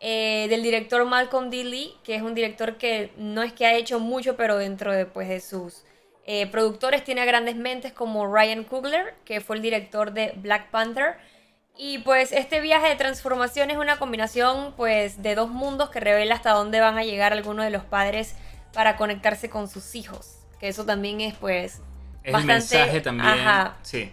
eh, 0.00 0.46
del 0.48 0.62
director 0.62 1.04
Malcolm 1.04 1.50
D. 1.50 1.62
Lee, 1.62 1.94
que 2.04 2.14
es 2.14 2.22
un 2.22 2.34
director 2.34 2.78
que 2.78 3.12
no 3.18 3.42
es 3.42 3.52
que 3.52 3.66
ha 3.66 3.74
hecho 3.74 4.00
mucho, 4.00 4.34
pero 4.34 4.56
dentro 4.56 4.90
de, 4.90 5.04
pues, 5.04 5.28
de 5.28 5.40
sus 5.40 5.82
eh, 6.24 6.46
productores 6.46 7.04
tiene 7.04 7.26
grandes 7.26 7.54
mentes 7.54 7.92
como 7.92 8.34
Ryan 8.34 8.64
Coogler, 8.64 9.12
que 9.26 9.42
fue 9.42 9.56
el 9.56 9.62
director 9.62 10.14
de 10.14 10.32
Black 10.36 10.70
Panther. 10.70 11.18
Y 11.76 11.98
pues 11.98 12.30
este 12.32 12.60
viaje 12.60 12.88
de 12.88 12.96
transformación 12.96 13.70
es 13.70 13.76
una 13.76 13.98
combinación 13.98 14.74
pues 14.76 15.22
de 15.22 15.34
dos 15.34 15.50
mundos 15.50 15.90
que 15.90 15.98
revela 16.00 16.34
hasta 16.36 16.52
dónde 16.52 16.80
van 16.80 16.98
a 16.98 17.02
llegar 17.04 17.32
algunos 17.32 17.64
de 17.64 17.70
los 17.70 17.84
padres 17.84 18.36
para 18.72 18.96
conectarse 18.96 19.50
con 19.50 19.68
sus 19.68 19.94
hijos. 19.96 20.38
Que 20.60 20.68
eso 20.68 20.84
también 20.84 21.20
es 21.20 21.34
pues 21.34 21.80
Es 22.22 22.32
bastante... 22.32 22.40
el 22.40 22.46
mensaje 22.46 23.00
también. 23.00 23.28
Ajá, 23.28 23.76
Sí. 23.82 24.12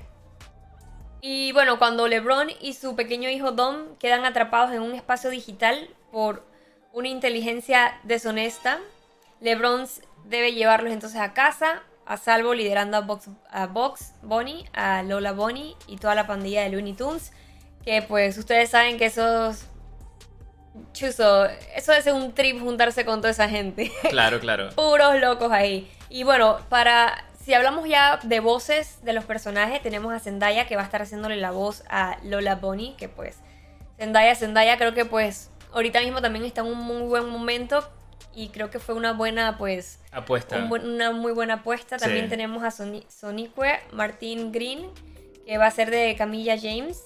y 1.21 1.51
bueno, 1.51 1.77
cuando 1.77 2.07
LeBron 2.07 2.49
y 2.59 2.73
su 2.73 2.95
pequeño 2.95 3.29
hijo 3.29 3.51
Dom 3.51 3.95
quedan 3.99 4.25
atrapados 4.25 4.71
en 4.71 4.81
un 4.81 4.95
espacio 4.95 5.29
digital 5.29 5.87
por 6.11 6.43
una 6.93 7.09
inteligencia 7.09 7.99
deshonesta, 8.03 8.79
LeBron 9.39 9.87
debe 10.25 10.53
llevarlos 10.53 10.91
entonces 10.91 11.19
a 11.21 11.33
casa, 11.33 11.83
a 12.07 12.17
salvo 12.17 12.53
liderando 12.55 12.97
a 12.97 13.01
Box, 13.01 13.29
a 13.51 13.67
Box 13.67 14.13
Bunny, 14.23 14.65
a 14.73 15.03
Lola 15.03 15.31
Bunny 15.31 15.75
y 15.87 15.97
toda 15.97 16.15
la 16.15 16.25
pandilla 16.27 16.63
de 16.63 16.69
Looney 16.69 16.93
Tunes, 16.93 17.31
que 17.85 18.01
pues 18.01 18.37
ustedes 18.37 18.69
saben 18.69 18.97
que 18.97 19.05
esos... 19.05 19.65
Chuso, 20.93 21.45
eso 21.75 21.93
es 21.93 22.05
un 22.07 22.33
trip 22.33 22.59
juntarse 22.61 23.03
con 23.05 23.19
toda 23.19 23.31
esa 23.31 23.49
gente 23.49 23.91
Claro, 24.09 24.39
claro. 24.39 24.69
puros 24.75 25.19
locos 25.19 25.51
ahí. 25.51 25.89
Y 26.09 26.23
bueno, 26.23 26.59
para 26.69 27.25
si 27.43 27.53
hablamos 27.53 27.87
ya 27.89 28.19
de 28.23 28.39
voces 28.39 29.03
de 29.03 29.13
los 29.13 29.25
personajes, 29.25 29.81
tenemos 29.81 30.13
a 30.13 30.19
Zendaya 30.19 30.67
que 30.67 30.75
va 30.75 30.83
a 30.83 30.85
estar 30.85 31.01
haciéndole 31.01 31.35
la 31.37 31.51
voz 31.51 31.83
a 31.89 32.17
Lola 32.23 32.55
Bunny, 32.55 32.95
que 32.97 33.09
pues 33.09 33.37
Zendaya, 33.97 34.35
Zendaya 34.35 34.77
creo 34.77 34.93
que 34.93 35.05
pues 35.05 35.49
ahorita 35.73 35.99
mismo 36.01 36.21
también 36.21 36.45
está 36.45 36.61
en 36.61 36.67
un 36.67 36.77
muy 36.77 37.01
buen 37.01 37.27
momento 37.29 37.87
y 38.33 38.49
creo 38.49 38.69
que 38.69 38.79
fue 38.79 38.95
una 38.95 39.13
buena 39.13 39.57
pues 39.57 39.99
Apuesta. 40.11 40.57
un 40.57 40.69
buen- 40.69 40.85
una 40.87 41.11
muy 41.11 41.33
buena 41.33 41.55
apuesta. 41.55 41.97
Sí. 41.99 42.05
También 42.05 42.29
tenemos 42.29 42.63
a 42.63 42.67
Soni- 42.71 43.05
Sonique 43.09 43.79
Martin 43.91 44.51
Green, 44.51 44.89
que 45.45 45.57
va 45.57 45.65
a 45.67 45.71
ser 45.71 45.89
de 45.89 46.15
Camilla 46.17 46.55
James. 46.61 47.03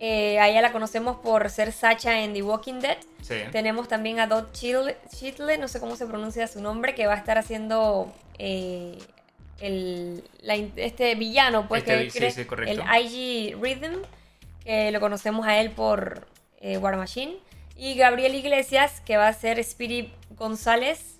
Eh, 0.00 0.38
a 0.38 0.48
ella 0.48 0.60
la 0.60 0.72
conocemos 0.72 1.16
por 1.18 1.48
ser 1.50 1.72
Sacha 1.72 2.20
en 2.20 2.32
The 2.34 2.42
Walking 2.42 2.80
Dead. 2.80 2.98
Sí. 3.22 3.36
Tenemos 3.52 3.88
también 3.88 4.20
a 4.20 4.26
Dot 4.26 4.52
Chitle, 4.52 5.58
no 5.58 5.68
sé 5.68 5.80
cómo 5.80 5.96
se 5.96 6.06
pronuncia 6.06 6.46
su 6.46 6.60
nombre, 6.60 6.94
que 6.94 7.06
va 7.06 7.14
a 7.14 7.16
estar 7.16 7.38
haciendo 7.38 8.12
eh, 8.38 8.98
el, 9.60 10.24
la 10.40 10.54
este 10.54 11.14
villano, 11.14 11.68
pues 11.68 11.84
Este 11.86 12.08
que 12.08 12.30
sí, 12.30 12.44
sí, 12.44 12.48
el 12.66 12.80
IG 12.80 13.56
Rhythm, 13.60 14.02
que 14.62 14.90
lo 14.90 15.00
conocemos 15.00 15.46
a 15.46 15.58
él 15.60 15.70
por 15.70 16.26
eh, 16.60 16.78
War 16.78 16.96
Machine. 16.96 17.36
Y 17.76 17.94
Gabriel 17.94 18.34
Iglesias, 18.34 19.00
que 19.00 19.16
va 19.16 19.28
a 19.28 19.32
ser 19.32 19.58
Spirit 19.58 20.12
González, 20.36 21.16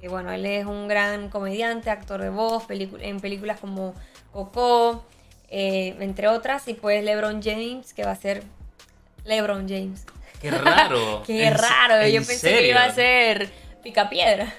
que 0.00 0.08
bueno, 0.08 0.32
él 0.32 0.44
es 0.46 0.66
un 0.66 0.88
gran 0.88 1.28
comediante, 1.28 1.90
actor 1.90 2.20
de 2.22 2.30
voz, 2.30 2.64
en 2.68 3.20
películas 3.20 3.60
como 3.60 3.94
Coco, 4.32 5.04
eh, 5.50 5.96
entre 6.00 6.28
otras. 6.28 6.66
Y 6.68 6.74
pues 6.74 7.02
LeBron 7.04 7.42
James, 7.42 7.92
que 7.94 8.04
va 8.04 8.12
a 8.12 8.16
ser 8.16 8.42
LeBron 9.24 9.68
James. 9.68 10.04
Qué 10.40 10.50
raro. 10.50 11.22
Qué 11.26 11.46
¿En 11.46 11.56
se- 11.56 11.62
raro, 11.62 12.06
yo 12.06 12.18
en 12.18 12.26
pensé 12.26 12.58
que 12.58 12.68
iba 12.68 12.84
a 12.84 12.92
ser 12.94 13.50
picapiedra. 13.82 14.52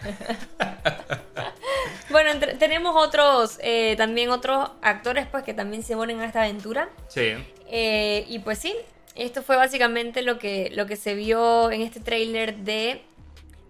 bueno, 2.10 2.32
entre- 2.32 2.56
tenemos 2.56 2.96
otros, 2.96 3.60
eh, 3.62 3.96
también 3.98 4.30
otros 4.30 4.70
actores 4.82 5.28
pues 5.30 5.44
que 5.44 5.54
también 5.54 5.84
se 5.84 5.96
ponen 5.96 6.20
a 6.22 6.26
esta 6.26 6.42
aventura. 6.44 6.90
Sí. 7.08 7.34
Eh, 7.70 8.26
y 8.28 8.40
pues 8.40 8.60
sí, 8.60 8.74
esto 9.16 9.44
fue 9.44 9.56
básicamente 9.58 10.22
lo 10.22 10.40
que, 10.40 10.70
lo 10.74 10.86
que 10.86 10.96
se 10.96 11.14
vio 11.16 11.72
en 11.72 11.82
este 11.82 12.00
tráiler 12.00 12.56
de 12.58 13.02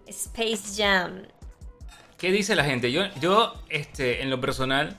Space 0.06 0.74
Jam. 0.82 1.22
¿Qué 2.16 2.30
dice 2.32 2.54
la 2.54 2.64
gente? 2.64 2.90
Yo, 2.92 3.02
yo 3.20 3.54
este, 3.68 4.22
en 4.22 4.30
lo 4.30 4.40
personal, 4.40 4.96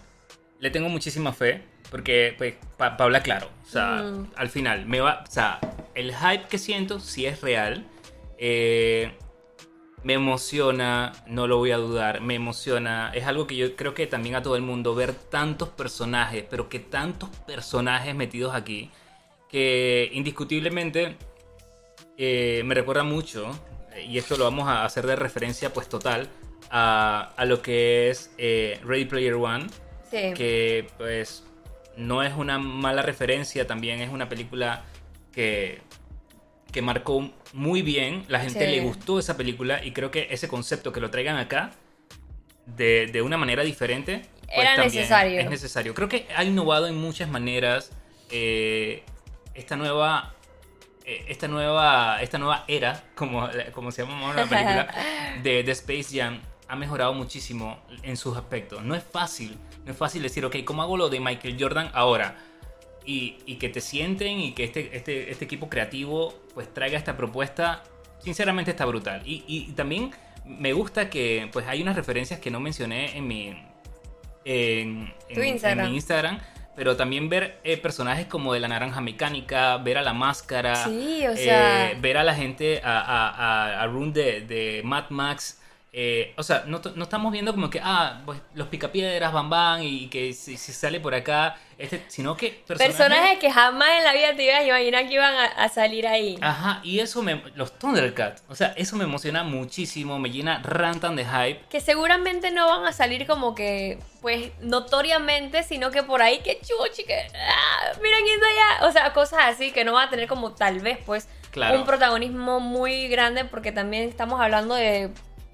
le 0.60 0.70
tengo 0.72 0.90
muchísima 0.90 1.34
fe. 1.34 1.64
Porque, 1.90 2.36
pues, 2.38 2.56
para 2.78 2.96
hablar 3.04 3.24
claro, 3.24 3.50
o 3.66 3.70
sea, 3.70 4.04
Mm. 4.04 4.32
al 4.36 4.50
final, 4.50 4.86
me 4.86 5.00
va, 5.00 5.24
o 5.28 5.32
sea, 5.32 5.60
el 5.96 6.14
hype 6.16 6.48
que 6.48 6.58
siento 6.58 7.00
sí 7.00 7.26
es 7.26 7.42
real. 7.42 7.86
Eh, 8.38 9.12
me 10.04 10.14
emociona, 10.14 11.12
no 11.28 11.46
lo 11.48 11.58
voy 11.58 11.72
a 11.72 11.78
dudar, 11.78 12.22
me 12.22 12.36
emociona. 12.36 13.12
Es 13.14 13.26
algo 13.26 13.48
que 13.48 13.56
yo 13.58 13.76
creo 13.76 13.94
que 13.94 14.08
también 14.08 14.36
a 14.36 14.42
todo 14.44 14.56
el 14.56 14.62
mundo, 14.62 14.96
ver 14.96 15.14
tantos 15.14 15.70
personajes, 15.70 16.46
pero 16.50 16.70
que 16.70 16.80
tantos 16.80 17.30
personajes 17.46 18.16
metidos 18.16 18.56
aquí, 18.56 18.92
que 19.50 20.10
indiscutiblemente 20.14 21.18
eh, 22.18 22.62
me 22.66 22.76
recuerda 22.76 23.04
mucho, 23.04 23.50
y 24.08 24.18
esto 24.18 24.38
lo 24.38 24.44
vamos 24.46 24.68
a 24.70 24.86
hacer 24.86 25.06
de 25.08 25.16
referencia 25.16 25.74
pues 25.74 25.90
total, 25.90 26.30
a, 26.70 27.34
a 27.36 27.46
lo 27.46 27.62
que 27.62 28.10
es 28.10 28.32
eh, 28.38 28.80
Ready 28.86 29.06
Player 29.06 29.34
One, 29.36 29.68
Sí. 30.10 30.34
que 30.36 30.88
pues 30.98 31.44
no 32.00 32.24
es 32.24 32.34
una 32.34 32.58
mala 32.58 33.02
referencia, 33.02 33.68
también 33.68 34.00
es 34.02 34.10
una 34.10 34.28
película 34.30 34.84
que, 35.32 35.82
que 36.72 36.82
marcó 36.82 37.30
muy 37.54 37.82
bien, 37.82 38.26
la 38.28 38.40
gente 38.40 38.66
Sí. 38.66 38.72
le 38.72 38.80
gustó 38.82 39.20
esa 39.20 39.38
película 39.38 39.84
y 39.84 39.92
creo 39.92 40.10
que 40.12 40.28
ese 40.32 40.48
concepto 40.48 40.92
que 40.92 41.00
lo 41.02 41.10
traigan 41.12 41.38
acá 41.38 41.72
de, 42.66 43.08
de 43.08 43.22
una 43.22 43.38
manera 43.38 43.64
diferente 43.64 44.22
pues, 44.46 44.60
Era 44.60 44.78
necesario. 44.78 45.40
Es 45.40 45.50
necesario. 45.50 45.94
Creo 45.94 46.08
que 46.08 46.28
ha 46.36 46.44
innovado 46.44 46.88
en 46.88 46.96
muchas 46.96 47.30
maneras 47.30 47.92
eh, 48.32 49.04
esta 49.54 49.76
nueva 49.76 50.34
eh, 51.06 51.26
esta 51.28 51.48
nueva 51.48 52.22
esta 52.22 52.38
nueva 52.38 52.64
era 52.68 53.04
como, 53.16 53.50
como 53.74 53.92
se 53.92 54.04
llama 54.04 54.34
la 54.34 54.46
película 54.46 54.88
de, 55.44 55.64
de 55.64 55.72
Space 55.72 56.16
Jam 56.18 56.40
ha 56.70 56.76
mejorado 56.76 57.14
muchísimo 57.14 57.80
en 58.04 58.16
sus 58.16 58.38
aspectos. 58.38 58.84
No 58.84 58.96
es 58.96 59.04
fácil, 59.04 59.58
no 59.86 59.92
es 59.92 59.98
fácil 59.98 60.22
decir, 60.22 60.46
ok, 60.46 60.58
¿cómo 60.64 60.82
hago 60.84 60.96
lo 60.98 61.10
de 61.10 61.20
Michael 61.20 61.58
Jordan 61.60 61.90
ahora? 61.94 62.38
Y, 63.06 63.38
y 63.46 63.56
que 63.56 63.70
te 63.70 63.82
sienten 63.82 64.40
y 64.40 64.52
que 64.54 64.64
este, 64.66 64.96
este, 64.96 65.32
este 65.32 65.46
equipo 65.46 65.68
creativo 65.68 66.34
pues 66.54 66.72
traiga 66.74 66.98
esta 66.98 67.18
propuesta, 67.18 67.84
sinceramente 68.20 68.72
está 68.72 68.86
brutal. 68.86 69.22
Y, 69.26 69.44
y 69.48 69.72
también 69.72 70.12
me 70.46 70.74
gusta 70.74 71.10
que 71.10 71.50
pues 71.52 71.66
hay 71.68 71.82
unas 71.82 71.96
referencias 71.96 72.40
que 72.40 72.52
no 72.52 72.60
mencioné 72.60 73.18
en 73.18 73.28
mi, 73.28 73.48
en, 74.46 75.14
en- 75.30 75.44
Instagram. 75.44 75.86
en 75.86 75.90
mi 75.92 75.96
Instagram. 75.96 76.40
Pero 76.76 76.96
también 76.96 77.28
ver 77.28 77.60
eh, 77.66 77.76
personajes 77.76 78.28
como 78.28 78.54
de 78.54 78.62
la 78.62 78.70
naranja 78.70 79.02
mecánica, 79.02 79.76
ver 79.78 79.98
a 79.98 80.02
la 80.02 80.14
máscara, 80.14 80.76
Sí, 80.86 81.26
o 81.28 81.36
sea- 81.36 81.92
eh, 81.92 81.98
ver 82.00 82.16
a 82.18 82.24
la 82.24 82.34
gente, 82.36 82.80
a, 82.84 83.00
a, 83.00 83.30
a, 83.76 83.82
a 83.82 83.88
Rune 83.88 84.14
de, 84.14 84.42
de 84.42 84.82
Mad 84.86 85.10
Max. 85.10 85.59
Eh, 85.92 86.34
o 86.38 86.44
sea, 86.44 86.64
no, 86.68 86.80
no 86.96 87.04
estamos 87.04 87.32
viendo 87.32 87.52
como 87.52 87.70
que, 87.70 87.82
ah, 87.84 88.22
pues 88.26 88.40
los 88.54 88.68
picapiedras, 88.68 89.34
Bam 89.34 89.50
Bam, 89.50 89.82
y 89.82 90.08
que 90.08 90.34
si, 90.34 90.56
si 90.56 90.72
sale 90.72 91.00
por 91.00 91.16
acá, 91.16 91.58
este, 91.80 92.04
sino 92.10 92.38
que 92.38 92.64
personajes... 92.68 92.96
Personajes 92.96 93.40
que 93.40 93.50
jamás 93.52 93.90
en 93.98 94.04
la 94.04 94.14
vida 94.14 94.36
te 94.36 94.44
ibas 94.44 94.60
a 94.60 94.64
imaginar 94.64 95.08
que 95.08 95.14
iban 95.16 95.34
a, 95.34 95.46
a 95.46 95.70
salir 95.70 96.06
ahí. 96.08 96.38
Ajá, 96.42 96.82
y 96.84 97.00
eso 97.00 97.24
me... 97.24 97.42
Los 97.56 97.78
Thundercats, 97.80 98.44
o 98.50 98.54
sea, 98.56 98.74
eso 98.78 98.96
me 98.98 99.06
emociona 99.06 99.44
muchísimo, 99.44 100.20
me 100.20 100.30
llena 100.30 100.62
rantan 100.64 101.16
de 101.16 101.26
hype. 101.26 101.62
Que 101.70 101.80
seguramente 101.82 102.52
no 102.52 102.68
van 102.68 102.86
a 102.86 102.92
salir 102.92 103.26
como 103.26 103.56
que, 103.56 103.98
pues, 104.22 104.52
notoriamente, 104.62 105.64
sino 105.64 105.90
que 105.90 106.04
por 106.04 106.22
ahí, 106.22 106.40
que 106.40 106.60
chuchi, 106.62 107.04
que. 107.04 107.16
ah, 107.16 107.92
mira 108.02 108.18
quién 108.24 108.36
está 108.36 108.48
allá. 108.48 108.88
O 108.88 108.92
sea, 108.92 109.14
cosas 109.14 109.40
así 109.46 109.72
que 109.72 109.84
no 109.86 109.94
van 109.94 110.08
a 110.08 110.10
tener 110.12 110.28
como 110.28 110.52
tal 110.52 110.80
vez, 110.82 111.00
pues, 111.06 111.28
Claro. 111.52 111.80
un 111.80 111.86
protagonismo 111.86 112.60
muy 112.60 113.08
grande, 113.08 113.44
porque 113.44 113.72
también 113.72 114.08
estamos 114.08 114.40
hablando 114.40 114.76
de 114.76 115.10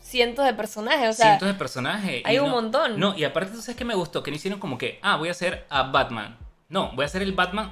cientos 0.06 0.46
de 0.46 0.54
personajes. 0.54 1.10
O 1.10 1.14
sea, 1.14 1.26
cientos 1.28 1.48
de 1.48 1.54
personajes. 1.56 2.22
hay 2.26 2.38
un 2.40 2.46
no- 2.48 2.52
montón. 2.62 3.00
No, 3.00 3.18
y 3.18 3.24
aparte, 3.24 3.52
¿tú 3.54 3.62
sabes 3.62 3.76
qué 3.76 3.86
me 3.86 3.96
gustó? 3.96 4.22
Que 4.24 4.32
no 4.32 4.38
hicieron 4.38 4.60
como 4.60 4.78
que, 4.78 5.00
ah, 5.02 5.18
voy 5.18 5.30
a 5.30 5.32
hacer 5.32 5.66
a 5.70 5.84
Batman. 5.84 6.38
No, 6.70 6.92
voy 6.96 7.04
a 7.04 7.06
hacer 7.08 7.22
el 7.22 7.34
Batman 7.34 7.72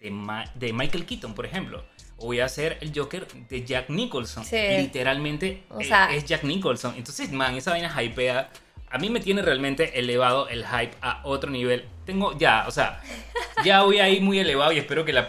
de, 0.00 0.10
Ma- 0.10 0.44
de 0.54 0.72
Michael 0.72 1.04
Keaton, 1.06 1.34
por 1.34 1.46
ejemplo. 1.46 1.84
O 2.16 2.26
voy 2.26 2.40
a 2.40 2.46
hacer 2.46 2.78
el 2.80 2.92
Joker 2.94 3.26
de 3.48 3.64
Jack 3.64 3.90
Nicholson. 3.90 4.44
Sí. 4.44 4.56
Literalmente 4.78 5.64
O 5.70 5.80
eh, 5.80 5.84
sea- 5.84 6.12
es 6.14 6.24
Jack 6.24 6.42
Nicholson. 6.44 6.94
Entonces, 6.96 7.30
man, 7.32 7.54
esa 7.54 7.70
vaina 7.70 7.94
hypea. 8.02 8.50
A 8.90 8.98
mí 8.98 9.10
me 9.10 9.20
tiene 9.20 9.42
realmente 9.42 9.98
elevado 9.98 10.48
el 10.48 10.64
hype 10.66 10.92
a 11.02 11.20
otro 11.24 11.50
nivel. 11.50 11.84
Tengo 12.06 12.36
ya, 12.38 12.64
o 12.66 12.70
sea, 12.70 13.00
ya 13.62 13.82
voy 13.82 13.98
ahí 14.00 14.20
muy 14.20 14.38
elevado 14.38 14.72
y 14.72 14.78
espero 14.78 15.04
que 15.04 15.12
la... 15.12 15.28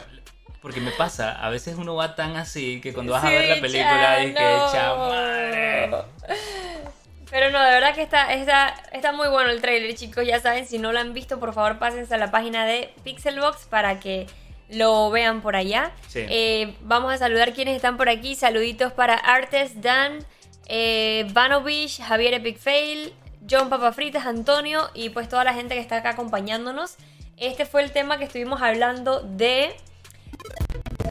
Porque 0.62 0.82
me 0.82 0.92
pasa, 0.92 1.32
a 1.32 1.50
veces 1.50 1.78
uno 1.78 1.96
va 1.96 2.16
tan 2.16 2.36
así 2.36 2.82
que 2.82 2.94
cuando 2.94 3.14
vas 3.14 3.24
a 3.24 3.30
ver 3.30 3.48
la 3.48 3.62
película 3.62 4.18
dices 4.18 4.36
que. 4.74 6.40
Pero 7.32 7.52
no, 7.52 7.64
de 7.64 7.70
verdad 7.70 7.94
que 7.94 8.02
está, 8.02 8.34
está, 8.34 8.76
está 8.92 9.12
muy 9.12 9.28
bueno 9.30 9.52
el 9.52 9.62
trailer, 9.62 9.94
chicos. 9.96 10.26
Ya 10.26 10.40
saben, 10.40 10.66
si 10.66 10.80
no 10.80 10.92
lo 10.92 11.00
han 11.00 11.14
visto, 11.14 11.40
por 11.40 11.54
favor 11.54 11.78
pásense 11.78 12.16
a 12.16 12.18
la 12.18 12.32
página 12.32 12.66
de 12.66 12.94
Pixelbox 13.04 13.68
para 13.68 14.00
que 14.00 14.26
lo 14.70 15.10
vean 15.12 15.42
por 15.42 15.56
allá. 15.56 15.92
Sí. 16.08 16.26
Eh, 16.28 16.76
vamos 16.82 17.14
a 17.14 17.18
saludar 17.18 17.54
quienes 17.54 17.76
están 17.76 17.98
por 17.98 18.10
aquí. 18.10 18.36
Saluditos 18.36 18.92
para 18.94 19.14
Artes, 19.14 19.82
Dan, 19.82 20.26
eh, 20.66 21.28
Vanovich, 21.32 22.02
Javier 22.02 22.34
Epic 22.34 22.58
Fail, 22.58 23.14
John 23.50 23.70
Papafritas, 23.70 24.26
Antonio 24.26 24.90
y 24.94 25.10
pues 25.10 25.30
toda 25.30 25.44
la 25.44 25.54
gente 25.54 25.76
que 25.76 25.82
está 25.82 25.98
acá 25.98 26.10
acompañándonos. 26.10 26.98
Este 27.38 27.66
fue 27.66 27.84
el 27.84 27.92
tema 27.92 28.18
que 28.18 28.26
estuvimos 28.26 28.62
hablando 28.62 29.22
de 29.22 29.76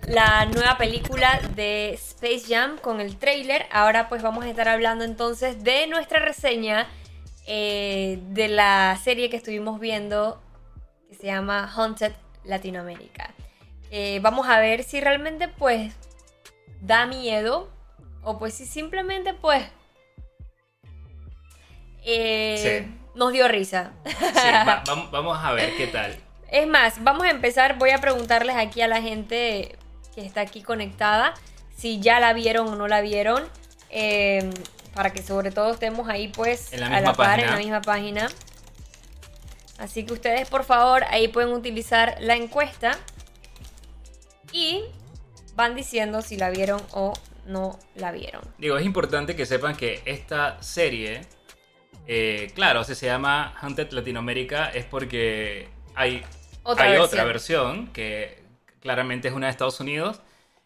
la 0.08 0.46
nueva 0.46 0.76
película 0.78 1.40
de 1.54 1.90
Space 1.94 2.42
Jam 2.48 2.78
con 2.78 3.00
el 3.00 3.16
trailer. 3.18 3.66
Ahora 3.70 4.08
pues 4.08 4.22
vamos 4.22 4.44
a 4.44 4.48
estar 4.50 4.68
hablando 4.68 5.04
entonces 5.04 5.62
de 5.64 5.86
nuestra 5.86 6.18
reseña 6.20 6.86
eh, 7.46 8.18
de 8.30 8.48
la 8.48 8.98
serie 9.02 9.30
que 9.30 9.36
estuvimos 9.36 9.80
viendo 9.80 10.42
que 11.08 11.14
se 11.14 11.26
llama 11.26 11.70
Haunted 11.74 12.12
Latinoamérica. 12.44 13.30
Eh, 13.90 14.20
vamos 14.22 14.48
a 14.48 14.58
ver 14.60 14.82
si 14.82 15.00
realmente 15.00 15.48
pues 15.48 15.94
da 16.80 17.06
miedo 17.06 17.70
o 18.22 18.38
pues 18.38 18.54
si 18.54 18.66
simplemente 18.66 19.34
pues 19.34 19.64
eh, 22.04 22.84
Sí. 22.86 22.94
nos 23.14 23.32
dio 23.32 23.48
risa. 23.48 23.92
Sí, 24.06 24.14
va- 24.66 24.84
vam- 24.84 25.10
vamos 25.10 25.38
a 25.42 25.52
ver 25.52 25.76
qué 25.76 25.86
tal. 25.88 26.16
Es 26.50 26.66
más, 26.66 27.02
vamos 27.04 27.24
a 27.24 27.30
empezar. 27.30 27.76
Voy 27.78 27.90
a 27.90 27.98
preguntarles 28.00 28.56
aquí 28.56 28.80
a 28.80 28.88
la 28.88 29.02
gente 29.02 29.76
que 30.20 30.26
está 30.26 30.40
aquí 30.40 30.62
conectada 30.62 31.34
si 31.76 32.00
ya 32.00 32.18
la 32.20 32.32
vieron 32.32 32.68
o 32.68 32.74
no 32.76 32.88
la 32.88 33.00
vieron. 33.00 33.44
eh, 33.90 34.50
para 34.94 35.12
que 35.12 35.22
sobre 35.22 35.52
todo 35.52 35.72
estemos 35.72 36.08
ahí 36.08 36.26
pues 36.28 36.72
En 36.72 36.80
la 36.80 36.86
a 36.88 37.00
la 37.00 37.12
par 37.12 37.26
página. 37.28 37.44
en 37.46 37.50
la 37.52 37.58
misma 37.58 37.80
página. 37.82 38.28
Así 39.78 40.04
que 40.04 40.12
ustedes 40.12 40.48
por 40.48 40.64
favor 40.64 41.04
ahí 41.10 41.28
pueden 41.28 41.52
utilizar 41.52 42.16
la 42.20 42.34
encuesta 42.34 42.98
y 44.52 44.82
van 45.54 45.74
diciendo 45.76 46.20
si 46.20 46.36
la 46.36 46.50
vieron 46.50 46.82
o 46.92 47.12
no 47.46 47.78
la 47.94 48.10
vieron. 48.12 48.42
Digo, 48.58 48.76
es 48.76 48.84
importante 48.84 49.36
que 49.36 49.46
sepan 49.46 49.76
que 49.76 50.02
esta 50.04 50.60
serie, 50.62 51.20
eh, 52.08 52.50
claro, 52.56 52.82
si 52.84 52.94
se 52.96 53.06
llama 53.06 53.54
Haunted 53.60 53.92
Latinoamérica, 53.92 54.68
es 54.70 54.84
porque 54.84 55.68
hay 55.94 56.24
Otra 56.64 56.84
hay 56.86 56.90
versión. 56.92 57.06
otra 57.06 57.24
versión 57.24 57.86
que 57.92 58.42
claramente 58.80 59.28
es 59.28 59.34
una 59.34 59.46
de 59.46 59.50
Estados 59.52 59.80
Unidos 59.80 60.20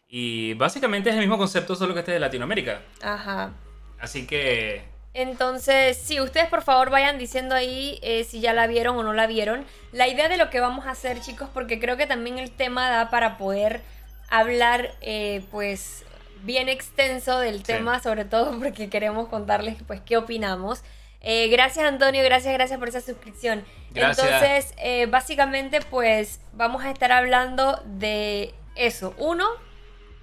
y 0.09 0.55
básicamente 0.55 1.09
es 1.11 1.15
el 1.15 1.21
mismo 1.21 1.39
concepto, 1.39 1.75
solo 1.75 1.95
que 1.95 2.01
este 2.01 2.13
es 2.13 2.17
de 2.17 2.21
Latinoamérica. 2.21 2.83
Ajá. 3.03 3.53
Así 4.01 4.27
que 4.27 4.85
Entonces, 5.15 5.97
sí, 5.99 6.21
ustedes 6.21 6.49
por 6.49 6.63
favor 6.63 6.91
vayan 6.91 7.19
diciendo 7.19 7.55
ahí 7.55 7.99
eh, 8.03 8.25
si 8.25 8.41
ya 8.41 8.53
la 8.55 8.67
vieron 8.67 8.97
o 8.97 9.03
no 9.03 9.13
la 9.13 9.27
vieron. 9.27 9.65
La 9.93 10.09
idea 10.09 10.29
de 10.29 10.37
lo 10.39 10.49
que 10.51 10.61
vamos 10.61 10.87
a 10.87 10.91
hacer, 10.93 11.21
chicos, 11.21 11.49
porque 11.53 11.79
creo 11.79 11.97
que 11.97 12.07
también 12.07 12.39
el 12.39 12.51
tema 12.51 12.89
da 12.91 13.11
para 13.11 13.37
poder 13.39 13.83
hablar, 14.31 14.95
eh, 15.03 15.45
pues, 15.51 16.05
bien 16.45 16.69
extenso 16.71 17.39
del 17.39 17.59
Sí. 17.59 17.65
tema, 17.65 18.01
sobre 18.01 18.25
todo 18.25 18.59
porque 18.59 18.89
queremos 18.89 19.29
contarles, 19.29 19.77
pues, 19.87 20.01
qué 20.01 20.17
opinamos. 20.17 20.83
Eh, 21.25 21.49
gracias, 21.49 21.87
Antonio, 21.87 22.23
gracias, 22.25 22.53
gracias 22.53 22.79
por 22.79 22.89
esa 22.89 23.01
suscripción. 23.01 23.65
Gracias. 23.91 24.27
Entonces, 24.27 24.75
eh, 24.79 25.07
básicamente, 25.07 25.81
pues, 25.81 26.41
vamos 26.53 26.85
a 26.85 26.91
estar 26.91 27.13
hablando 27.13 27.81
de 27.85 28.53
eso. 28.75 29.15
Uno, 29.19 29.47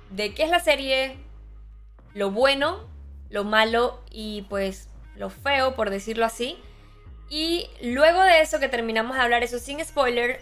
de 0.09 0.33
qué 0.33 0.43
es 0.43 0.49
la 0.49 0.59
serie, 0.59 1.17
lo 2.13 2.31
bueno, 2.31 2.87
lo 3.29 3.45
malo 3.45 4.01
y 4.11 4.41
pues 4.49 4.89
lo 5.15 5.29
feo, 5.29 5.75
por 5.75 5.89
decirlo 5.89 6.25
así. 6.25 6.57
Y 7.29 7.69
luego 7.81 8.21
de 8.23 8.41
eso 8.41 8.59
que 8.59 8.67
terminamos 8.67 9.15
de 9.15 9.21
hablar, 9.21 9.43
eso 9.43 9.59
sin 9.59 9.83
spoiler, 9.85 10.41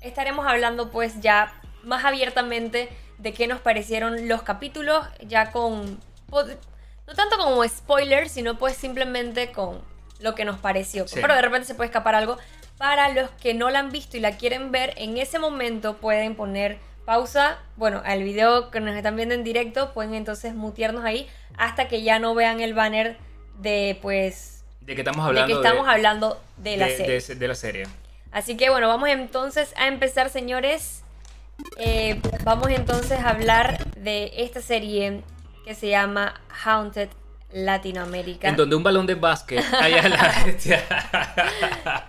estaremos 0.00 0.46
hablando 0.46 0.90
pues 0.90 1.20
ya 1.20 1.52
más 1.82 2.04
abiertamente 2.04 2.88
de 3.18 3.32
qué 3.32 3.46
nos 3.46 3.60
parecieron 3.60 4.28
los 4.28 4.42
capítulos, 4.42 5.04
ya 5.26 5.50
con... 5.50 6.00
No 6.30 7.14
tanto 7.14 7.38
como 7.38 7.66
spoiler, 7.66 8.28
sino 8.28 8.58
pues 8.58 8.76
simplemente 8.76 9.50
con 9.50 9.82
lo 10.20 10.34
que 10.34 10.44
nos 10.44 10.58
pareció. 10.58 11.06
Sí. 11.08 11.18
Pero 11.20 11.34
de 11.34 11.42
repente 11.42 11.66
se 11.66 11.74
puede 11.74 11.88
escapar 11.88 12.14
algo. 12.14 12.36
Para 12.76 13.08
los 13.10 13.30
que 13.42 13.54
no 13.54 13.70
la 13.70 13.80
han 13.80 13.90
visto 13.90 14.16
y 14.16 14.20
la 14.20 14.36
quieren 14.36 14.70
ver, 14.70 14.94
en 14.96 15.16
ese 15.18 15.38
momento 15.38 15.96
pueden 15.96 16.34
poner 16.36 16.78
pausa, 17.04 17.58
bueno, 17.76 18.02
al 18.04 18.22
video 18.22 18.70
que 18.70 18.80
nos 18.80 18.94
están 18.94 19.16
viendo 19.16 19.34
en 19.34 19.42
directo, 19.42 19.92
pueden 19.94 20.14
entonces 20.14 20.54
mutearnos 20.54 21.04
ahí 21.04 21.28
hasta 21.56 21.88
que 21.88 22.02
ya 22.02 22.18
no 22.18 22.34
vean 22.34 22.60
el 22.60 22.74
banner 22.74 23.16
de 23.58 23.98
pues 24.02 24.62
de 24.82 24.94
que 24.94 25.00
estamos 25.00 25.24
de 25.24 25.28
hablando 25.30 25.60
que 25.60 25.66
estamos 25.66 25.88
hablando 25.88 26.40
de 26.58 26.76
la 26.76 26.86
de- 26.86 26.96
serie. 26.96 27.20
de 27.20 27.34
de 27.34 27.48
la 27.48 27.54
serie. 27.54 27.86
Así 28.30 28.56
que 28.56 28.68
bueno, 28.70 28.88
vamos 28.88 29.08
entonces 29.08 29.72
a 29.76 29.88
empezar, 29.88 30.28
señores. 30.30 31.02
Eh, 31.78 32.20
vamos 32.44 32.68
entonces 32.70 33.18
a 33.18 33.30
hablar 33.30 33.84
de 33.96 34.30
esta 34.36 34.60
serie 34.60 35.22
que 35.64 35.74
se 35.74 35.88
llama 35.88 36.40
Haunted 36.64 37.08
Latinoamérica. 37.52 38.48
En 38.48 38.56
donde 38.56 38.76
un 38.76 38.82
balón 38.82 39.06
de 39.06 39.14
básquet 39.14 39.64
allá 39.72 40.08
la. 40.08 42.06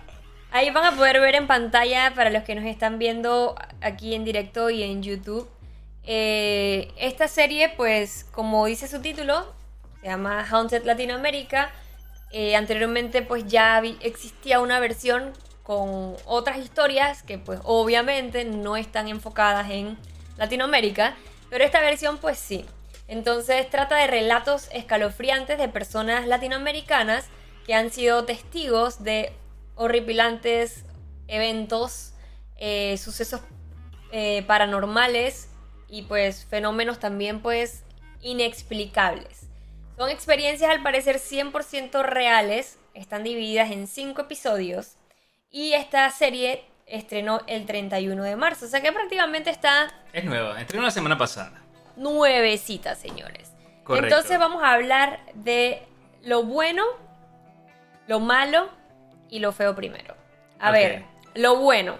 Ahí 0.52 0.70
van 0.70 0.84
a 0.84 0.96
poder 0.96 1.20
ver 1.20 1.36
en 1.36 1.46
pantalla 1.46 2.12
para 2.14 2.30
los 2.30 2.42
que 2.42 2.54
nos 2.56 2.64
están 2.64 2.98
viendo 2.98 3.54
aquí 3.80 4.14
en 4.14 4.24
directo 4.24 4.68
y 4.70 4.82
en 4.82 5.02
YouTube. 5.02 5.48
eh, 6.04 6.90
esta 6.96 7.28
serie, 7.28 7.68
pues, 7.76 8.26
como 8.32 8.66
dice 8.66 8.88
su 8.88 9.00
título, 9.00 9.46
se 10.00 10.08
llama 10.08 10.44
Haunted 10.50 10.84
Latinoamérica. 10.84 11.70
Eh, 12.32 12.56
anteriormente, 12.56 13.22
pues, 13.22 13.46
ya 13.46 13.80
existía 14.00 14.60
una 14.60 14.80
versión 14.80 15.32
con 15.62 16.16
otras 16.26 16.58
historias 16.58 17.22
que, 17.22 17.38
pues, 17.38 17.60
obviamente 17.64 18.44
no 18.44 18.76
están 18.76 19.06
enfocadas 19.08 19.70
en 19.70 19.96
Latinoamérica. 20.36 21.14
Pero 21.48 21.64
esta 21.64 21.80
versión, 21.80 22.18
pues, 22.18 22.38
sí. 22.38 22.64
Entonces, 23.10 23.68
trata 23.68 23.96
de 23.96 24.06
relatos 24.06 24.68
escalofriantes 24.72 25.58
de 25.58 25.68
personas 25.68 26.28
latinoamericanas 26.28 27.26
que 27.66 27.74
han 27.74 27.90
sido 27.90 28.24
testigos 28.24 29.02
de 29.02 29.32
horripilantes 29.74 30.84
eventos, 31.26 32.14
eh, 32.56 32.96
sucesos 32.98 33.40
eh, 34.12 34.44
paranormales 34.46 35.48
y 35.88 36.02
pues 36.02 36.44
fenómenos 36.44 37.00
también 37.00 37.40
pues 37.40 37.82
inexplicables. 38.20 39.48
Son 39.96 40.08
experiencias 40.08 40.70
al 40.70 40.80
parecer 40.80 41.16
100% 41.16 42.04
reales, 42.04 42.78
están 42.94 43.24
divididas 43.24 43.72
en 43.72 43.88
5 43.88 44.20
episodios 44.20 44.94
y 45.50 45.72
esta 45.72 46.08
serie 46.10 46.62
estrenó 46.86 47.40
el 47.48 47.66
31 47.66 48.22
de 48.22 48.36
marzo, 48.36 48.66
o 48.66 48.68
sea 48.68 48.80
que 48.80 48.92
prácticamente 48.92 49.50
está 49.50 49.92
Es 50.12 50.24
nueva, 50.24 50.60
estrenó 50.60 50.84
la 50.84 50.92
semana 50.92 51.18
pasada. 51.18 51.59
Nuevecita, 52.00 52.94
señores. 52.94 53.52
Correcto. 53.84 54.06
Entonces 54.08 54.38
vamos 54.38 54.62
a 54.62 54.72
hablar 54.72 55.20
de 55.34 55.82
lo 56.22 56.42
bueno, 56.44 56.82
lo 58.06 58.18
malo 58.20 58.68
y 59.28 59.38
lo 59.38 59.52
feo 59.52 59.74
primero. 59.74 60.16
A 60.58 60.70
ver, 60.72 61.04
lo 61.34 61.56
bueno. 61.56 61.96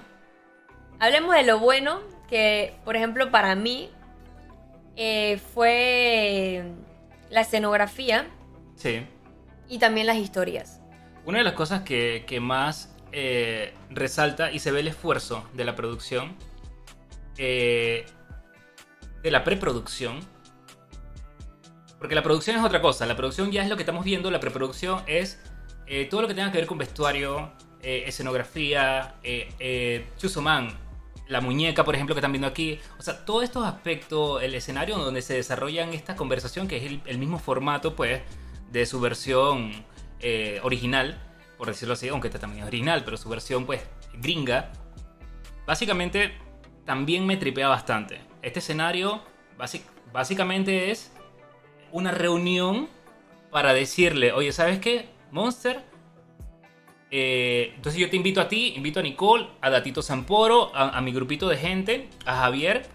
Hablemos 0.98 1.34
de 1.34 1.44
lo 1.44 1.58
bueno, 1.58 2.00
que 2.28 2.74
por 2.84 2.96
ejemplo 2.96 3.30
para 3.30 3.54
mí 3.54 3.90
eh, 4.96 5.38
fue 5.54 6.64
la 7.30 7.42
escenografía 7.42 8.26
Sí. 8.76 9.06
y 9.68 9.78
también 9.78 10.06
las 10.06 10.16
historias. 10.16 10.80
Una 11.24 11.38
de 11.38 11.44
las 11.44 11.54
cosas 11.54 11.82
que, 11.82 12.24
que 12.26 12.40
más 12.40 12.94
eh, 13.12 13.74
resalta 13.90 14.50
y 14.50 14.58
se 14.58 14.72
ve 14.72 14.80
el 14.80 14.88
esfuerzo 14.88 15.48
de 15.52 15.64
la 15.64 15.74
producción, 15.76 16.36
eh, 17.36 18.06
de 19.22 19.30
la 19.30 19.44
preproducción, 19.44 20.20
porque 21.98 22.14
la 22.14 22.22
producción 22.22 22.56
es 22.56 22.64
otra 22.64 22.80
cosa, 22.80 23.06
la 23.06 23.16
producción 23.16 23.52
ya 23.52 23.62
es 23.62 23.68
lo 23.68 23.76
que 23.76 23.82
estamos 23.82 24.04
viendo, 24.04 24.30
la 24.30 24.40
preproducción 24.40 25.02
es 25.06 25.38
eh, 25.86 26.06
todo 26.06 26.22
lo 26.22 26.28
que 26.28 26.34
tenga 26.34 26.50
que 26.50 26.58
ver 26.58 26.66
con 26.66 26.78
vestuario, 26.78 27.52
eh, 27.82 28.04
escenografía, 28.06 29.14
eh, 29.22 29.48
eh, 29.58 30.06
Chusoman, 30.18 30.68
la 31.28 31.40
muñeca, 31.40 31.82
por 31.82 31.94
ejemplo, 31.94 32.14
que 32.14 32.18
están 32.18 32.32
viendo 32.32 32.46
aquí. 32.46 32.78
O 32.98 33.02
sea, 33.02 33.24
todos 33.24 33.42
estos 33.42 33.64
aspectos, 33.64 34.42
el 34.42 34.54
escenario 34.54 34.98
donde 34.98 35.22
se 35.22 35.34
desarrollan 35.34 35.94
esta 35.94 36.14
conversación, 36.14 36.68
que 36.68 36.76
es 36.76 37.00
el, 37.06 37.18
mismo 37.18 37.38
formato, 37.38 37.96
pues, 37.96 38.20
de 38.70 38.84
su 38.84 39.00
versión 39.00 39.86
original, 40.62 41.18
por 41.56 41.68
decirlo 41.68 41.94
así, 41.94 42.08
aunque 42.08 42.28
esta 42.28 42.38
también 42.38 42.64
es 42.64 42.68
original, 42.68 43.02
pero 43.04 43.16
su 43.16 43.30
versión, 43.30 43.64
pues, 43.64 43.82
gringa, 44.12 44.72
básicamente 45.66 46.34
también 46.84 47.26
me 47.26 47.38
tripea 47.38 47.68
bastante. 47.68 48.20
Este 48.42 48.60
escenario, 48.60 49.20
básicamente 50.12 50.90
es 50.90 51.12
una 51.92 52.10
reunión 52.10 52.88
para 53.50 53.74
decirle, 53.74 54.32
oye, 54.32 54.52
¿sabes 54.52 54.78
qué? 54.78 55.08
Monster, 55.30 55.84
eh, 57.10 57.72
entonces 57.74 58.00
yo 58.00 58.08
te 58.08 58.16
invito 58.16 58.40
a 58.40 58.46
ti, 58.46 58.74
invito 58.76 59.00
a 59.00 59.02
Nicole, 59.02 59.48
a 59.60 59.70
Datito 59.70 60.02
Zamporo, 60.02 60.70
a, 60.74 61.00
mi 61.00 61.12
grupito 61.12 61.48
de 61.48 61.56
gente, 61.56 62.08
a 62.24 62.36
Javier 62.36 62.86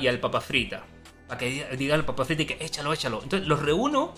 y 0.00 0.06
al 0.06 0.20
Papa 0.20 0.40
Frita. 0.40 0.84
Para 1.26 1.38
que 1.38 1.46
diga, 1.46 1.68
diga 1.70 1.94
al 1.96 2.04
Papa 2.04 2.24
Frita 2.24 2.42
y 2.42 2.46
que 2.46 2.64
échalo, 2.64 2.92
échalo. 2.92 3.22
Entonces 3.22 3.48
los 3.48 3.60
reúno, 3.60 4.14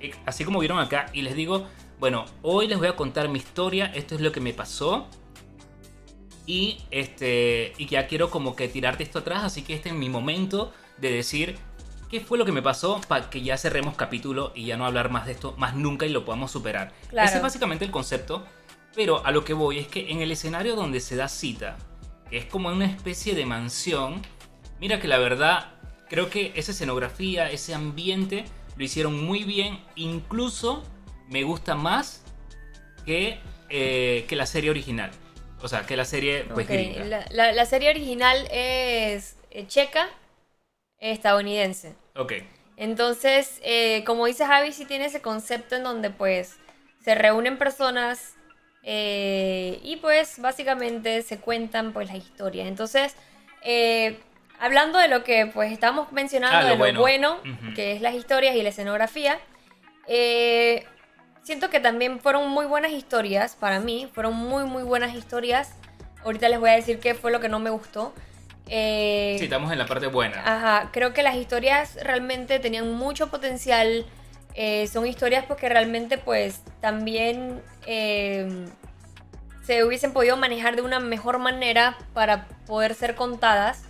eh, 0.00 0.12
así 0.26 0.44
como 0.44 0.58
vieron 0.58 0.78
acá, 0.78 1.06
y 1.14 1.22
les 1.22 1.34
digo, 1.34 1.66
bueno, 1.98 2.26
hoy 2.42 2.68
les 2.68 2.78
voy 2.78 2.88
a 2.88 2.96
contar 2.96 3.28
mi 3.28 3.38
historia, 3.38 3.86
esto 3.94 4.14
es 4.14 4.20
lo 4.20 4.30
que 4.30 4.40
me 4.40 4.52
pasó. 4.52 5.08
Y 6.46 6.78
este. 6.90 7.72
Y 7.78 7.86
ya 7.86 8.06
quiero 8.06 8.30
como 8.30 8.54
que 8.56 8.68
tirarte 8.68 9.02
esto 9.02 9.20
atrás. 9.20 9.44
Así 9.44 9.62
que 9.62 9.74
este 9.74 9.88
es 9.90 9.94
mi 9.94 10.08
momento 10.08 10.72
de 10.98 11.10
decir 11.10 11.56
qué 12.10 12.20
fue 12.20 12.38
lo 12.38 12.44
que 12.44 12.52
me 12.52 12.62
pasó 12.62 13.00
para 13.08 13.30
que 13.30 13.42
ya 13.42 13.56
cerremos 13.56 13.96
capítulo 13.96 14.52
y 14.54 14.66
ya 14.66 14.76
no 14.76 14.86
hablar 14.86 15.10
más 15.10 15.26
de 15.26 15.32
esto 15.32 15.54
más 15.58 15.74
nunca 15.74 16.06
y 16.06 16.10
lo 16.10 16.24
podamos 16.24 16.50
superar. 16.50 16.92
Claro. 17.08 17.26
Ese 17.26 17.36
es 17.38 17.42
básicamente 17.42 17.84
el 17.84 17.90
concepto. 17.90 18.44
Pero 18.94 19.24
a 19.26 19.32
lo 19.32 19.44
que 19.44 19.54
voy 19.54 19.78
es 19.78 19.88
que 19.88 20.12
en 20.12 20.20
el 20.20 20.30
escenario 20.30 20.76
donde 20.76 21.00
se 21.00 21.16
da 21.16 21.28
cita, 21.28 21.76
que 22.30 22.38
es 22.38 22.44
como 22.44 22.68
una 22.68 22.84
especie 22.84 23.34
de 23.34 23.44
mansión, 23.44 24.22
mira 24.80 25.00
que 25.00 25.08
la 25.08 25.18
verdad, 25.18 25.72
creo 26.08 26.30
que 26.30 26.52
esa 26.54 26.70
escenografía, 26.70 27.50
ese 27.50 27.74
ambiente, 27.74 28.44
lo 28.76 28.84
hicieron 28.84 29.24
muy 29.24 29.42
bien. 29.42 29.80
Incluso 29.96 30.84
me 31.28 31.42
gusta 31.42 31.74
más 31.74 32.22
que, 33.04 33.40
eh, 33.68 34.24
que 34.28 34.36
la 34.36 34.46
serie 34.46 34.70
original. 34.70 35.10
O 35.64 35.68
sea, 35.68 35.86
que 35.86 35.96
la 35.96 36.04
serie 36.04 36.44
pues 36.52 36.68
gringa. 36.68 37.04
La, 37.06 37.24
la- 37.30 37.52
la 37.52 37.64
serie 37.64 37.88
original 37.88 38.36
es 38.50 39.38
eh, 39.50 39.66
checa, 39.66 40.10
estadounidense. 40.98 41.94
Ok. 42.16 42.34
Entonces, 42.76 43.60
eh, 43.62 44.04
como 44.04 44.26
dice 44.26 44.44
Javi, 44.44 44.72
sí 44.72 44.84
tiene 44.84 45.06
ese 45.06 45.22
concepto 45.22 45.74
en 45.76 45.84
donde 45.84 46.10
pues 46.10 46.56
se 47.02 47.14
reúnen 47.14 47.56
personas 47.56 48.34
eh, 48.82 49.80
y 49.82 49.96
pues 49.96 50.38
básicamente 50.38 51.22
se 51.22 51.38
cuentan 51.40 51.94
pues 51.94 52.08
las 52.08 52.16
historias. 52.18 52.68
Entonces, 52.68 53.16
eh, 53.62 54.18
hablando 54.58 54.98
de 54.98 55.08
lo 55.08 55.24
que 55.24 55.46
pues 55.46 55.72
estamos 55.72 56.12
mencionando, 56.12 56.58
Ah, 56.58 56.62
lo 56.76 56.84
de 56.84 56.92
lo 56.92 57.00
bueno. 57.00 57.40
que 57.74 57.92
es 57.92 58.02
las 58.02 58.14
historias 58.14 58.54
y 58.54 58.62
la 58.62 58.68
escenografía, 58.68 59.40
siento 61.44 61.70
que 61.70 61.78
también 61.80 62.18
fueron 62.20 62.50
muy 62.50 62.66
buenas 62.66 62.90
historias 62.92 63.54
para 63.54 63.78
mí, 63.80 64.08
fueron 64.12 64.34
muy 64.34 64.64
muy 64.64 64.82
buenas 64.82 65.14
historias. 65.14 65.74
Ahorita 66.24 66.48
les 66.48 66.58
voy 66.58 66.70
a 66.70 66.72
decir 66.74 66.98
qué 67.00 67.14
fue 67.14 67.30
lo 67.30 67.40
que 67.40 67.48
no 67.48 67.58
me 67.60 67.70
gustó. 67.70 68.12
Eh, 68.66 69.36
Sí, 69.38 69.44
estamos 69.44 69.70
en 69.70 69.78
la 69.78 69.86
parte 69.86 70.06
buena. 70.06 70.40
Ajá, 70.44 70.90
creo 70.90 71.12
que 71.12 71.22
las 71.22 71.36
historias 71.36 71.96
realmente 72.02 72.58
tenían 72.58 72.92
mucho 72.94 73.30
potencial. 73.30 74.06
eh, 74.56 74.86
son 74.86 75.04
historias 75.06 75.44
porque 75.46 75.68
realmente 75.68 76.16
pues 76.16 76.62
también 76.80 77.60
eh, 77.86 78.66
se 79.66 79.82
hubiesen 79.84 80.12
podido 80.12 80.36
manejar 80.36 80.76
de 80.76 80.82
una 80.82 81.00
mejor 81.00 81.38
manera 81.38 81.98
para 82.14 82.46
poder 82.66 82.94
ser 82.94 83.16
contadas. 83.16 83.82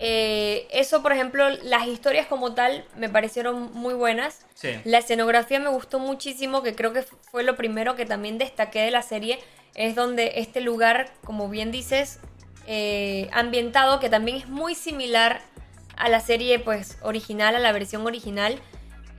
Eh, 0.00 0.66
eso, 0.72 1.02
por 1.02 1.12
ejemplo, 1.12 1.48
las 1.62 1.86
historias 1.86 2.26
como 2.26 2.54
tal 2.54 2.84
me 2.96 3.08
parecieron 3.08 3.72
muy 3.74 3.94
buenas. 3.94 4.40
Sí. 4.54 4.70
La 4.84 4.98
escenografía 4.98 5.60
me 5.60 5.68
gustó 5.68 5.98
muchísimo, 5.98 6.62
que 6.62 6.74
creo 6.74 6.92
que 6.92 7.02
fue 7.02 7.42
lo 7.44 7.56
primero 7.56 7.94
que 7.96 8.06
también 8.06 8.38
destaqué 8.38 8.80
de 8.80 8.90
la 8.90 9.02
serie. 9.02 9.38
Es 9.74 9.94
donde 9.94 10.32
este 10.36 10.60
lugar, 10.60 11.10
como 11.24 11.48
bien 11.48 11.70
dices, 11.70 12.18
eh, 12.66 13.28
ambientado, 13.32 14.00
que 14.00 14.08
también 14.08 14.38
es 14.38 14.48
muy 14.48 14.74
similar 14.74 15.40
a 15.96 16.08
la 16.08 16.20
serie 16.20 16.58
pues 16.58 16.98
original, 17.02 17.54
a 17.54 17.60
la 17.60 17.72
versión 17.72 18.06
original. 18.06 18.58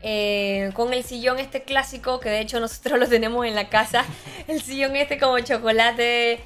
eh, 0.07 0.69
con 0.75 0.93
el 0.93 1.03
sillón 1.03 1.39
este 1.39 1.63
clásico, 1.63 2.19
que 2.19 2.29
de 2.29 2.39
hecho 2.39 2.59
nosotros 2.65 2.99
lo 2.99 3.07
tenemos 3.07 3.45
en 3.45 3.55
la 3.55 3.69
casa. 3.69 4.05
El 4.47 4.61
sillón 4.61 4.95
este 4.95 5.17
como 5.17 5.39
chocolate 5.39 6.43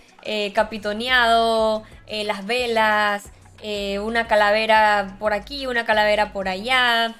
capitoneado, 0.53 1.83
las 2.07 2.45
velas, 2.45 3.31
eh, 3.61 3.99
una 3.99 4.27
calavera 4.27 5.15
por 5.19 5.33
aquí, 5.33 5.67
una 5.67 5.85
calavera 5.85 6.31
por 6.33 6.47
allá. 6.47 7.15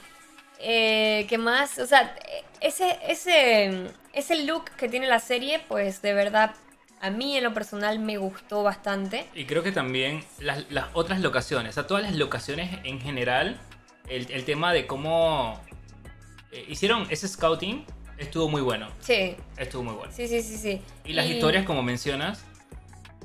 Eh, 0.60 1.25
¿Qué 1.30 1.38
más? 1.38 1.80
O 1.80 1.86
sea, 1.86 2.15
ese, 2.60 2.99
ese, 3.08 3.91
ese 4.13 4.43
look 4.43 4.65
que 4.78 4.89
tiene 4.89 5.08
la 5.08 5.19
serie, 5.19 5.60
pues 5.67 6.02
de 6.02 6.13
verdad, 6.13 6.54
a 7.02 7.10
mí 7.10 7.38
en 7.38 7.43
lo 7.43 7.54
personal 7.54 7.99
me 7.99 8.17
gustó 8.17 8.63
bastante. 8.63 9.25
Y 9.34 9.45
creo 9.45 9.63
que 9.63 9.71
también 9.71 10.23
las, 10.39 10.69
las 10.69 10.88
otras 10.93 11.21
locaciones, 11.21 11.71
o 11.71 11.73
sea, 11.75 11.88
todas 11.88 12.04
las 12.04 12.15
locaciones 12.15 12.80
en 12.84 12.99
general, 12.99 13.60
el, 14.08 14.30
el 14.32 14.43
tema 14.43 14.73
de 14.73 14.86
cómo 14.88 15.60
eh, 16.52 16.65
hicieron 16.67 17.08
ese 17.10 17.28
scouting 17.28 17.86
estuvo 18.17 18.49
muy 18.49 18.62
bueno. 18.62 18.89
Sí, 18.99 19.36
Estuvo 19.58 19.84
muy 19.84 19.93
bueno. 19.93 20.12
sí, 20.13 20.28
sí, 20.28 20.41
sí, 20.41 20.58
sí. 20.58 20.82
Y 21.06 21.13
las 21.13 21.25
historias, 21.28 21.65
como 21.65 21.82
mencionas, 21.84 22.43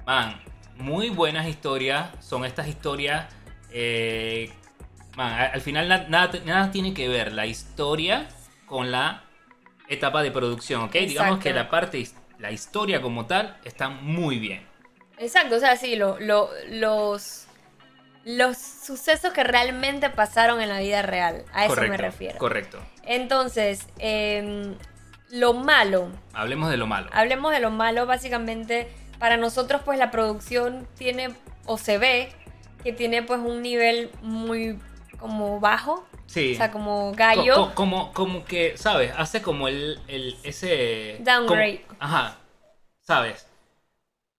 man, 0.06 0.40
muy 0.76 1.10
buenas 1.10 1.46
historias. 1.48 2.10
Son 2.20 2.44
estas 2.44 2.68
historias. 2.68 3.26
eh, 3.76 4.52
man, 5.16 5.50
al 5.52 5.60
final 5.60 5.88
na- 5.88 6.06
nada, 6.08 6.38
nada 6.44 6.70
tiene 6.70 6.94
que 6.94 7.08
ver 7.08 7.32
la 7.32 7.46
historia 7.46 8.28
con 8.66 8.90
la 8.92 9.24
etapa 9.88 10.22
de 10.22 10.30
producción, 10.30 10.82
¿ok? 10.82 10.92
Digamos 10.92 11.38
que 11.40 11.52
la 11.52 11.68
parte, 11.70 12.06
la 12.38 12.50
historia 12.52 13.00
como 13.02 13.26
tal, 13.26 13.56
está 13.64 13.88
muy 13.88 14.38
bien. 14.38 14.64
Exacto, 15.18 15.56
o 15.56 15.58
sea, 15.60 15.76
sí, 15.76 15.96
lo, 15.96 16.18
lo- 16.20 16.50
los, 16.70 17.46
los 18.24 18.56
sucesos 18.56 19.32
que 19.32 19.44
realmente 19.44 20.08
pasaron 20.10 20.60
en 20.60 20.68
la 20.68 20.78
vida 20.80 21.02
real. 21.02 21.44
A 21.52 21.64
eso 21.66 21.74
correcto, 21.74 21.90
me 21.90 21.96
refiero. 21.98 22.38
Correcto. 22.38 22.78
Entonces, 23.04 23.86
em, 23.98 24.74
lo 25.30 25.52
malo, 25.54 26.08
Hablemos 26.32 26.70
de 26.70 26.76
lo 26.76 26.86
malo. 26.86 27.08
hablemos 27.12 27.52
de 27.52 27.60
lo 27.60 27.70
malo, 27.70 28.06
básicamente, 28.06 28.88
para 29.18 29.36
nosotros 29.36 29.82
pues 29.84 29.98
la 29.98 30.10
producción 30.10 30.86
tiene, 30.96 31.34
o 31.66 31.78
se 31.78 31.98
ve, 31.98 32.32
que 32.82 32.92
tiene 32.92 33.22
pues 33.22 33.40
un 33.40 33.62
nivel 33.62 34.10
muy 34.22 34.78
como 35.18 35.60
bajo, 35.60 36.06
Sí. 36.26 36.52
o 36.54 36.56
sea, 36.56 36.70
como 36.70 37.10
Co- 37.10 37.16
gallo. 37.16 37.54
co- 37.54 37.74
como, 37.74 38.12
como 38.12 38.44
que, 38.44 38.76
¿sabes? 38.76 39.12
Hace 39.16 39.40
como 39.42 39.68
el, 39.68 39.98
el 40.08 40.36
ese... 40.42 41.18
Downgrade. 41.20 41.82
como- 41.86 41.96
ajá. 42.02 42.38
¿Sabes? 43.00 43.46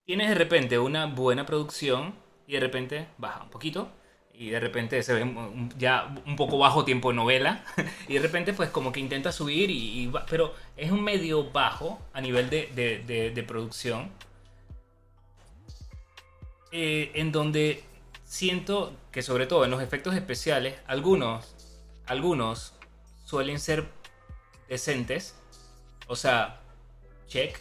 Tienes 0.04 0.28
de 0.28 0.34
repente 0.36 0.78
una 0.78 1.06
buena 1.06 1.46
producción 1.46 2.14
y 2.46 2.52
de 2.54 2.60
repente 2.60 3.06
baja 3.18 3.42
un 3.42 3.50
poquito 3.50 3.88
y 4.32 4.50
de 4.50 4.60
repente 4.60 5.02
se 5.02 5.14
ve 5.14 5.24
ya 5.78 6.14
un 6.26 6.36
poco 6.36 6.58
bajo 6.58 6.84
tiempo 6.84 7.08
de 7.10 7.16
novela 7.16 7.64
y 8.08 8.14
de 8.14 8.20
repente 8.20 8.52
pues 8.52 8.70
como 8.70 8.92
que 8.92 9.00
intenta 9.00 9.32
subir 9.32 9.70
y, 9.70 10.12
pero 10.28 10.54
es 10.76 10.90
un 10.92 11.02
medio 11.02 11.50
bajo 11.50 11.98
a 12.12 12.20
nivel 12.20 12.50
de, 12.50 12.70
de- 12.74 12.98
de- 13.00 13.30
de 13.30 13.42
producción 13.42 14.12
eh, 16.72 17.10
en 17.14 17.32
donde 17.32 17.82
siento 18.24 18.92
que 19.12 19.22
sobre 19.22 19.46
todo 19.46 19.64
en 19.64 19.70
los 19.70 19.82
efectos 19.82 20.14
especiales 20.14 20.74
algunos 20.86 21.54
algunos 22.06 22.72
suelen 23.24 23.58
ser 23.58 23.84
decentes. 24.68 25.36
O 26.06 26.16
sea, 26.16 26.60
check. 27.26 27.58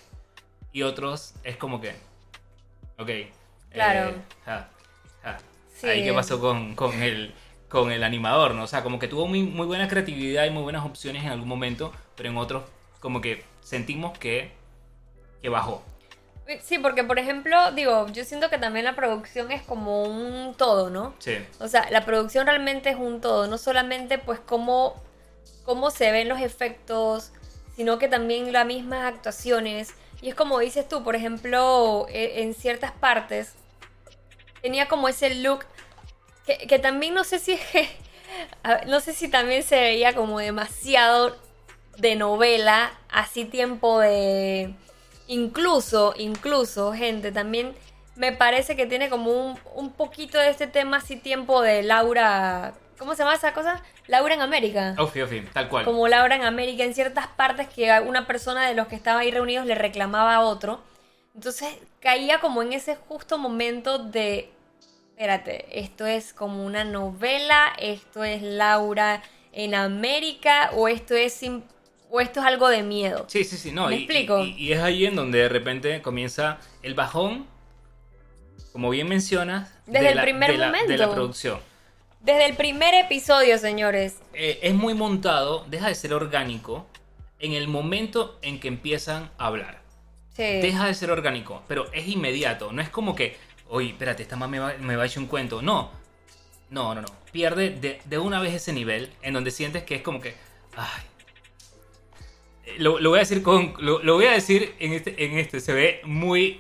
Y 0.71 0.83
otros 0.83 1.33
es 1.43 1.57
como 1.57 1.81
que. 1.81 1.95
Ok. 2.97 3.09
Claro. 3.71 4.09
eh, 4.09 4.21
ja, 4.45 4.69
ja. 5.23 5.37
Sí. 5.73 5.87
Ahí 5.87 6.03
qué 6.03 6.13
pasó 6.13 6.39
con, 6.39 6.75
con 6.75 6.93
el 7.01 7.33
con 7.69 7.91
el 7.91 8.03
animador, 8.03 8.53
¿no? 8.53 8.63
O 8.63 8.67
sea, 8.67 8.83
como 8.83 8.99
que 8.99 9.07
tuvo 9.07 9.27
muy, 9.27 9.43
muy 9.43 9.65
buena 9.65 9.87
creatividad 9.87 10.45
y 10.45 10.49
muy 10.49 10.63
buenas 10.63 10.85
opciones 10.85 11.23
en 11.23 11.31
algún 11.31 11.49
momento, 11.49 11.91
pero 12.15 12.29
en 12.29 12.37
otros 12.37 12.63
como 12.99 13.19
que 13.21 13.43
sentimos 13.61 14.17
que, 14.17 14.51
que 15.41 15.49
bajó. 15.49 15.83
Sí, 16.63 16.77
porque 16.77 17.03
por 17.03 17.17
ejemplo, 17.17 17.71
digo, 17.71 18.07
yo 18.09 18.23
siento 18.23 18.49
que 18.51 18.59
también 18.59 18.85
la 18.85 18.95
producción 18.95 19.51
es 19.51 19.63
como 19.63 20.03
un 20.03 20.53
todo, 20.55 20.89
¿no? 20.91 21.15
Sí. 21.19 21.37
O 21.59 21.67
sea, 21.67 21.89
la 21.89 22.05
producción 22.05 22.45
realmente 22.45 22.89
es 22.91 22.97
un 22.97 23.19
todo, 23.19 23.47
no 23.47 23.57
solamente 23.57 24.19
pues 24.19 24.39
cómo, 24.39 24.95
cómo 25.63 25.89
se 25.89 26.11
ven 26.11 26.29
los 26.29 26.39
efectos, 26.39 27.31
sino 27.75 27.97
que 27.97 28.07
también 28.07 28.53
las 28.53 28.65
mismas 28.65 29.05
actuaciones. 29.11 29.93
Y 30.21 30.29
es 30.29 30.35
como 30.35 30.59
dices 30.59 30.87
tú, 30.87 31.03
por 31.03 31.15
ejemplo, 31.15 32.05
e- 32.09 32.43
en 32.43 32.53
ciertas 32.53 32.91
partes 32.91 33.53
tenía 34.61 34.87
como 34.87 35.07
ese 35.07 35.33
look 35.35 35.65
que, 36.45 36.57
que 36.67 36.77
también 36.79 37.13
no 37.15 37.23
sé 37.23 37.39
si 37.39 37.53
es 37.53 37.61
que- 37.71 37.89
no 38.87 38.99
sé 38.99 39.13
si 39.13 39.29
también 39.29 39.63
se 39.63 39.79
veía 39.79 40.13
como 40.13 40.37
demasiado 40.39 41.35
de 41.97 42.15
novela, 42.15 42.93
así 43.09 43.45
tiempo 43.45 43.99
de 43.99 44.75
incluso, 45.27 46.13
incluso, 46.17 46.93
gente, 46.93 47.31
también 47.31 47.75
me 48.15 48.31
parece 48.31 48.75
que 48.75 48.85
tiene 48.85 49.09
como 49.09 49.31
un, 49.31 49.59
un 49.73 49.91
poquito 49.91 50.37
de 50.37 50.49
este 50.49 50.67
tema 50.67 50.97
así 50.97 51.17
tiempo 51.17 51.61
de 51.61 51.83
Laura, 51.83 52.73
¿cómo 52.97 53.13
se 53.13 53.23
llama 53.23 53.35
esa 53.35 53.53
cosa? 53.53 53.83
Laura 54.07 54.35
en 54.35 54.41
América. 54.41 54.95
Ofi, 54.97 55.21
ofi, 55.21 55.41
tal 55.53 55.67
cual. 55.67 55.85
Como 55.85 56.07
Laura 56.07 56.35
en 56.35 56.43
América, 56.43 56.83
en 56.83 56.93
ciertas 56.93 57.27
partes 57.27 57.67
que 57.67 57.91
una 58.01 58.27
persona 58.27 58.67
de 58.67 58.75
los 58.75 58.87
que 58.87 58.95
estaba 58.95 59.21
ahí 59.21 59.31
reunidos 59.31 59.65
le 59.65 59.75
reclamaba 59.75 60.35
a 60.35 60.41
otro. 60.41 60.81
Entonces 61.33 61.75
caía 61.99 62.39
como 62.39 62.61
en 62.61 62.73
ese 62.73 62.95
justo 62.95 63.37
momento 63.37 63.99
de, 63.99 64.51
espérate, 65.09 65.79
esto 65.79 66.05
es 66.05 66.33
como 66.33 66.65
una 66.65 66.85
novela, 66.85 67.73
esto 67.77 68.23
es 68.23 68.41
Laura 68.41 69.21
en 69.51 69.75
América 69.75 70.69
o 70.73 70.87
esto 70.87 71.15
es, 71.15 71.41
o 72.09 72.21
esto 72.21 72.39
es 72.39 72.45
algo 72.45 72.69
de 72.69 72.83
miedo. 72.83 73.25
Sí, 73.27 73.43
sí, 73.43 73.57
sí, 73.57 73.71
no. 73.71 73.87
¿Me 73.87 73.95
y, 73.95 74.03
explico? 74.03 74.39
Y, 74.43 74.51
y 74.57 74.73
es 74.73 74.79
ahí 74.81 75.05
en 75.05 75.15
donde 75.15 75.39
de 75.39 75.49
repente 75.49 76.01
comienza 76.01 76.59
el 76.83 76.93
bajón, 76.93 77.47
como 78.71 78.89
bien 78.89 79.07
mencionas, 79.07 79.71
Desde 79.85 80.03
de 80.05 80.09
el 80.11 80.15
la, 80.17 80.21
primer 80.23 80.51
de 80.51 80.57
la- 80.57 80.71
de 80.71 80.73
la 80.73 80.81
momento. 80.83 81.11
producción. 81.13 81.59
Desde 82.21 82.45
el 82.45 82.55
primer 82.55 82.93
episodio, 82.95 83.57
señores. 83.59 84.17
Eh, 84.33 84.59
es 84.63 84.73
muy 84.73 84.93
montado, 84.93 85.63
deja 85.69 85.87
de 85.89 85.95
ser 85.95 86.13
orgánico 86.13 86.87
en 87.39 87.53
el 87.53 87.67
momento 87.67 88.39
en 88.41 88.59
que 88.59 88.67
empiezan 88.67 89.29
a 89.37 89.47
hablar. 89.47 89.81
Sí. 90.35 90.43
Deja 90.43 90.87
de 90.87 90.93
ser 90.95 91.11
orgánico, 91.11 91.63
pero 91.67 91.91
es 91.93 92.07
inmediato. 92.07 92.71
No 92.71 92.81
es 92.81 92.89
como 92.89 93.15
que, 93.15 93.37
oye, 93.69 93.89
espérate, 93.89 94.23
esta 94.23 94.35
más 94.35 94.49
me 94.49 94.59
va, 94.59 94.73
me 94.79 94.95
va 94.95 95.03
a 95.03 95.05
echar 95.05 95.19
un 95.19 95.27
cuento. 95.29 95.61
No, 95.61 95.91
no, 96.71 96.95
no, 96.95 97.01
no. 97.01 97.07
Pierde 97.31 97.69
de, 97.69 98.01
de 98.03 98.17
una 98.17 98.39
vez 98.41 98.53
ese 98.55 98.73
nivel 98.73 99.13
en 99.21 99.33
donde 99.33 99.51
sientes 99.51 99.83
que 99.83 99.95
es 99.95 100.01
como 100.01 100.19
que, 100.19 100.35
ay. 100.75 101.03
Lo, 102.77 102.99
lo 102.99 103.09
voy 103.11 103.17
a 103.17 103.21
decir 103.21 103.43
con, 103.43 103.73
lo, 103.79 104.01
lo 104.01 104.15
voy 104.15 104.25
a 104.25 104.31
decir 104.31 104.75
en 104.79 104.93
este, 104.93 105.23
en 105.23 105.37
este, 105.37 105.59
se 105.59 105.73
ve 105.73 106.01
muy 106.03 106.59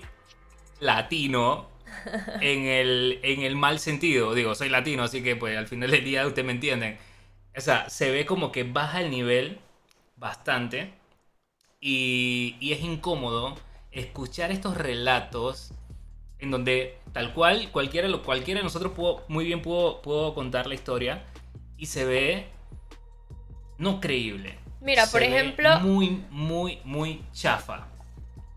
latino 0.79 1.69
en 2.41 2.65
el, 2.65 3.19
en 3.23 3.41
el 3.41 3.55
mal 3.55 3.79
sentido. 3.79 4.33
Digo, 4.33 4.55
soy 4.55 4.69
latino, 4.69 5.03
así 5.03 5.23
que 5.23 5.35
pues 5.35 5.57
al 5.57 5.67
final 5.67 5.91
del 5.91 6.03
día 6.03 6.25
ustedes 6.25 6.45
me 6.45 6.53
entienden. 6.53 6.97
O 7.57 7.61
sea, 7.61 7.89
se 7.89 8.11
ve 8.11 8.25
como 8.25 8.51
que 8.51 8.63
baja 8.63 9.01
el 9.01 9.09
nivel 9.09 9.59
bastante 10.17 10.93
y, 11.79 12.55
y 12.59 12.73
es 12.73 12.81
incómodo 12.81 13.55
escuchar 13.91 14.51
estos 14.51 14.77
relatos 14.77 15.71
en 16.39 16.51
donde 16.51 16.97
tal 17.13 17.33
cual 17.33 17.71
cualquiera, 17.71 18.09
cualquiera 18.19 18.59
de 18.59 18.63
nosotros 18.63 18.91
pudo, 18.91 19.23
muy 19.27 19.45
bien 19.45 19.61
pudo, 19.61 20.01
pudo 20.01 20.33
contar 20.33 20.67
la 20.67 20.75
historia 20.75 21.23
y 21.77 21.85
se 21.85 22.05
ve 22.05 22.45
no 23.77 23.99
creíble. 23.99 24.59
Mira, 24.85 25.05
Se 25.05 25.11
por 25.11 25.23
ejemplo- 25.23 25.79
Muy, 25.81 26.23
muy, 26.29 26.79
muy 26.85 27.25
chafa. 27.33 27.87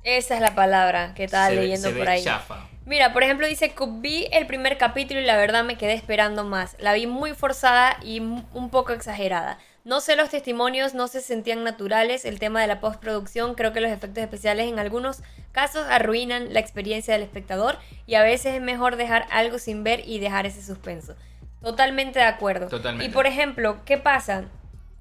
Esa 0.05 0.35
es 0.37 0.41
la 0.41 0.55
palabra 0.55 1.13
que 1.15 1.25
estaba 1.25 1.49
Se 1.49 1.57
ve- 1.57 1.63
leyendo 1.63 1.93
ve 1.93 1.99
por 1.99 2.09
ahí. 2.09 2.23
chafa. 2.23 2.69
Mira, 2.87 3.13
por 3.13 3.23
ejemplo, 3.23 3.47
dice 3.47 3.75
vi 4.01 4.29
el 4.33 4.47
primer 4.47 4.79
capítulo 4.79 5.21
y 5.21 5.25
la 5.25 5.37
verdad 5.37 5.65
me 5.65 5.77
quedé 5.77 5.95
esperando 5.95 6.45
más. 6.45 6.77
La 6.79 6.93
vi 6.93 7.07
muy 7.07 7.33
forzada 7.35 7.97
y 8.03 8.21
un 8.21 8.71
poco 8.71 8.93
exagerada. 8.93 9.59
No 9.85 10.01
sé 10.01 10.17
los 10.17 10.29
testimonios, 10.29 10.93
no 10.95 11.09
se 11.09 11.21
sentían 11.23 11.65
naturales. 11.65 12.25
El 12.27 12.39
tema 12.39 12.61
de 12.61 12.67
la 12.67 12.79
postproducción, 12.81 13.55
creo 13.55 13.73
que 13.73 13.81
los 13.81 13.91
efectos 13.91 14.23
especiales 14.23 14.69
en 14.71 14.79
algunos 14.79 15.23
casos 15.53 15.87
arruinan 15.89 16.53
la 16.53 16.61
experiencia 16.61 17.15
del 17.15 17.23
espectador 17.23 17.79
y 18.07 18.15
a 18.15 18.23
veces 18.23 18.55
es 18.57 18.61
mejor 18.61 18.97
dejar 18.97 19.27
algo 19.31 19.59
sin 19.59 19.85
ver 19.85 20.03
y 20.07 20.19
dejar 20.19 20.45
ese 20.47 20.63
suspenso. 20.63 21.15
Totalmente 21.63 22.19
de 22.19 22.27
acuerdo. 22.27 22.69
Totalmente. 22.69 23.11
Y 23.11 23.15
por 23.15 23.27
ejemplo, 23.27 23.79
¿qué 23.85 23.97
pasa? 23.99 24.45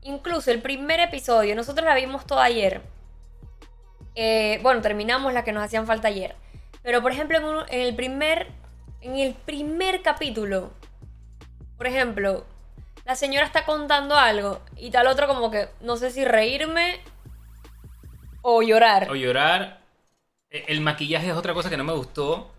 Incluso 0.01 0.51
el 0.51 0.61
primer 0.61 0.99
episodio, 0.99 1.55
nosotros 1.55 1.85
la 1.85 1.95
vimos 1.95 2.25
todo 2.25 2.39
ayer. 2.39 2.81
Eh, 4.15 4.59
bueno, 4.63 4.81
terminamos 4.81 5.33
las 5.33 5.43
que 5.43 5.51
nos 5.51 5.63
hacían 5.63 5.85
falta 5.85 6.07
ayer. 6.07 6.35
Pero 6.83 7.01
por 7.01 7.11
ejemplo, 7.11 7.65
en 7.69 7.81
el 7.81 7.95
primer. 7.95 8.47
En 9.01 9.17
el 9.17 9.33
primer 9.33 10.01
capítulo. 10.01 10.71
Por 11.77 11.87
ejemplo, 11.87 12.45
la 13.05 13.15
señora 13.15 13.45
está 13.45 13.65
contando 13.65 14.15
algo. 14.15 14.61
Y 14.75 14.89
tal 14.91 15.07
otro 15.07 15.27
como 15.27 15.51
que. 15.51 15.69
No 15.81 15.97
sé 15.97 16.09
si 16.11 16.25
reírme. 16.25 16.99
O 18.41 18.61
llorar. 18.61 19.09
O 19.11 19.15
llorar. 19.15 19.81
E- 20.49 20.65
El 20.69 20.81
maquillaje 20.81 21.27
es 21.29 21.35
otra 21.35 21.53
cosa 21.53 21.69
que 21.69 21.77
no 21.77 21.83
me 21.83 21.93
gustó 21.93 22.51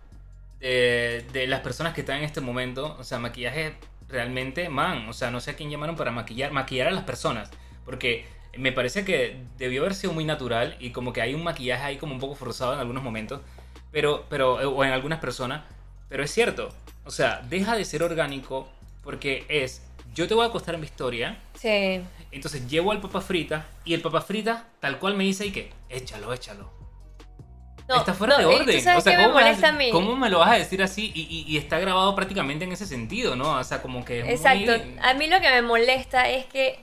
de, 0.61 1.24
de 1.33 1.46
las 1.46 1.61
personas 1.61 1.94
que 1.94 2.03
están 2.03 2.18
en 2.18 2.24
este 2.24 2.40
momento. 2.42 2.94
O 2.98 3.05
sea, 3.05 3.18
maquillaje 3.18 3.74
realmente, 4.09 4.68
man. 4.68 5.09
O 5.09 5.12
sea, 5.12 5.31
no 5.31 5.40
sé 5.40 5.53
a 5.53 5.57
quién 5.57 5.71
llamaron 5.71 5.97
para 5.97 6.11
maquillar, 6.11 6.53
maquillar 6.53 6.88
a 6.88 6.92
las 6.92 7.05
personas. 7.05 7.51
Porque 7.85 8.27
me 8.57 8.73
parece 8.73 9.05
que 9.05 9.42
debió 9.57 9.83
haber 9.83 9.94
sido 9.94 10.12
muy 10.12 10.25
natural 10.25 10.77
y 10.81 10.90
como 10.90 11.12
que 11.12 11.23
hay 11.23 11.35
un 11.35 11.44
maquillaje 11.44 11.85
ahí 11.85 11.97
como 11.97 12.14
un 12.14 12.21
poco 12.21 12.35
forzado 12.35 12.75
en 12.75 12.81
algunos 12.81 13.03
momentos. 13.03 13.40
Pero, 13.92 14.27
pero, 14.29 14.55
o 14.55 14.85
en 14.85 14.92
algunas 14.92 15.21
personas. 15.21 15.64
Pero 16.09 16.23
es 16.23 16.31
cierto. 16.31 16.71
O 17.05 17.11
sea, 17.11 17.42
deja 17.49 17.77
de 17.77 17.85
ser 17.85 18.03
orgánico 18.03 18.68
porque 19.03 19.47
es, 19.49 19.83
yo 20.14 20.29
te 20.29 20.35
voy 20.35 20.47
a 20.47 20.51
contar 20.51 20.77
mi 20.79 20.85
historia. 20.85 21.38
Sí. 21.55 22.03
Entonces 22.31 22.68
llevo 22.68 22.92
al 22.92 23.01
papa 23.01 23.21
frita 23.21 23.66
y 23.85 23.94
el 23.94 24.03
papa 24.03 24.21
frita 24.21 24.66
tal 24.81 24.99
cual 24.99 25.16
me 25.16 25.25
dice 25.25 25.47
y 25.47 25.53
que 25.53 25.71
échalo, 25.88 26.33
échalo. 26.33 26.78
No, 27.88 27.96
está 27.96 28.12
fuera 28.14 28.37
no, 28.38 28.48
de 28.48 28.55
¿y 28.55 28.57
tú 28.57 28.62
orden. 28.62 28.79
O 28.79 29.01
sea, 29.01 29.16
¿cómo, 29.16 29.35
me 29.35 29.42
vas- 29.42 29.92
cómo 29.92 30.29
lo 30.29 30.38
vas 30.40 30.51
a 30.51 30.55
decir 30.59 30.83
así? 30.83 31.11
Y, 31.14 31.22
y- 31.22 31.44
y 31.48 31.57
está 31.57 31.79
grabado 31.79 32.14
prácticamente 32.14 32.64
en 32.64 32.72
ese 32.72 32.87
sentido, 32.87 33.35
¿no? 33.35 33.59
O 33.59 33.64
sea, 33.64 33.81
como 33.81 34.05
que... 34.05 34.20
es 34.20 34.29
Exacto. 34.40 34.72
muy- 34.79 34.98
A 35.01 35.14
mí 35.14 35.27
lo 35.27 35.40
que 35.40 35.48
me 35.48 35.62
molesta 35.62 36.29
es 36.29 36.44
que 36.46 36.79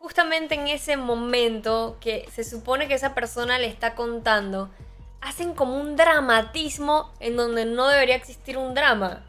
justamente 0.00 0.54
en 0.54 0.68
ese 0.68 0.96
momento 0.96 1.98
que 2.00 2.26
se 2.32 2.44
supone 2.44 2.88
que 2.88 2.94
esa 2.94 3.14
persona 3.14 3.58
le 3.58 3.66
está 3.66 3.94
contando, 3.94 4.70
hacen 5.20 5.52
como 5.52 5.76
un 5.78 5.96
dramatismo 5.96 7.12
en 7.20 7.36
donde 7.36 7.66
no 7.66 7.86
debería 7.88 8.14
existir 8.14 8.56
un 8.56 8.72
drama. 8.74 9.26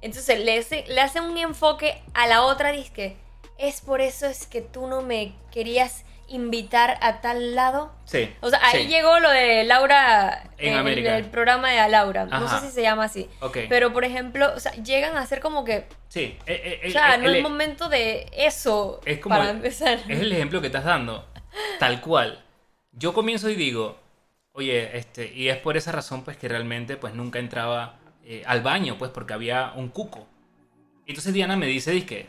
Entonces 0.00 0.40
le, 0.40 0.58
hace- 0.58 0.84
le 0.88 1.00
hacen 1.02 1.24
un 1.24 1.36
enfoque 1.36 2.02
a 2.14 2.26
la 2.26 2.42
otra 2.42 2.72
disque. 2.72 3.18
Es 3.58 3.80
por 3.82 4.00
eso 4.00 4.24
es 4.26 4.46
que 4.46 4.62
tú 4.62 4.86
no 4.86 5.02
me 5.02 5.34
querías 5.50 6.04
invitar 6.28 6.98
a 7.00 7.20
tal 7.20 7.54
lado. 7.54 7.94
Sí. 8.04 8.32
O 8.40 8.50
sea, 8.50 8.60
ahí 8.62 8.84
sí. 8.84 8.88
llegó 8.88 9.18
lo 9.20 9.28
de 9.30 9.64
Laura 9.64 10.50
En 10.58 10.72
el- 10.74 10.78
América. 10.80 11.16
el 11.16 11.26
programa 11.26 11.70
de 11.70 11.88
Laura. 11.88 12.24
No 12.26 12.48
sé 12.48 12.66
si 12.66 12.72
se 12.72 12.82
llama 12.82 13.04
así. 13.04 13.28
Ok. 13.40 13.58
Pero 13.68 13.92
por 13.92 14.04
ejemplo, 14.04 14.52
o 14.54 14.60
sea, 14.60 14.72
llegan 14.72 15.16
a 15.16 15.24
ser 15.26 15.40
como 15.40 15.64
que 15.64 15.86
Sí. 16.08 16.36
eh, 16.46 16.60
eh, 16.64 16.80
o 16.82 16.86
el- 16.86 16.92
sea, 16.92 17.14
el- 17.14 17.22
no 17.22 17.28
el- 17.28 17.36
es 17.36 17.42
momento 17.42 17.88
de 17.88 18.26
eso 18.32 19.00
es 19.04 19.18
como 19.20 19.36
para 19.36 19.50
empezar. 19.50 19.98
Es 20.08 20.20
el 20.20 20.32
ejemplo 20.32 20.60
que 20.60 20.66
estás 20.68 20.84
dando. 20.84 21.26
Tal 21.78 22.00
cual. 22.00 22.42
Yo 22.92 23.12
comienzo 23.14 23.48
y 23.50 23.54
digo, 23.54 23.98
oye, 24.52 24.96
este, 24.96 25.32
y 25.32 25.48
es 25.48 25.56
por 25.58 25.76
esa 25.76 25.92
razón 25.92 26.22
pues 26.24 26.36
que 26.36 26.48
realmente 26.48 26.96
pues 26.96 27.14
nunca 27.14 27.38
entraba 27.38 27.98
eh, 28.24 28.42
al 28.46 28.60
baño, 28.62 28.96
pues 28.98 29.10
porque 29.12 29.34
había 29.34 29.72
un 29.76 29.88
cuco. 29.90 30.26
Entonces 31.06 31.32
Diana 31.32 31.56
me 31.56 31.66
dice, 31.66 31.92
dizque, 31.92 32.26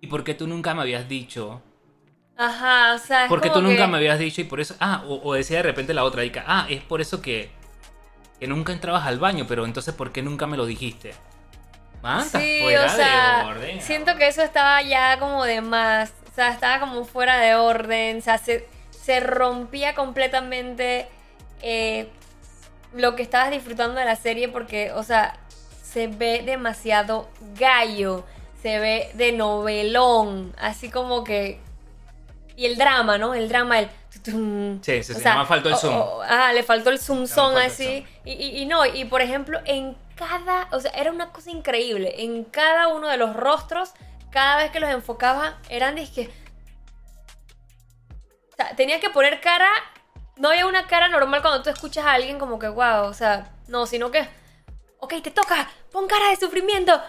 ¿y 0.00 0.06
por 0.08 0.22
qué 0.24 0.34
tú 0.34 0.46
nunca 0.46 0.74
me 0.74 0.82
habías 0.82 1.08
dicho? 1.08 1.62
Ajá, 2.36 2.94
o 2.94 2.98
sea, 2.98 3.24
es 3.24 3.28
Porque 3.28 3.48
tú 3.50 3.62
nunca 3.62 3.84
que- 3.84 3.86
me 3.86 3.96
habías 3.98 4.18
dicho 4.18 4.40
y 4.40 4.44
por 4.44 4.60
eso, 4.60 4.74
ah, 4.80 5.04
o, 5.06 5.20
o 5.22 5.34
decía 5.34 5.58
de 5.58 5.62
repente 5.62 5.94
la 5.94 6.04
otra, 6.04 6.22
dica, 6.22 6.44
ah, 6.46 6.66
es 6.68 6.82
por 6.82 7.00
eso 7.00 7.22
que, 7.22 7.50
que 8.40 8.46
nunca 8.48 8.72
entrabas 8.72 9.06
al 9.06 9.18
baño, 9.20 9.46
pero 9.48 9.64
entonces 9.64 9.94
¿por 9.94 10.10
qué 10.12 10.20
nunca 10.22 10.46
me 10.46 10.56
lo 10.56 10.66
dijiste? 10.66 11.14
Man, 12.02 12.20
estás 12.26 12.42
Sí, 12.42 12.58
fuera 12.60 12.86
o 12.86 12.88
sea, 12.88 13.38
de 13.38 13.44
orden. 13.44 13.82
siento 13.82 14.16
que 14.16 14.26
eso 14.26 14.42
estaba 14.42 14.82
ya 14.82 15.18
como 15.18 15.44
de 15.44 15.60
más, 15.60 16.12
o 16.30 16.34
sea, 16.34 16.50
estaba 16.50 16.80
como 16.80 17.04
fuera 17.04 17.38
de 17.38 17.54
orden, 17.54 18.18
o 18.18 18.20
sea, 18.20 18.38
se, 18.38 18.66
se 18.90 19.20
rompía 19.20 19.94
completamente 19.94 21.06
eh, 21.62 22.08
lo 22.94 23.14
que 23.16 23.22
estabas 23.22 23.52
disfrutando 23.52 23.98
de 24.00 24.04
la 24.06 24.16
serie 24.16 24.48
porque, 24.48 24.90
o 24.92 25.02
sea, 25.04 25.38
se 25.82 26.08
ve 26.08 26.42
demasiado 26.44 27.28
gallo, 27.58 28.24
se 28.60 28.80
ve 28.80 29.10
de 29.14 29.32
novelón, 29.32 30.52
así 30.58 30.90
como 30.90 31.22
que 31.24 31.60
y 32.56 32.66
el 32.66 32.76
drama, 32.76 33.18
¿no? 33.18 33.34
El 33.34 33.48
drama, 33.48 33.80
el... 33.80 33.90
Sí, 34.24 34.30
O 34.30 35.02
sí, 35.02 35.14
sea, 35.14 35.44
faltó 35.44 35.68
el 35.68 35.76
zoom. 35.76 35.94
ah, 36.28 36.52
le 36.52 36.62
faltó 36.62 36.90
el 36.90 36.98
zoom 36.98 37.26
son 37.26 37.56
así. 37.58 38.06
Y, 38.24 38.32
y- 38.32 38.62
y 38.62 38.66
no, 38.66 38.86
y 38.86 39.04
por 39.04 39.20
ejemplo, 39.20 39.60
en 39.64 39.96
cada, 40.14 40.68
o 40.70 40.80
sea, 40.80 40.92
era 40.92 41.10
una 41.10 41.30
cosa 41.32 41.50
increíble. 41.50 42.14
En 42.22 42.44
cada 42.44 42.88
uno 42.88 43.08
de 43.08 43.16
los 43.16 43.34
rostros, 43.34 43.92
cada 44.30 44.56
vez 44.56 44.70
que 44.70 44.80
los 44.80 44.88
enfocaba, 44.90 45.58
eran 45.68 45.96
que 45.96 46.30
O 48.52 48.56
sea, 48.56 48.74
tenía 48.76 49.00
que 49.00 49.10
poner 49.10 49.40
cara. 49.40 49.68
No 50.36 50.48
había 50.50 50.66
una 50.66 50.86
cara 50.86 51.08
normal 51.08 51.42
cuando 51.42 51.62
tú 51.62 51.70
escuchas 51.70 52.04
a 52.06 52.12
alguien 52.12 52.38
como 52.38 52.58
que, 52.58 52.68
wow, 52.68 53.04
o 53.04 53.14
sea, 53.14 53.52
no, 53.68 53.86
sino 53.86 54.10
que. 54.10 54.26
Ok, 54.98 55.14
te 55.22 55.30
toca, 55.30 55.68
pon 55.92 56.06
cara 56.06 56.30
de 56.30 56.36
sufrimiento. 56.36 57.00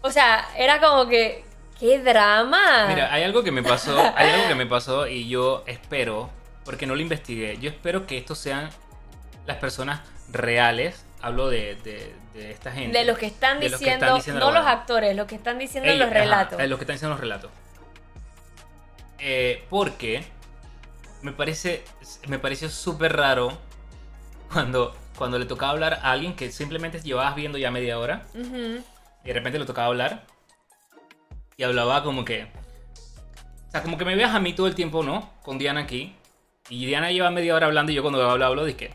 O 0.00 0.10
sea, 0.10 0.48
era 0.56 0.80
como 0.80 1.06
que. 1.06 1.44
¡Qué 1.78 1.98
drama! 2.00 2.86
Mira, 2.88 3.12
hay 3.12 3.22
algo 3.24 3.42
que 3.42 3.50
me 3.50 3.62
pasó, 3.62 3.98
hay 4.16 4.30
algo 4.30 4.48
que 4.48 4.54
me 4.54 4.66
pasó 4.66 5.06
y 5.06 5.28
yo 5.28 5.64
espero, 5.66 6.30
porque 6.64 6.86
no 6.86 6.94
lo 6.94 7.00
investigué, 7.02 7.58
yo 7.58 7.68
espero 7.70 8.06
que 8.06 8.16
estos 8.16 8.38
sean 8.38 8.70
las 9.46 9.56
personas 9.58 10.00
reales, 10.30 11.04
hablo 11.20 11.48
de, 11.48 11.74
de, 11.76 12.14
de 12.32 12.50
esta 12.52 12.70
gente. 12.72 12.96
de 12.96 13.04
los 13.04 13.18
que 13.18 13.26
están 13.26 13.58
de 13.60 13.68
los 13.68 13.78
que 13.80 13.84
diciendo, 13.86 14.06
están 14.06 14.18
diciendo 14.18 14.40
no 14.46 14.52
los 14.52 14.66
actores, 14.66 15.16
los 15.16 15.26
que 15.26 15.34
están 15.34 15.58
diciendo 15.58 15.90
Ey, 15.90 15.98
los 15.98 16.06
ajá, 16.08 16.14
relatos. 16.18 16.60
eh, 16.60 16.66
los 16.68 16.78
que 16.78 16.84
están 16.84 16.94
diciendo 16.94 17.14
los 17.14 17.20
relatos. 17.20 17.50
Eh, 19.18 19.64
porque 19.70 20.24
me 21.22 21.32
parece, 21.32 21.84
me 22.28 22.38
pareció 22.38 22.68
súper 22.68 23.16
raro 23.16 23.56
cuando, 24.52 24.94
cuando 25.16 25.38
le 25.38 25.46
tocaba 25.46 25.72
hablar 25.72 25.94
a 26.02 26.12
alguien 26.12 26.36
que 26.36 26.50
simplemente 26.52 27.00
llevabas 27.00 27.34
viendo 27.34 27.58
ya 27.58 27.70
media 27.70 27.98
hora 27.98 28.22
y 28.34 29.26
de 29.28 29.32
repente 29.32 29.58
le 29.58 29.64
tocaba 29.64 29.86
hablar 29.88 30.24
y 31.56 31.62
hablaba 31.62 32.02
como 32.02 32.24
que 32.24 32.44
o 33.68 33.70
sea 33.70 33.82
como 33.82 33.98
que 33.98 34.04
me 34.04 34.14
veas 34.16 34.34
a 34.34 34.40
mí 34.40 34.52
todo 34.52 34.66
el 34.66 34.74
tiempo 34.74 35.02
no 35.02 35.30
con 35.42 35.58
Diana 35.58 35.80
aquí. 35.80 36.14
Y 36.70 36.86
Diana 36.86 37.10
lleva 37.10 37.30
media 37.30 37.54
hora 37.54 37.66
hablando 37.66 37.92
y 37.92 37.94
yo 37.94 38.02
cuando 38.02 38.26
hablo 38.30 38.46
hablo 38.46 38.64
dije 38.64 38.90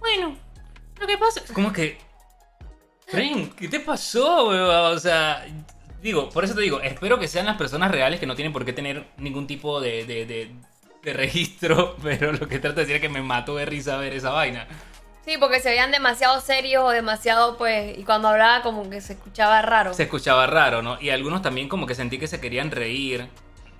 bueno 0.00 0.36
lo 1.00 1.06
que 1.06 1.16
pasa 1.18 1.40
como 1.54 1.72
que 1.72 1.98
Fren, 3.06 3.50
¿qué 3.50 3.68
te 3.68 3.80
pasó 3.80 4.46
o 4.46 4.98
sea 4.98 5.46
digo 6.02 6.28
por 6.28 6.44
eso 6.44 6.54
te 6.54 6.60
digo 6.60 6.80
espero 6.80 7.18
que 7.18 7.26
sean 7.28 7.46
las 7.46 7.56
personas 7.56 7.90
reales 7.90 8.20
que 8.20 8.26
no 8.26 8.34
tienen 8.34 8.52
por 8.52 8.64
qué 8.66 8.72
tener 8.74 9.06
ningún 9.16 9.46
tipo 9.46 9.80
de, 9.80 10.04
de, 10.04 10.26
de- 10.26 10.50
de 11.02 11.12
registro 11.12 11.96
pero 12.02 12.32
lo 12.32 12.46
que 12.48 12.58
trato 12.58 12.76
de 12.76 12.82
decir 12.82 12.96
es 12.96 13.02
que 13.02 13.08
me 13.08 13.22
mato 13.22 13.56
de 13.56 13.64
risa 13.66 13.96
ver 13.98 14.12
esa 14.14 14.30
vaina 14.30 14.66
Sí, 15.24 15.38
porque 15.38 15.60
se 15.60 15.70
veían 15.70 15.90
demasiado 15.90 16.38
serios 16.40 16.84
o 16.84 16.90
demasiado, 16.90 17.56
pues, 17.56 17.96
y 17.96 18.04
cuando 18.04 18.28
hablaba 18.28 18.62
como 18.62 18.90
que 18.90 19.00
se 19.00 19.14
escuchaba 19.14 19.62
raro. 19.62 19.94
se 19.94 20.02
escuchaba 20.02 20.46
raro, 20.46 20.82
¿no? 20.82 21.00
Y 21.00 21.08
algunos 21.10 21.40
también 21.40 21.68
como 21.68 21.86
que 21.86 21.94
sentí 21.94 22.18
que 22.18 22.26
se 22.26 22.40
querían 22.40 22.70
reír 22.70 23.28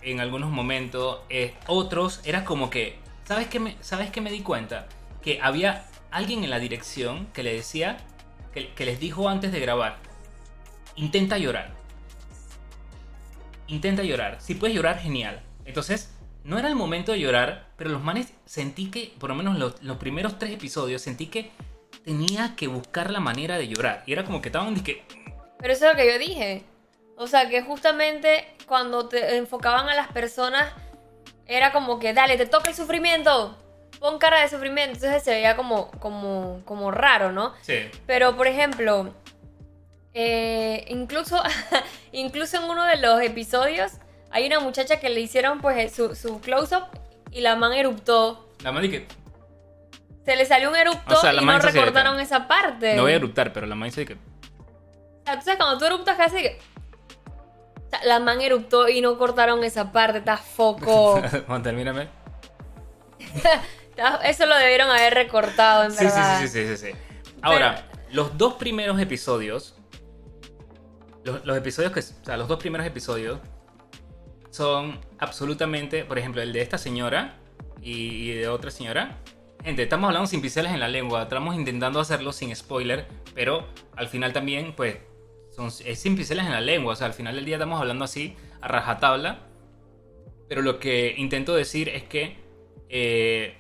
en 0.01 0.21
algunos 0.21 0.51
momentos. 0.51 1.21
Eh, 1.29 1.55
otros 1.67 2.21
era 2.25 2.45
como 2.45 2.71
que, 2.71 2.99
¿sabes 3.25 3.49
qué, 3.49 3.61
me, 3.61 3.77
¿sabes 3.83 4.11
qué 4.11 4.23
me 4.23 4.31
di 4.31 4.41
cuenta? 4.41 4.87
Que 5.23 5.39
había 5.43 5.85
alguien 6.11 6.45
en 6.45 6.51
la 6.51 6.59
dirección 6.59 7.27
que 7.35 7.43
le 7.43 7.53
decía, 7.53 7.99
que, 8.55 8.73
que 8.73 8.87
les 8.87 8.99
dijo 8.99 9.29
antes 9.29 9.53
de 9.53 9.61
grabar, 9.61 9.99
intenta 10.97 11.37
llorar. 11.37 11.73
Intenta 13.67 14.03
llorar. 14.03 14.39
Si 14.41 14.55
puedes 14.55 14.75
llorar, 14.75 14.99
genial. 14.99 15.43
Entonces, 15.67 16.14
no 16.45 16.59
era 16.59 16.69
el 16.69 16.77
momento 16.77 17.13
de 17.13 17.21
llorar, 17.21 17.67
pero 17.77 17.91
los 17.91 18.03
manes 18.03 18.33
sentí 18.45 18.91
que, 18.91 19.15
por 19.19 19.31
lo 19.31 19.35
menos 19.35 19.59
los, 19.59 19.83
los 19.83 19.97
primeros 19.97 20.39
tres 20.39 20.53
episodios, 20.53 21.01
sentí 21.03 21.27
que 21.27 21.51
tenía 22.05 22.55
que 22.55 22.69
buscar 22.69 23.11
la 23.11 23.21
manera 23.21 23.57
de 23.57 23.67
llorar. 23.67 24.03
Y 24.07 24.13
era 24.13 24.25
como 24.25 24.43
que 24.43 24.49
estaban, 24.49 24.75
que 24.83 25.05
Pero 25.59 25.73
eso 25.73 25.87
es 25.87 25.93
lo 25.93 25.97
que 25.97 26.07
yo 26.07 26.19
dije. 26.19 26.63
O 27.17 27.27
sea, 27.27 27.49
que 27.49 27.63
justamente 27.63 28.55
cuando 28.67 29.09
te 29.09 29.37
enfocaban 29.37 29.89
a 29.89 29.95
las 29.95 30.09
personas, 30.09 30.73
era 31.47 31.73
como 31.73 31.99
que, 31.99 32.13
dale, 32.13 32.37
te 32.37 32.47
toca 32.47 32.69
el 32.69 32.77
sufrimiento. 32.77 33.59
Pon 33.99 34.19
cara 34.19 34.43
de 34.43 34.49
sufrimiento. 34.49 34.97
Entonces 34.97 35.23
se 35.23 35.31
veía 35.31 35.57
como, 35.57 35.91
como, 35.93 36.61
como 36.67 36.91
raro, 36.91 37.33
¿no? 37.33 37.55
Sí. 37.63 37.91
Pero, 38.07 38.37
por 38.37 38.47
ejemplo, 38.47 39.15
eh, 40.13 40.85
incluso, 40.89 41.43
incluso 42.13 42.59
en 42.59 42.65
uno 42.65 42.85
de 42.85 42.99
los 42.99 43.23
episodios, 43.23 43.93
hay 44.35 44.49
una 44.49 44.59
muchacha 44.59 44.99
que 44.99 45.09
le 45.11 45.21
hicieron 45.21 45.61
pues 45.61 45.95
su, 45.95 46.17
su 46.17 46.41
close-up 46.41 46.87
y 47.31 47.41
la 47.41 47.55
man 47.55 47.73
eruptó. 47.73 48.49
La 48.65 48.73
man 48.73 48.83
que 48.91 49.07
Se 50.25 50.35
le 50.35 50.45
salió 50.45 50.71
un 50.71 50.77
erupto 50.77 51.15
O 51.15 51.21
sea, 51.21 51.33
la 51.33 51.41
y 51.41 51.45
no 51.45 51.57
recortaron 51.61 52.19
esa 52.19 52.49
parte. 52.49 52.97
no 52.97 53.03
voy 53.03 53.13
a 53.13 53.17
eruptar, 53.17 53.53
pero 53.53 53.67
la 53.67 53.77
man 53.77 53.91
dice 53.91 54.05
que. 54.05 54.15
O 54.15 54.19
sea, 55.25 55.39
tú 55.39 55.45
sabes, 55.45 55.57
cuando 55.57 55.79
tú 55.79 55.85
eruptas 55.85 56.17
casi 56.17 56.43
que... 56.43 56.59
O 57.77 57.91
sea, 57.91 58.05
la 58.05 58.19
man 58.19 58.41
eruptó 58.41 58.89
y 58.89 59.01
no 59.01 59.17
cortaron 59.19 59.63
esa 59.63 59.93
parte, 59.93 60.19
está 60.19 60.37
foco. 60.37 61.23
Juan, 61.47 61.63
termíname. 61.63 62.09
Eso 64.25 64.47
lo 64.47 64.57
debieron 64.57 64.91
haber 64.91 65.15
recortado, 65.15 65.85
en 65.85 65.93
Sí, 65.93 65.99
sí, 65.99 66.05
verdad. 66.07 66.41
sí, 66.41 66.49
sí, 66.49 66.67
sí, 66.67 66.77
sí, 66.77 66.93
sí. 66.93 66.99
Ahora, 67.41 67.87
los 68.11 68.37
dos 68.37 68.55
primeros 68.55 69.01
episodios. 69.01 69.77
Los, 71.23 71.45
los 71.47 71.57
episodios 71.57 71.93
que. 71.93 72.01
O 72.01 72.25
sea, 72.25 72.37
los 72.37 72.49
dos 72.49 72.59
primeros 72.59 72.85
episodios 72.85 73.39
son 74.55 75.01
absolutamente. 75.19 76.05
Por 76.05 76.19
ejemplo, 76.19 76.41
el 76.41 76.53
de 76.53 76.63
esta 76.63 76.79
señora 76.79 77.39
y, 77.83 78.33
de 78.33 78.49
otra 78.49 78.71
señora. 78.71 79.19
Gente, 79.65 79.83
estamos 79.83 80.09
hablando 80.09 80.29
sin 80.29 80.41
pinceles 80.41 80.73
en 80.73 80.81
la 80.81 80.89
lengua. 80.89 81.25
Estamos 81.25 81.57
intentando 81.57 81.99
hacerlo 81.99 82.33
sin 82.33 82.55
spoiler. 82.55 83.07
Pero 83.35 83.67
al 83.97 84.09
final 84.09 84.33
también, 84.33 84.75
pues. 84.77 84.99
Son, 85.51 85.67
es 85.67 85.99
sin 85.99 86.15
pinceles 86.15 86.47
en 86.47 86.53
la 86.53 86.61
lengua. 86.61 86.93
O 86.93 86.97
sea, 86.97 87.09
al 87.09 87.15
final 87.15 87.35
del 87.35 87.45
día 87.45 87.57
estamos 87.57 87.81
hablando 87.81 88.05
así, 88.05 88.37
a 88.61 88.69
rajatabla. 88.69 89.49
Pero 90.49 90.63
lo 90.63 90.79
que 90.79 91.15
intento 91.17 91.55
decir 91.55 91.89
es 91.89 92.05
que. 92.05 92.37
eh, 92.89 93.59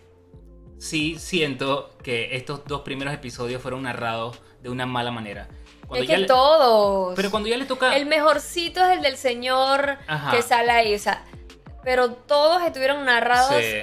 sí 0.78 1.16
siento 1.18 1.96
que 2.02 2.36
estos 2.36 2.66
dos 2.66 2.82
primeros 2.82 3.14
episodios 3.14 3.62
fueron 3.62 3.82
narrados 3.82 4.40
de 4.62 4.70
una 4.70 4.86
mala 4.86 5.10
manera. 5.10 5.48
Cuando 5.94 6.12
Es 6.12 6.16
que 6.16 6.16
le- 6.22 6.26
todos. 6.26 7.14
Pero 7.16 7.30
cuando 7.30 7.48
ya 7.48 7.56
le 7.56 7.64
toca... 7.66 7.96
El 7.96 8.06
mejorcito 8.06 8.84
es 8.84 8.96
el 8.96 9.02
del 9.02 9.16
señor 9.16 9.98
Ajá. 10.06 10.30
que 10.30 10.42
sale 10.42 10.70
ahí, 10.70 10.94
o 10.94 10.98
sea, 10.98 11.24
pero 11.82 12.12
todos 12.12 12.62
estuvieron 12.62 13.04
narrados 13.04 13.54
Sí, 13.62 13.80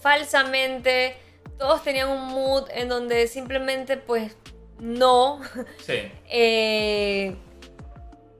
falsamente, 0.00 1.16
todos 1.58 1.82
tenían 1.82 2.08
un 2.08 2.26
mood 2.28 2.64
en 2.72 2.88
donde 2.88 3.26
simplemente 3.28 3.96
pues 3.96 4.36
no, 4.78 5.40
sí. 5.84 6.10
eh, 6.30 7.36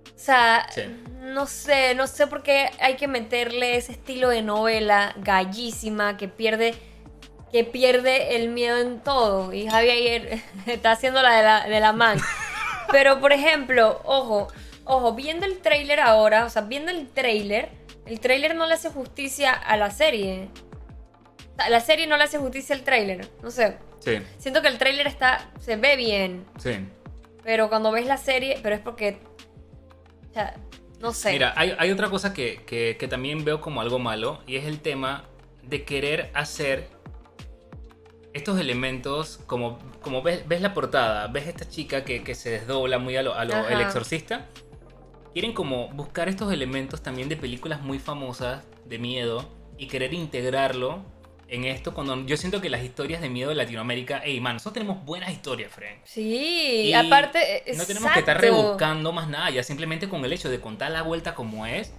o 0.06 0.18
sea, 0.22 0.66
Sí. 0.74 0.82
no 1.20 1.46
sé, 1.46 1.94
no 1.94 2.06
sé 2.06 2.26
por 2.26 2.42
qué 2.42 2.70
hay 2.80 2.96
que 2.96 3.08
meterle 3.08 3.76
ese 3.76 3.92
estilo 3.92 4.28
de 4.30 4.42
novela 4.42 5.14
gallísima 5.18 6.16
que 6.16 6.28
pierde 6.28 6.74
que 7.52 7.64
pierde 7.64 8.36
el 8.36 8.48
miedo 8.50 8.78
en 8.78 9.00
todo 9.00 9.52
y 9.52 9.66
Javi 9.68 9.90
ayer 9.90 10.40
está 10.66 10.92
haciendo 10.92 11.20
la 11.20 11.36
de 11.36 11.42
la, 11.42 11.64
de 11.68 11.80
la 11.80 11.92
man. 11.92 12.18
Pero 12.92 13.20
por 13.20 13.32
ejemplo, 13.32 14.00
ojo, 14.04 14.48
ojo, 14.84 15.14
viendo 15.14 15.46
el 15.46 15.58
tráiler 15.58 16.00
ahora, 16.00 16.44
o 16.44 16.50
sea, 16.50 16.62
viendo 16.62 16.90
el 16.90 17.08
tráiler, 17.08 17.68
el 18.06 18.20
tráiler 18.20 18.54
no 18.54 18.66
le 18.66 18.74
hace 18.74 18.90
justicia 18.90 19.52
a 19.52 19.76
la 19.76 19.90
serie. 19.90 20.48
O 21.52 21.56
sea, 21.56 21.68
la 21.70 21.80
serie 21.80 22.06
no 22.06 22.16
le 22.16 22.24
hace 22.24 22.38
justicia 22.38 22.74
al 22.74 22.82
tráiler, 22.82 23.28
no 23.42 23.50
sé. 23.50 23.76
Sí, 24.00 24.12
Siento 24.38 24.62
que 24.62 24.68
el 24.68 24.78
tráiler 24.78 25.06
está 25.06 25.50
se 25.60 25.76
ve 25.76 25.94
bien, 25.96 26.46
sí. 26.58 26.72
pero 27.44 27.68
cuando 27.68 27.92
ves 27.92 28.06
la 28.06 28.16
serie, 28.16 28.58
pero 28.62 28.74
es 28.74 28.80
porque 28.80 29.18
o 30.30 30.32
sea, 30.32 30.54
no 31.00 31.12
sé. 31.12 31.32
Mira, 31.32 31.52
hay, 31.56 31.74
hay 31.78 31.90
otra 31.90 32.08
cosa 32.08 32.32
que, 32.32 32.62
que- 32.66 32.96
que 32.98 33.08
también 33.08 33.44
veo 33.44 33.60
como 33.60 33.80
algo 33.82 33.98
malo 33.98 34.40
y 34.46 34.56
es 34.56 34.64
el 34.64 34.80
tema 34.80 35.24
de 35.62 35.84
querer 35.84 36.30
hacer 36.34 36.88
estos 38.32 38.58
elementos 38.58 39.38
como, 39.46 39.78
como 40.02 40.22
ves, 40.22 40.46
ves 40.48 40.60
la 40.60 40.72
portada, 40.74 41.26
ves 41.28 41.46
esta 41.48 41.68
chica 41.68 42.04
que, 42.04 42.22
que 42.24 42.34
se 42.34 42.50
desdobla 42.50 42.98
muy 42.98 43.16
a 43.16 43.22
lo, 43.22 43.34
a 43.34 43.44
lo 43.44 43.54
Ajá. 43.54 43.72
el 43.72 43.80
exorcista. 43.80 44.46
Quieren 45.32 45.52
como 45.52 45.88
buscar 45.90 46.28
estos 46.28 46.52
elementos 46.52 47.02
también 47.02 47.28
de 47.28 47.36
películas 47.36 47.80
muy 47.82 47.98
famosas 47.98 48.64
de 48.84 48.98
miedo 48.98 49.48
y 49.78 49.86
querer 49.86 50.12
integrarlo 50.12 51.04
en 51.48 51.64
esto 51.64 51.94
cuando 51.94 52.24
yo 52.26 52.36
siento 52.36 52.60
que 52.60 52.70
las 52.70 52.82
historias 52.82 53.20
de 53.20 53.28
miedo 53.28 53.48
de 53.50 53.56
Latinoamérica, 53.56 54.22
hey 54.24 54.40
man, 54.40 54.54
nosotros 54.54 54.74
tenemos 54.74 55.04
buenas 55.04 55.30
historias, 55.30 55.72
Frank. 55.72 55.98
Sí, 56.04 56.82
Y 56.86 56.92
aparte 56.94 57.64
No 57.76 57.84
tenemos 57.84 58.10
que 58.12 58.20
estar 58.20 58.40
rebuscando 58.40 59.12
más 59.12 59.28
nada, 59.28 59.50
ya 59.50 59.62
simplemente 59.62 60.08
con 60.08 60.24
el 60.24 60.32
hecho 60.32 60.48
de 60.48 60.60
contar 60.60 60.90
la 60.92 61.02
vuelta 61.02 61.34
como 61.34 61.66
es, 61.66 61.92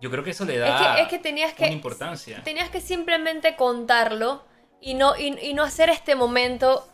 yo 0.00 0.10
creo 0.10 0.24
que 0.24 0.30
eso 0.30 0.44
le 0.44 0.54
Es 0.54 0.60
da 0.60 0.94
que, 0.96 1.02
es 1.02 1.08
que 1.08 1.18
tenías 1.18 1.52
que 1.54 1.64
una 1.64 1.72
importancia. 1.72 2.42
tenías 2.44 2.70
que 2.70 2.80
simplemente 2.80 3.56
contarlo 3.56 4.44
y 4.80 4.94
no, 4.94 5.16
y, 5.18 5.36
y 5.42 5.54
no 5.54 5.64
hacer 5.64 5.90
este 5.90 6.14
momento 6.14 6.86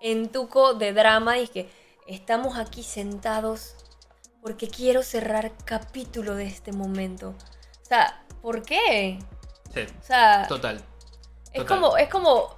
en 0.00 0.28
tuco 0.28 0.74
de 0.74 0.92
drama 0.92 1.38
y 1.38 1.48
que 1.48 1.68
estamos 2.06 2.58
aquí 2.58 2.82
sentados 2.82 3.74
porque 4.42 4.68
quiero 4.68 5.02
cerrar 5.02 5.52
capítulo 5.64 6.34
de 6.34 6.46
este 6.46 6.72
momento. 6.72 7.34
O 7.82 7.84
sea, 7.84 8.24
¿por 8.42 8.62
qué? 8.62 9.18
Sí, 9.74 9.80
O 10.00 10.02
sea, 10.06 10.46
total. 10.48 10.82
es 11.52 11.62
total. 11.62 11.66
como, 11.66 11.96
es 11.98 12.08
como 12.08 12.54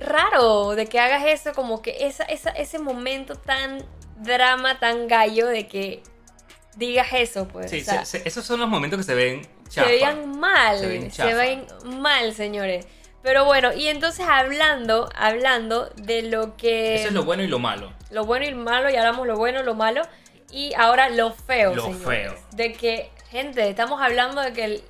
raro 0.00 0.70
de 0.70 0.86
que 0.86 1.00
hagas 1.00 1.24
eso, 1.26 1.52
como 1.54 1.80
que 1.82 2.06
esa, 2.06 2.24
esa, 2.24 2.50
ese 2.50 2.78
momento 2.78 3.34
tan 3.36 3.84
drama, 4.16 4.78
tan 4.78 5.08
gallo 5.08 5.46
de 5.46 5.66
que 5.68 6.02
digas 6.76 7.08
eso, 7.12 7.48
pues. 7.48 7.70
Sí, 7.70 7.80
o 7.80 7.84
sea, 7.84 8.04
se- 8.04 8.18
se- 8.20 8.28
esos 8.28 8.44
son 8.44 8.60
los 8.60 8.68
momentos 8.68 8.98
que 8.98 9.04
se 9.04 9.14
ven 9.14 9.42
chafa. 9.68 9.86
se 9.88 9.92
veían 9.94 10.38
mal, 10.38 10.78
Se 10.78 10.86
ven 10.86 11.02
se 11.10 11.16
chafa. 11.16 11.34
ven 11.34 11.66
mal, 12.00 12.34
señores. 12.34 12.86
Pero 13.22 13.44
bueno, 13.44 13.72
y 13.72 13.88
entonces 13.88 14.26
hablando, 14.28 15.08
hablando 15.14 15.90
de 15.96 16.22
lo 16.22 16.56
que... 16.56 16.96
Eso 16.96 17.08
es 17.08 17.14
lo 17.14 17.24
bueno 17.24 17.42
y 17.42 17.46
lo 17.46 17.58
malo. 17.60 17.92
lo 18.10 18.24
bueno 18.24 18.44
y 18.44 18.50
lo 18.50 18.56
malo, 18.58 18.90
y 18.90 18.96
hablamos 18.96 19.26
lo 19.26 19.36
bueno, 19.36 19.62
lo 19.62 19.74
malo, 19.74 20.02
y 20.50 20.74
ahora 20.74 21.08
lo 21.08 21.32
feo. 21.32 21.74
Lo 21.74 21.84
señores. 21.84 22.04
feo. 22.06 22.34
De 22.52 22.72
que, 22.72 23.10
gente, 23.30 23.68
estamos 23.68 24.02
hablando 24.02 24.40
de 24.40 24.52
que 24.52 24.64
el- 24.64 24.84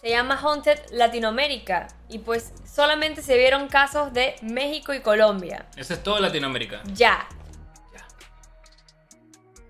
se 0.00 0.10
llama 0.10 0.36
Haunted 0.40 0.78
Latinoamérica, 0.90 1.86
y 2.08 2.18
pues 2.18 2.52
solamente 2.70 3.22
se 3.22 3.36
vieron 3.36 3.68
casos 3.68 4.12
de 4.12 4.34
México 4.42 4.92
y 4.92 5.00
Colombia. 5.00 5.66
Eso 5.76 5.94
es 5.94 6.02
todo 6.02 6.18
Latinoamérica. 6.20 6.82
Ya, 6.92 7.26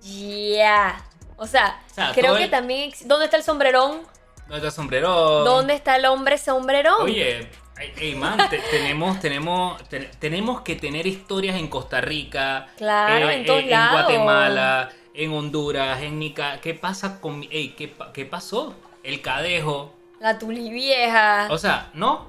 Ya. 0.02 0.56
ya. 0.56 1.04
O 1.36 1.46
sea, 1.46 1.82
O 1.90 1.94
sea, 1.94 2.12
creo 2.14 2.34
que 2.36 2.44
el- 2.44 2.50
también... 2.50 2.92
¿Dónde 3.04 3.26
está 3.26 3.36
el 3.36 3.42
sombrerón? 3.42 4.02
¿Dónde 4.48 4.56
está 4.56 4.68
el 4.68 4.72
sombrero? 4.72 5.10
¿Dónde 5.44 5.74
está 5.74 5.96
el 5.96 6.06
hombre 6.06 6.38
sombrerón? 6.38 6.94
Oye, 7.02 7.50
ey, 7.78 7.92
ey, 7.98 8.14
man, 8.14 8.48
te- 8.48 8.58
tenemos, 8.70 9.20
tenemos, 9.20 9.82
te- 9.88 10.10
tenemos 10.18 10.60
que 10.62 10.76
tener 10.76 11.06
historias 11.06 11.56
en 11.56 11.68
Costa 11.68 12.00
Rica, 12.00 12.66
Claro, 12.76 13.30
en 13.30 13.44
todos 13.44 13.60
en 13.60 13.70
lados. 13.70 14.02
Guatemala, 14.02 14.90
en 15.14 15.32
Honduras, 15.32 16.02
en 16.02 16.18
Nica. 16.18 16.60
¿Qué 16.60 16.74
pasa 16.74 17.20
con 17.20 17.38
mi- 17.40 17.48
ey, 17.50 17.70
¿qué, 17.70 17.92
qué 18.12 18.24
pasó? 18.26 18.74
El 19.02 19.20
cadejo. 19.22 19.92
La 20.20 20.38
tuli 20.38 20.70
vieja. 20.70 21.48
O 21.50 21.58
sea, 21.58 21.90
no, 21.94 22.26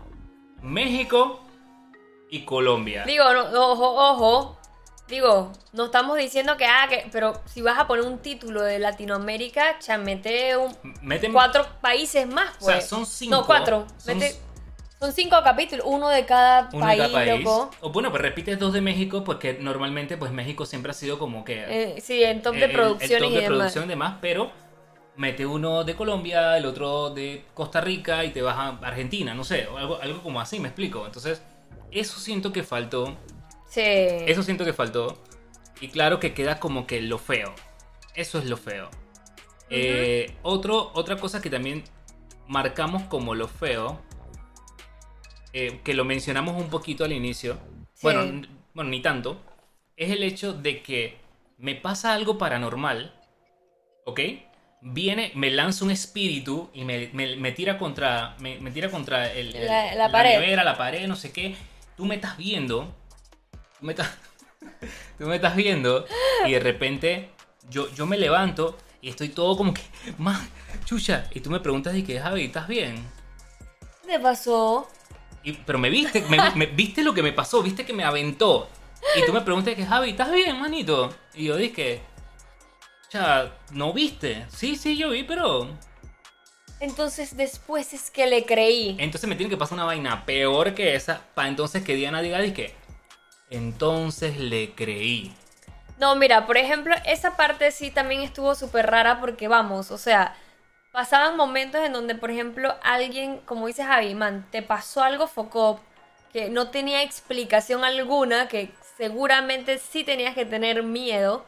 México 0.61 1.39
y 2.29 2.41
Colombia. 2.41 3.03
Digo, 3.05 3.23
no, 3.33 3.71
ojo, 3.71 4.11
ojo. 4.11 4.53
Digo, 5.07 5.53
no 5.71 5.85
estamos 5.85 6.17
diciendo 6.17 6.57
que, 6.57 6.65
ah, 6.65 6.87
que, 6.89 7.07
pero 7.13 7.41
si 7.45 7.61
vas 7.61 7.79
a 7.79 7.87
poner 7.87 8.03
un 8.05 8.17
título 8.19 8.61
de 8.61 8.77
Latinoamérica, 8.77 9.79
chamete 9.79 10.57
un, 10.57 10.75
Meten- 11.01 11.31
cuatro 11.31 11.65
países 11.79 12.27
más, 12.27 12.49
O 12.59 12.65
sea, 12.65 12.75
pues. 12.75 12.89
son 12.89 13.05
cinco. 13.05 13.37
No, 13.37 13.45
cuatro. 13.45 13.87
Son- 13.97 14.17
Mete- 14.19 14.35
Son, 14.99 15.11
cinco 15.13 15.35
capítulos, 15.43 15.85
uno 15.87 16.09
de 16.09 16.25
cada 16.25 16.69
uno 16.73 16.79
país, 16.85 17.01
de 17.03 17.11
cada 17.11 17.25
país. 17.25 17.43
loco. 17.43 17.69
O 17.81 17.91
bueno, 17.91 18.09
pues 18.09 18.21
repites 18.21 18.57
dos 18.57 18.73
de 18.73 18.81
México 18.81 19.23
porque 19.23 19.53
normalmente 19.53 20.17
pues 20.17 20.31
México 20.31 20.65
siempre 20.65 20.89
ha 20.91 20.93
sido 20.95 21.19
como 21.19 21.45
que 21.45 21.65
Eh, 21.97 22.01
sí, 22.01 22.23
en 22.23 22.41
top 22.41 22.53
de 22.55 22.65
el- 22.65 22.71
el 22.71 22.75
producciones 22.75 23.19
top 23.21 23.31
y 23.31 23.35
de 23.35 23.41
demás. 23.41 23.57
producción 23.57 23.85
y 23.85 23.87
demás, 23.89 24.15
pero 24.21 24.51
mete 25.15 25.45
uno 25.45 25.83
de 25.83 25.95
Colombia, 25.95 26.57
el 26.57 26.65
otro 26.65 27.11
de 27.11 27.45
Costa 27.53 27.79
Rica 27.79 28.23
y 28.25 28.29
te 28.31 28.41
vas 28.41 28.55
a 28.57 28.69
Argentina, 28.87 29.33
no 29.35 29.43
sé, 29.43 29.67
o 29.67 29.77
algo, 29.77 29.99
algo 30.01 30.21
como 30.23 30.39
así, 30.41 30.59
me 30.59 30.67
explico. 30.69 31.05
Entonces, 31.05 31.43
eso 31.91 32.19
siento 32.19 32.51
que 32.51 32.63
faltó, 32.63 33.15
Sí. 33.67 33.81
eso 33.83 34.41
siento 34.41 34.65
que 34.65 34.73
faltó. 34.73 35.17
Y 35.79 35.89
claro 35.89 36.19
que 36.19 36.33
queda 36.33 36.59
como 36.59 36.87
que 36.87 37.01
lo 37.03 37.19
feo. 37.19 37.53
Eso 38.15 38.39
es 38.39 38.45
lo 38.45 38.57
feo. 38.57 38.89
Eh, 39.69 40.33
otro, 40.41 40.89
otra 40.95 41.17
cosa 41.17 41.39
que 41.39 41.51
también 41.51 41.83
marcamos 42.47 43.03
como 43.03 43.35
lo 43.35 43.47
feo, 43.47 43.99
eh, 45.59 45.79
que 45.83 45.95
lo 45.95 46.05
mencionamos 46.05 46.55
un 46.61 46.69
poquito 46.69 47.03
al 47.03 47.11
inicio, 47.13 47.57
Sí. 47.93 48.01
bueno, 48.03 48.43
bueno, 48.75 48.91
ni 48.91 49.01
tanto, 49.01 49.41
es 49.95 50.11
el 50.11 50.21
hecho 50.21 50.53
de 50.53 50.83
que 50.83 51.17
me 51.57 51.73
pasa 51.73 52.13
algo 52.13 52.37
paranormal, 52.37 53.11
¿ok? 54.05 54.19
Viene, 54.81 55.31
me 55.33 55.49
lanza 55.49 55.83
un 55.83 55.89
espíritu 55.89 56.69
y 56.73 56.83
me, 56.83 57.09
me- 57.13 57.35
me 57.37 57.51
tira 57.53 57.79
contra, 57.79 58.35
me, 58.39 58.59
me 58.59 58.69
tira 58.69 58.91
contra 58.91 59.33
el, 59.33 59.55
el- 59.55 59.65
La- 59.65 59.95
la 59.95 60.11
pared. 60.11 60.33
nevera, 60.39 60.63
la 60.63 60.77
pared, 60.77 61.07
no 61.07 61.15
sé 61.15 61.31
qué. 61.31 61.55
Tú 61.95 62.05
me 62.05 62.13
estás 62.15 62.37
viendo, 62.37 62.93
tú 63.79 63.85
me 63.87 63.93
estás, 63.93 64.11
tú 65.17 65.25
me 65.25 65.37
estás 65.37 65.55
viendo 65.55 66.05
y 66.45 66.51
de 66.51 66.59
repente 66.59 67.29
yo, 67.67 67.91
yo 67.95 68.05
me 68.05 68.17
levanto 68.19 68.77
y 69.01 69.09
estoy 69.09 69.29
todo 69.29 69.57
como 69.57 69.73
que, 69.73 69.81
más, 70.19 70.39
chucha, 70.85 71.27
y 71.33 71.39
tú 71.39 71.49
me 71.49 71.59
preguntas 71.59 71.93
de 71.93 72.03
que, 72.03 72.19
Javi, 72.19 72.43
¿estás 72.43 72.67
bien? 72.67 72.95
¿Qué 74.03 74.13
te 74.13 74.19
pasó? 74.19 74.87
Y- 75.43 75.53
pero 75.53 75.79
me 75.79 75.89
viste, 75.89 76.21
me, 76.29 76.37
me- 76.55 76.65
viste 76.67 77.03
lo 77.03 77.13
que 77.13 77.23
me 77.23 77.33
pasó, 77.33 77.61
viste 77.63 77.85
que 77.85 77.93
me 77.93 78.03
aventó. 78.03 78.69
Y 79.15 79.23
tú 79.25 79.31
me 79.33 79.41
preguntas 79.41 79.75
que, 79.75 79.85
Javi, 79.85 80.11
¿estás 80.11 80.31
bien, 80.31 80.59
manito? 80.59 81.13
Y 81.33 81.45
yo 81.45 81.55
dije, 81.55 82.01
ya, 83.11 83.55
¿no 83.71 83.93
viste? 83.93 84.45
Sí, 84.49 84.75
sí, 84.75 84.97
yo 84.97 85.09
vi, 85.11 85.23
pero... 85.23 85.69
Entonces 86.79 87.35
después 87.35 87.93
es 87.93 88.11
que 88.11 88.27
le 88.27 88.45
creí. 88.45 88.95
Entonces 88.99 89.27
me 89.27 89.35
tiene 89.35 89.49
que 89.49 89.57
pasar 89.57 89.75
una 89.75 89.85
vaina 89.85 90.25
peor 90.25 90.75
que 90.75 90.93
esa, 90.95 91.21
para 91.33 91.47
entonces 91.47 91.83
que 91.83 91.95
Diana 91.95 92.21
diga, 92.21 92.39
que 92.53 92.75
entonces 93.49 94.37
le 94.37 94.73
creí. 94.75 95.33
No, 95.97 96.15
mira, 96.15 96.45
por 96.45 96.57
ejemplo, 96.57 96.93
esa 97.05 97.35
parte 97.35 97.71
sí 97.71 97.89
también 97.89 98.21
estuvo 98.21 98.53
súper 98.53 98.85
rara 98.87 99.19
porque 99.19 99.47
vamos, 99.47 99.89
o 99.89 99.97
sea, 99.97 100.35
pasaban 100.97 101.37
momentos 101.37 101.85
en 101.85 101.93
donde, 101.93 102.15
por 102.15 102.31
ejemplo, 102.31 102.75
alguien, 102.81 103.37
como 103.41 103.67
dice 103.67 103.83
Javi, 103.83 104.17
te 104.49 104.63
pasó 104.63 105.03
algo 105.03 105.27
focop 105.27 105.77
que 106.33 106.49
no 106.49 106.71
tenía 106.71 107.03
explicación 107.03 107.83
alguna, 107.83 108.47
que 108.47 108.73
seguramente 108.97 109.77
sí 109.77 110.03
tenías 110.03 110.33
que 110.33 110.43
tener 110.43 110.81
miedo, 110.81 111.45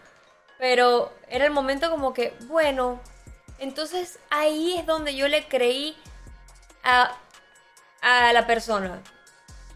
pero 0.59 1.11
era 1.29 1.45
el 1.45 1.51
momento 1.51 1.89
como 1.89 2.13
que, 2.13 2.35
bueno, 2.41 2.99
entonces 3.57 4.19
ahí 4.29 4.77
es 4.77 4.85
donde 4.85 5.15
yo 5.15 5.27
le 5.27 5.47
creí 5.47 5.97
a, 6.83 7.15
a 8.03 8.31
la 8.33 8.45
persona. 8.45 9.01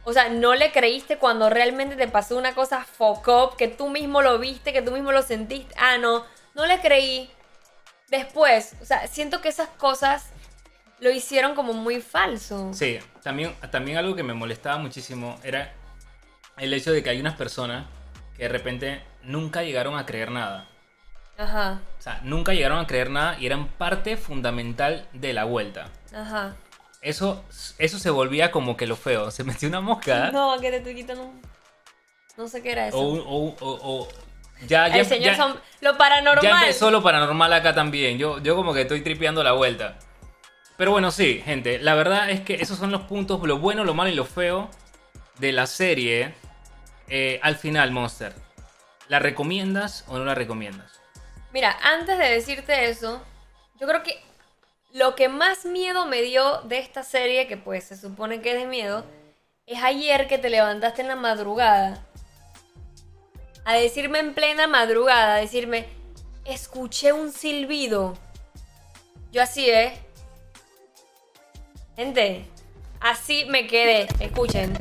O 0.03 0.13
sea, 0.13 0.29
no 0.29 0.53
le 0.53 0.71
creíste 0.71 1.17
cuando 1.17 1.49
realmente 1.49 1.95
te 1.95 2.07
pasó 2.07 2.37
una 2.37 2.53
cosa 2.53 2.83
focop, 2.83 3.55
que 3.55 3.69
tú 3.69 3.89
mismo 3.89 4.21
lo 4.21 4.37
viste, 4.37 4.71
que 4.71 4.83
tú 4.83 4.91
mismo 4.91 5.11
lo 5.11 5.23
sentiste. 5.23 5.73
Ah, 5.79 5.97
no, 5.97 6.25
no 6.53 6.67
le 6.67 6.79
creí. 6.79 7.31
Después, 8.17 8.75
o 8.79 8.85
sea, 8.85 9.07
siento 9.07 9.41
que 9.41 9.49
esas 9.49 9.69
cosas 9.69 10.27
lo 10.99 11.09
hicieron 11.09 11.55
como 11.55 11.73
muy 11.73 11.99
falso. 11.99 12.71
Sí, 12.71 12.99
también, 13.23 13.55
también 13.71 13.97
algo 13.97 14.15
que 14.15 14.21
me 14.21 14.35
molestaba 14.35 14.77
muchísimo 14.77 15.39
era 15.43 15.73
el 16.57 16.71
hecho 16.75 16.91
de 16.91 17.01
que 17.01 17.09
hay 17.09 17.19
unas 17.19 17.35
personas 17.35 17.87
que 18.37 18.43
de 18.43 18.49
repente 18.49 19.03
nunca 19.23 19.63
llegaron 19.63 19.97
a 19.97 20.05
creer 20.05 20.29
nada. 20.29 20.67
Ajá, 21.39 21.81
O 21.97 22.01
sea, 22.03 22.19
nunca 22.23 22.53
llegaron 22.53 22.77
a 22.77 22.85
creer 22.85 23.09
nada 23.09 23.35
y 23.39 23.47
eran 23.47 23.67
parte 23.67 24.15
fundamental 24.15 25.07
de 25.13 25.33
la 25.33 25.45
vuelta. 25.45 25.89
ajá. 26.15 26.55
Eso, 27.01 27.43
eso 27.79 27.97
se 27.99 28.09
volvía 28.11 28.51
como 28.51 28.77
que 28.77 28.85
lo 28.87 28.95
feo. 28.95 29.29
Se 29.31 29.43
metió 29.43 29.67
una 29.67 29.81
mosca. 29.81 30.29
No, 30.31 30.57
que 30.61 30.79
te 30.79 30.95
quitando 30.95 31.23
un... 31.25 31.41
No 32.37 32.47
sé 32.47 32.61
qué 32.61 32.71
era 32.73 32.87
eso. 32.87 32.97
O, 32.97 33.17
o- 33.17 33.55
o- 33.59 34.07
ya, 34.67 34.87
ya, 34.87 34.97
El 34.97 35.05
señor 35.05 35.31
ya- 35.31 35.37
son... 35.37 35.59
Lo 35.81 35.97
paranormal. 35.97 36.43
ya 36.43 36.59
empezó 36.61 36.89
lo 36.91 37.03
paranormal 37.03 37.51
acá 37.53 37.73
también. 37.73 38.17
Yo, 38.17 38.39
yo 38.39 38.55
como 38.55 38.73
que 38.73 38.81
estoy 38.81 39.01
tripeando 39.01 39.43
la 39.43 39.51
vuelta. 39.51 39.97
Pero 40.77 40.91
bueno, 40.91 41.11
sí, 41.11 41.41
gente. 41.45 41.79
La 41.79 41.93
verdad 41.95 42.29
es 42.29 42.41
que 42.41 42.55
esos 42.55 42.77
son 42.77 42.91
los 42.91 43.01
puntos, 43.03 43.41
lo 43.43 43.59
bueno, 43.59 43.83
lo 43.83 43.93
malo 43.93 44.09
y 44.09 44.15
lo 44.15 44.25
feo 44.25 44.69
de 45.39 45.51
la 45.51 45.67
serie. 45.67 46.33
Eh, 47.09 47.39
al 47.43 47.55
final, 47.57 47.91
Monster. 47.91 48.33
¿La 49.09 49.19
recomiendas 49.19 50.05
o 50.07 50.17
no 50.17 50.25
la 50.25 50.35
recomiendas? 50.35 50.99
Mira, 51.51 51.77
antes 51.83 52.17
de 52.17 52.29
decirte 52.29 52.89
eso, 52.89 53.21
yo 53.79 53.85
creo 53.87 54.01
que 54.03 54.19
lo 54.93 55.15
que 55.15 55.27
más 55.29 55.65
miedo 55.65 56.05
me 56.05 56.21
dio 56.21 56.61
de 56.61 56.79
esta 56.79 57.03
serie, 57.03 57.47
que 57.47 57.57
pues 57.57 57.83
se 57.83 57.97
supone 57.97 58.41
que 58.41 58.53
es 58.53 58.59
de 58.59 58.65
miedo, 58.67 59.05
es 59.67 59.83
ayer 59.83 60.27
que 60.27 60.37
te 60.37 60.49
levantaste 60.49 61.01
en 61.01 61.09
la 61.09 61.15
madrugada 61.15 62.05
a 63.65 63.73
decirme 63.73 64.19
en 64.19 64.33
plena 64.33 64.67
madrugada, 64.67 65.35
a 65.35 65.39
decirme, 65.39 65.85
escuché 66.45 67.13
un 67.13 67.31
silbido. 67.31 68.17
Yo 69.31 69.41
así, 69.41 69.69
¿eh? 69.69 69.97
Gente, 71.95 72.45
así 72.99 73.45
me 73.49 73.67
quedé, 73.67 74.07
escuchen, 74.19 74.77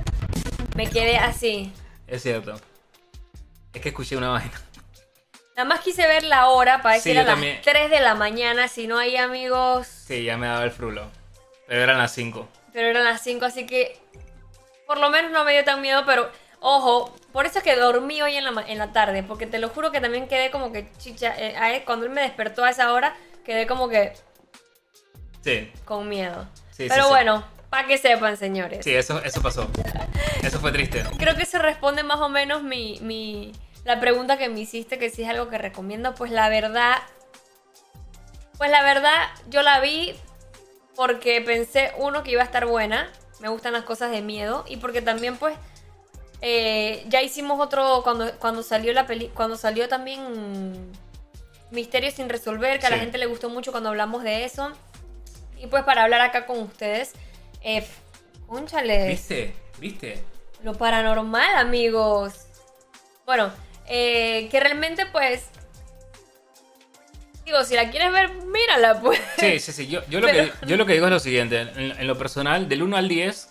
me 0.77 0.89
quedé 0.89 1.19
así. 1.19 1.73
Es 2.07 2.23
cierto. 2.23 2.55
Es 3.73 3.81
que 3.81 3.91
escuché 3.91 4.17
una 4.17 4.31
vaina. 4.31 4.61
Nada 5.57 5.69
más 5.69 5.81
quise 5.81 6.07
ver 6.07 6.23
la 6.25 6.49
hora 6.49 6.81
para 6.81 6.95
Sí, 6.99 7.11
decir 7.11 7.15
yo 7.17 7.21
a 7.21 7.25
las 7.25 7.33
también. 7.35 7.61
3 7.63 7.91
de 7.91 8.01
la 8.01 8.15
mañana, 8.15 8.69
si 8.69 8.87
no 8.87 8.99
hay 8.99 9.17
amigos, 9.17 9.87
Sí, 9.87 10.25
ya 10.25 10.37
me 10.39 10.47
daba 10.47 10.65
el 10.65 10.71
frulo. 10.71 11.11
Pero 11.67 11.83
eran 11.83 11.99
las 11.99 12.13
5. 12.13 12.49
pero 12.73 12.89
eran 12.89 13.05
las 13.05 13.23
5, 13.23 13.45
así 13.45 13.67
que 13.67 13.99
por 14.87 14.99
lo 14.99 15.11
menos 15.11 15.31
no 15.31 15.45
me 15.45 15.53
dio 15.53 15.65
tan 15.65 15.81
miedo, 15.83 16.03
pero 16.07 16.31
ojo, 16.63 17.15
por 17.33 17.45
eso 17.47 17.59
es 17.59 17.65
que 17.65 17.77
dormí 17.77 18.23
hoy 18.23 18.37
en 18.37 18.45
la, 18.45 18.65
en 18.67 18.79
la 18.79 18.93
tarde, 18.93 19.23
porque 19.23 19.47
te 19.47 19.59
lo 19.59 19.69
juro 19.69 19.91
que 19.93 20.01
también 20.01 20.29
quedé 20.29 20.51
como 20.51 20.73
que 20.73 20.91
chicha, 20.99 21.35
eh, 21.37 21.57
a 21.57 21.73
él- 21.75 21.85
cuando 21.85 22.07
él 22.07 22.13
me 22.13 22.23
despertó 22.23 22.65
a 22.65 22.71
esa 22.71 22.93
hora, 22.93 23.15
quedé 23.45 23.67
como 23.67 23.89
que 23.89 24.13
Sí, 25.43 25.73
con 25.85 26.09
miedo. 26.09 26.47
Sí, 26.71 26.85
sí, 26.85 26.89
pero 26.89 27.05
sí. 27.05 27.09
bueno, 27.11 27.45
para 27.69 27.89
que 27.89 27.99
sepan, 27.99 28.37
señores. 28.37 28.85
sí, 28.85 28.95
eso, 28.95 29.21
eso 29.25 29.43
pasó. 29.43 29.69
Eso 30.43 30.61
fue 30.61 30.71
triste. 30.73 31.03
Creo 31.19 31.37
que 31.37 31.47
se 31.47 31.59
responde 31.59 32.03
más 32.05 32.21
o 32.21 32.29
menos 32.29 32.63
mi, 32.63 32.99
mi- 33.01 33.53
la 33.85 33.99
pregunta 33.99 34.39
que 34.39 34.49
me 34.49 34.61
hiciste, 34.61 34.99
que 34.99 35.11
si 35.11 35.25
es 35.25 35.29
algo 35.29 35.49
que 35.49 35.59
recomiendo, 35.59 36.15
pues 36.15 36.31
la 36.31 36.49
verdad, 36.49 36.97
pues 38.57 38.71
la 38.71 38.83
verdad 38.83 39.29
yo 39.49 39.63
la 39.63 39.81
vi 39.81 40.15
porque 40.95 41.41
pensé, 41.41 41.93
uno, 41.97 42.23
que 42.23 42.31
iba 42.31 42.43
a 42.43 42.45
estar 42.45 42.67
buena, 42.67 43.11
me 43.41 43.49
gustan 43.49 43.73
las 43.73 43.83
cosas 43.83 44.11
de 44.13 44.21
miedo, 44.23 44.65
y 44.69 44.77
porque 44.77 45.03
también 45.03 45.37
pues 45.37 45.57
eh, 46.43 47.05
ya 47.09 47.23
hicimos 47.23 47.61
otro, 47.61 48.03
cuando, 48.03 48.31
cuando 48.39 48.63
salió 48.65 48.93
la 48.93 49.07
peli, 49.07 49.29
cuando 49.29 49.57
salió 49.57 49.89
también 49.89 50.91
Misterio 51.71 52.11
sin 52.11 52.29
resolver, 52.29 52.79
que 52.81 52.87
a 52.87 52.91
la 52.91 52.99
gente 52.99 53.17
le 53.17 53.27
gustó 53.27 53.49
mucho 53.49 53.71
cuando 53.71 53.89
hablamos 53.91 54.25
de 54.25 54.45
eso. 54.45 54.73
Y 55.59 55.69
pues 55.69 55.85
para 55.85 56.03
hablar 56.03 56.21
acá 56.21 56.45
con 56.45 56.59
ustedes, 56.59 57.13
eh, 57.63 57.87
¿Viste? 59.09 59.55
¿Viste? 59.79 60.23
lo 60.65 60.75
paranormal, 60.75 61.57
amigos. 61.57 62.35
Bueno, 63.25 63.51
eh, 63.87 64.49
que 64.51 64.61
realmente 64.61 65.07
pues... 65.07 65.47
Digo, 67.45 67.65
si 67.65 67.75
la 67.75 67.91
quieres 67.91 68.13
ver, 68.13 68.31
mírala 68.47 69.01
pues. 69.01 69.21
Sí, 69.39 69.59
sí, 69.59 69.73
sí. 69.73 69.87
Yo, 69.89 70.01
yo, 70.09 70.21
lo, 70.21 70.27
Pero- 70.29 70.53
que, 70.61 70.67
yo 70.67 70.77
lo 70.77 70.87
que 70.87 70.93
digo 70.93 71.07
es 71.07 71.13
lo 71.13 71.19
siguiente. 71.21 71.61
En, 71.61 71.93
en 71.93 72.07
lo 72.07 72.17
personal, 72.19 72.69
del 72.69 72.83
1 72.83 72.97
al 72.97 73.09
10, 73.09 73.49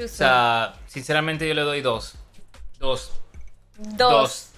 o 0.00 0.08
sea, 0.08 0.74
sinceramente 0.86 1.46
yo 1.46 1.54
le 1.54 1.62
doy 1.62 1.80
2. 1.80 2.14
2. 2.78 3.12
dos. 3.78 3.98
dos. 3.98 4.48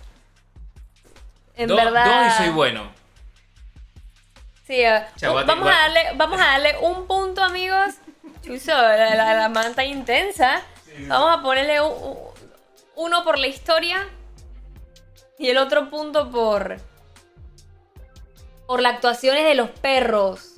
En 1.56 1.68
Do- 1.68 1.76
verdad. 1.76 2.24
Dos 2.26 2.34
y 2.34 2.36
soy 2.44 2.48
bueno. 2.54 2.92
Sí, 4.66 4.80
eh, 4.82 5.04
vamos, 5.22 5.66
a 5.68 5.70
darle, 5.70 6.00
vamos 6.16 6.40
a 6.40 6.44
darle 6.46 6.78
un 6.78 7.06
punto, 7.06 7.42
amigos. 7.42 7.94
Chuzo, 8.42 8.72
la, 8.72 9.14
la, 9.14 9.34
la 9.34 9.48
manta 9.48 9.84
intensa. 9.84 10.62
Vamos 11.06 11.38
a 11.38 11.42
ponerle 11.42 11.80
un- 11.80 11.92
un- 12.02 12.28
uno 12.96 13.24
por 13.24 13.38
la 13.38 13.46
historia 13.48 14.08
y 15.38 15.48
el 15.50 15.58
otro 15.58 15.90
punto 15.90 16.30
por 16.30 16.76
por 18.66 18.80
las 18.80 18.94
actuaciones 18.94 19.44
de 19.44 19.54
los 19.54 19.68
perros. 19.70 20.52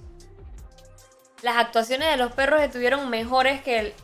Las 1.43 1.57
actuaciones 1.57 2.09
de 2.11 2.16
los 2.16 2.33
perros 2.33 2.61
estuvieron 2.62 3.09
mejores 3.11 3.62
que, 3.62 3.79
el- 3.81 3.95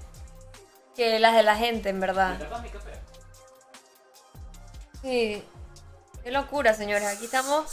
que 0.96 1.18
las 1.18 1.34
de 1.34 1.42
la 1.42 1.56
gente, 1.56 1.88
en 1.88 2.00
verdad. 2.00 2.38
Sí. 5.02 5.42
Qué 6.22 6.30
locura, 6.30 6.74
señores. 6.74 7.04
Aquí 7.08 7.24
estamos. 7.24 7.64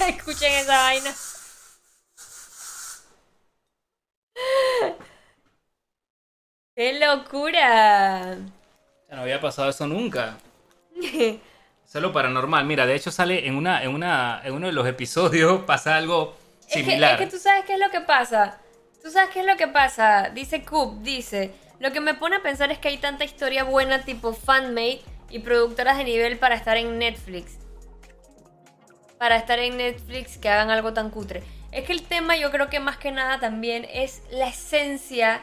Escuchen 0.00 0.52
esa 0.54 0.82
vaina. 0.82 1.10
¡Qué 6.74 6.98
locura! 6.98 8.36
Ya 9.08 9.16
no 9.16 9.22
había 9.22 9.40
pasado 9.40 9.68
eso 9.70 9.86
nunca. 9.86 10.38
Solo 11.84 12.12
paranormal. 12.12 12.64
Mira, 12.66 12.86
de 12.86 12.94
hecho 12.94 13.10
sale 13.10 13.46
en 13.46 13.56
una, 13.56 13.82
en 13.82 13.94
una, 13.94 14.40
en 14.44 14.52
uno 14.54 14.66
de 14.66 14.72
los 14.72 14.86
episodios 14.86 15.62
pasa 15.64 15.96
algo 15.96 16.36
Es 16.60 16.66
que, 16.66 16.84
similar. 16.84 17.14
es 17.14 17.18
que 17.18 17.26
tú 17.36 17.38
sabes 17.42 17.64
qué 17.64 17.74
es 17.74 17.80
lo 17.80 17.90
que 17.90 18.00
pasa. 18.02 18.58
Tú 19.02 19.10
sabes 19.10 19.30
qué 19.30 19.40
es 19.40 19.46
lo 19.46 19.56
que 19.56 19.68
pasa. 19.68 20.30
Dice 20.34 20.64
Coop, 20.64 21.00
dice. 21.02 21.52
Lo 21.78 21.92
que 21.92 22.00
me 22.00 22.14
pone 22.14 22.36
a 22.36 22.42
pensar 22.42 22.72
es 22.72 22.78
que 22.78 22.88
hay 22.88 22.98
tanta 22.98 23.24
historia 23.24 23.64
buena 23.64 24.02
tipo 24.02 24.32
fanmade 24.32 25.00
y 25.30 25.38
productoras 25.40 25.96
de 25.96 26.04
nivel 26.04 26.38
para 26.38 26.56
estar 26.56 26.76
en 26.76 26.98
Netflix. 26.98 27.58
Para 29.18 29.36
estar 29.36 29.58
en 29.58 29.76
Netflix 29.76 30.38
que 30.38 30.48
hagan 30.48 30.70
algo 30.70 30.92
tan 30.92 31.10
cutre. 31.10 31.42
Es 31.70 31.84
que 31.84 31.92
el 31.92 32.02
tema 32.02 32.36
yo 32.36 32.50
creo 32.50 32.68
que 32.68 32.80
más 32.80 32.96
que 32.96 33.12
nada 33.12 33.38
también 33.38 33.86
es 33.92 34.22
la 34.30 34.48
esencia 34.48 35.40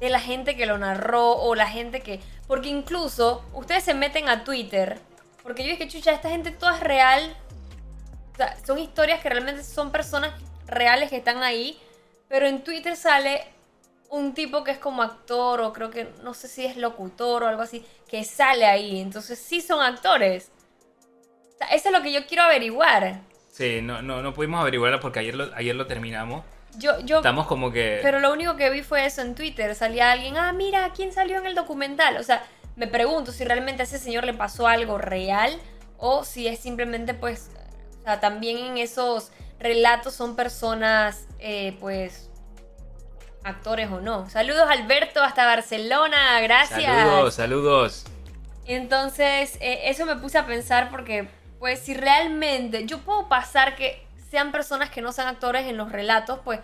de 0.00 0.08
la 0.08 0.20
gente 0.20 0.56
que 0.56 0.66
lo 0.66 0.78
narró 0.78 1.32
o 1.32 1.54
la 1.54 1.68
gente 1.68 2.00
que... 2.00 2.20
Porque 2.46 2.68
incluso 2.68 3.44
ustedes 3.54 3.84
se 3.84 3.94
meten 3.94 4.28
a 4.28 4.44
Twitter. 4.44 5.00
Porque 5.42 5.64
yo 5.64 5.70
dije, 5.70 5.88
chucha, 5.88 6.12
esta 6.12 6.30
gente 6.30 6.50
toda 6.50 6.76
es 6.76 6.80
real. 6.80 7.36
O 8.34 8.36
sea, 8.36 8.56
son 8.64 8.78
historias 8.78 9.20
que 9.20 9.28
realmente 9.28 9.64
son 9.64 9.90
personas 9.90 10.32
reales 10.66 11.10
que 11.10 11.16
están 11.16 11.42
ahí. 11.42 11.78
Pero 12.28 12.46
en 12.46 12.62
Twitter 12.62 12.96
sale 12.96 13.44
un 14.10 14.34
tipo 14.34 14.64
que 14.64 14.70
es 14.70 14.78
como 14.78 15.02
actor 15.02 15.60
o 15.60 15.72
creo 15.72 15.90
que 15.90 16.08
no 16.22 16.34
sé 16.34 16.48
si 16.48 16.64
es 16.64 16.76
locutor 16.76 17.42
o 17.42 17.48
algo 17.48 17.62
así. 17.62 17.84
Que 18.08 18.24
sale 18.24 18.66
ahí. 18.66 19.00
Entonces 19.00 19.38
sí 19.38 19.60
son 19.60 19.82
actores. 19.82 20.50
O 21.54 21.58
sea, 21.58 21.68
eso 21.68 21.88
es 21.88 21.94
lo 21.94 22.02
que 22.02 22.12
yo 22.12 22.26
quiero 22.26 22.44
averiguar. 22.44 23.20
Sí, 23.50 23.80
no, 23.82 24.02
no, 24.02 24.22
no 24.22 24.34
pudimos 24.34 24.60
averiguarlo 24.60 25.00
porque 25.00 25.20
ayer 25.20 25.34
lo, 25.34 25.54
ayer 25.54 25.74
lo 25.74 25.86
terminamos. 25.86 26.44
Yo, 26.78 27.00
yo, 27.00 27.18
Estamos 27.18 27.46
como 27.46 27.72
que... 27.72 28.00
Pero 28.02 28.20
lo 28.20 28.32
único 28.32 28.56
que 28.56 28.68
vi 28.68 28.82
fue 28.82 29.06
eso 29.06 29.22
en 29.22 29.34
Twitter. 29.34 29.74
Salía 29.74 30.12
alguien, 30.12 30.36
ah, 30.36 30.52
mira, 30.52 30.92
¿quién 30.94 31.12
salió 31.12 31.38
en 31.38 31.46
el 31.46 31.54
documental? 31.54 32.18
O 32.18 32.22
sea, 32.22 32.44
me 32.76 32.86
pregunto 32.86 33.32
si 33.32 33.44
realmente 33.44 33.82
a 33.82 33.84
ese 33.84 33.98
señor 33.98 34.24
le 34.24 34.34
pasó 34.34 34.66
algo 34.66 34.98
real 34.98 35.58
o 35.96 36.24
si 36.24 36.46
es 36.46 36.60
simplemente, 36.60 37.14
pues, 37.14 37.50
o 38.00 38.04
sea, 38.04 38.20
también 38.20 38.58
en 38.58 38.76
esos 38.76 39.32
relatos 39.58 40.14
son 40.14 40.36
personas, 40.36 41.26
eh, 41.38 41.76
pues, 41.80 42.25
actores 43.46 43.90
o 43.90 44.00
no. 44.00 44.28
Saludos, 44.28 44.66
Alberto, 44.68 45.22
hasta 45.22 45.46
Barcelona, 45.46 46.40
gracias. 46.40 46.84
Saludos, 46.84 47.34
saludos. 47.34 48.04
Entonces, 48.66 49.56
eh, 49.60 49.82
eso 49.84 50.04
me 50.06 50.16
puse 50.16 50.38
a 50.38 50.46
pensar 50.46 50.90
porque, 50.90 51.28
pues, 51.58 51.78
si 51.78 51.94
realmente 51.94 52.84
yo 52.86 52.98
puedo 52.98 53.28
pasar 53.28 53.76
que 53.76 54.04
sean 54.30 54.50
personas 54.50 54.90
que 54.90 55.00
no 55.00 55.12
sean 55.12 55.28
actores 55.28 55.66
en 55.66 55.76
los 55.76 55.92
relatos, 55.92 56.40
pues, 56.44 56.60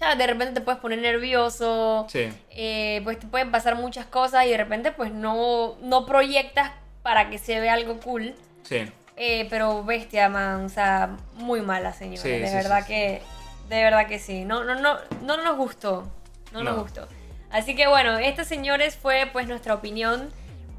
ya 0.00 0.14
de 0.14 0.26
repente 0.26 0.54
te 0.54 0.60
puedes 0.60 0.80
poner 0.80 1.00
nervioso, 1.00 2.06
Sí. 2.08 2.32
eh, 2.50 3.00
pues 3.04 3.18
te 3.18 3.26
pueden 3.26 3.50
pasar 3.50 3.74
muchas 3.74 4.06
cosas 4.06 4.46
y 4.46 4.50
de 4.50 4.56
repente, 4.56 4.92
pues, 4.92 5.12
no, 5.12 5.76
no 5.82 6.06
proyectas 6.06 6.70
para 7.02 7.28
que 7.28 7.38
se 7.38 7.58
vea 7.60 7.74
algo 7.74 7.98
cool. 8.00 8.34
Sí. 8.62 8.90
Eh, 9.16 9.46
pero 9.50 9.84
bestia, 9.84 10.28
man, 10.28 10.64
o 10.66 10.68
sea, 10.68 11.10
muy 11.34 11.60
mala, 11.60 11.92
señora. 11.92 12.22
Sí, 12.22 12.30
de 12.30 12.46
sí, 12.48 12.54
verdad 12.54 12.86
que, 12.86 13.20
de 13.68 13.82
verdad 13.82 14.06
que 14.06 14.18
sí. 14.18 14.44
No, 14.44 14.64
no, 14.64 14.76
no, 14.76 14.96
no 15.22 15.36
nos 15.42 15.56
gustó. 15.56 16.08
No, 16.52 16.62
nos 16.62 16.76
No. 16.76 16.82
gustó. 16.82 17.08
Así 17.50 17.74
que 17.74 17.88
bueno, 17.88 18.18
esta 18.18 18.44
señores 18.44 18.96
fue 18.96 19.28
pues 19.32 19.46
nuestra 19.48 19.74
opinión 19.74 20.30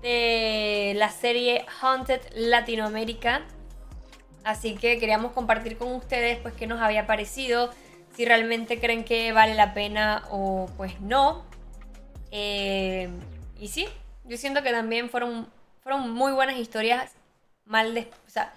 de 0.02 0.94
la 0.96 1.10
serie 1.10 1.66
Haunted 1.82 2.22
Latinoamérica. 2.36 3.42
Así 4.44 4.76
que 4.76 4.98
queríamos 5.00 5.34
compartir 5.34 5.78
con 5.78 5.94
ustedes 5.94 6.40
pues 6.40 6.54
qué 6.56 6.66
nos 6.68 6.82
había 6.82 7.06
parecido, 7.06 7.70
si 8.16 8.26
realmente 8.26 8.80
creen 8.80 9.04
que 9.04 9.32
vale 9.34 9.54
la 9.54 9.74
pena 9.74 10.24
o 10.32 10.68
pues 10.78 11.00
no. 11.02 11.44
Eh, 12.32 13.10
y 13.60 13.68
sí, 13.68 13.88
yo 14.26 14.38
siento 14.38 14.64
que 14.64 14.72
también 14.72 15.10
fueron, 15.10 15.48
fueron 15.84 16.10
muy 16.12 16.32
buenas 16.32 16.58
historias, 16.58 17.12
mal 17.66 17.94
des- 17.94 18.08
o 18.28 18.30
sea, 18.30 18.54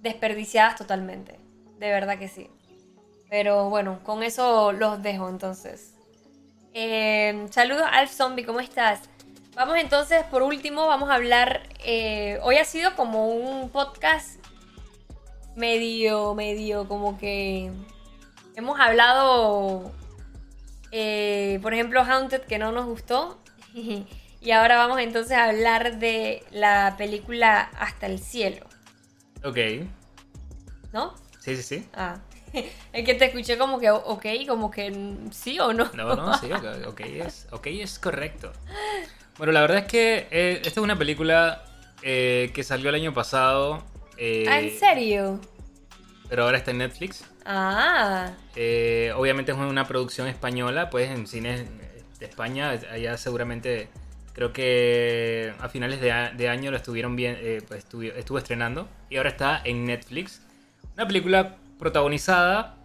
desperdiciadas 0.00 0.76
totalmente. 0.76 1.36
De 1.78 1.90
verdad 1.90 2.18
que 2.18 2.28
sí. 2.28 2.48
Pero 3.28 3.68
bueno, 3.68 3.98
con 4.04 4.22
eso 4.22 4.72
los 4.72 5.02
dejo 5.02 5.28
entonces. 5.28 5.92
Eh, 6.74 7.46
saludos 7.50 7.86
Alf 7.90 8.12
Zombie, 8.12 8.44
¿cómo 8.44 8.60
estás? 8.60 9.00
Vamos 9.54 9.76
entonces, 9.78 10.22
por 10.24 10.42
último, 10.42 10.86
vamos 10.86 11.10
a 11.10 11.14
hablar. 11.14 11.62
eh, 11.84 12.38
hoy 12.42 12.56
ha 12.56 12.64
sido 12.64 12.94
como 12.94 13.28
un 13.28 13.70
podcast 13.70 14.38
medio, 15.56 16.34
medio, 16.34 16.86
como 16.86 17.18
que 17.18 17.72
hemos 18.54 18.78
hablado, 18.78 19.90
eh, 20.92 21.58
por 21.62 21.74
ejemplo, 21.74 22.02
Haunted, 22.02 22.42
que 22.42 22.58
no 22.58 22.70
nos 22.72 22.86
gustó. 22.86 23.38
y 23.74 24.50
ahora 24.52 24.76
vamos 24.76 25.00
entonces 25.00 25.36
a 25.36 25.44
hablar 25.46 25.98
de 25.98 26.44
la 26.50 26.94
película 26.96 27.60
Hasta 27.78 28.06
el 28.06 28.18
cielo, 28.20 28.66
Ok. 29.44 29.58
¿no? 30.92 31.14
Sí, 31.40 31.56
sí, 31.56 31.62
sí. 31.62 31.88
Ah, 31.94 32.18
es 32.92 33.04
que 33.04 33.14
te 33.14 33.26
escuché 33.26 33.56
como 33.58 33.78
que 33.78 33.90
ok, 33.90 34.26
como 34.46 34.70
que 34.70 34.92
sí 35.30 35.58
o 35.60 35.72
no. 35.72 35.90
No, 35.94 36.14
no, 36.16 36.36
sí, 36.38 36.46
ok, 36.52 37.00
es, 37.00 37.46
ok 37.50 37.66
es 37.68 37.98
correcto. 37.98 38.52
Bueno, 39.36 39.52
la 39.52 39.60
verdad 39.60 39.78
es 39.78 39.84
que 39.86 40.26
eh, 40.30 40.54
esta 40.64 40.68
es 40.80 40.84
una 40.84 40.98
película 40.98 41.64
eh, 42.02 42.50
que 42.54 42.64
salió 42.64 42.88
el 42.88 42.94
año 42.96 43.14
pasado. 43.14 43.82
eh, 44.16 44.46
Ah, 44.48 44.60
¿En 44.60 44.70
serio? 44.70 45.40
Pero 46.28 46.44
ahora 46.44 46.58
está 46.58 46.72
en 46.72 46.78
Netflix. 46.78 47.24
Ah, 47.44 48.32
Eh, 48.56 49.12
obviamente 49.16 49.52
es 49.52 49.58
una 49.58 49.86
producción 49.86 50.26
española, 50.28 50.90
pues 50.90 51.10
en 51.10 51.26
cines 51.26 51.64
de 52.18 52.26
España, 52.26 52.70
allá 52.70 53.16
seguramente 53.16 53.88
creo 54.34 54.52
que 54.52 55.54
a 55.60 55.68
finales 55.68 56.00
de, 56.00 56.12
a- 56.12 56.30
de 56.30 56.48
año 56.48 56.70
lo 56.70 56.76
estuvieron 56.76 57.14
bien, 57.16 57.38
pues 57.68 57.78
estuvo, 57.84 58.02
estuvo 58.02 58.38
estrenando 58.38 58.88
y 59.08 59.16
ahora 59.16 59.30
está 59.30 59.62
en 59.64 59.84
Netflix. 59.84 60.42
Una 60.96 61.06
película 61.06 61.56
protagonizada, 61.78 62.76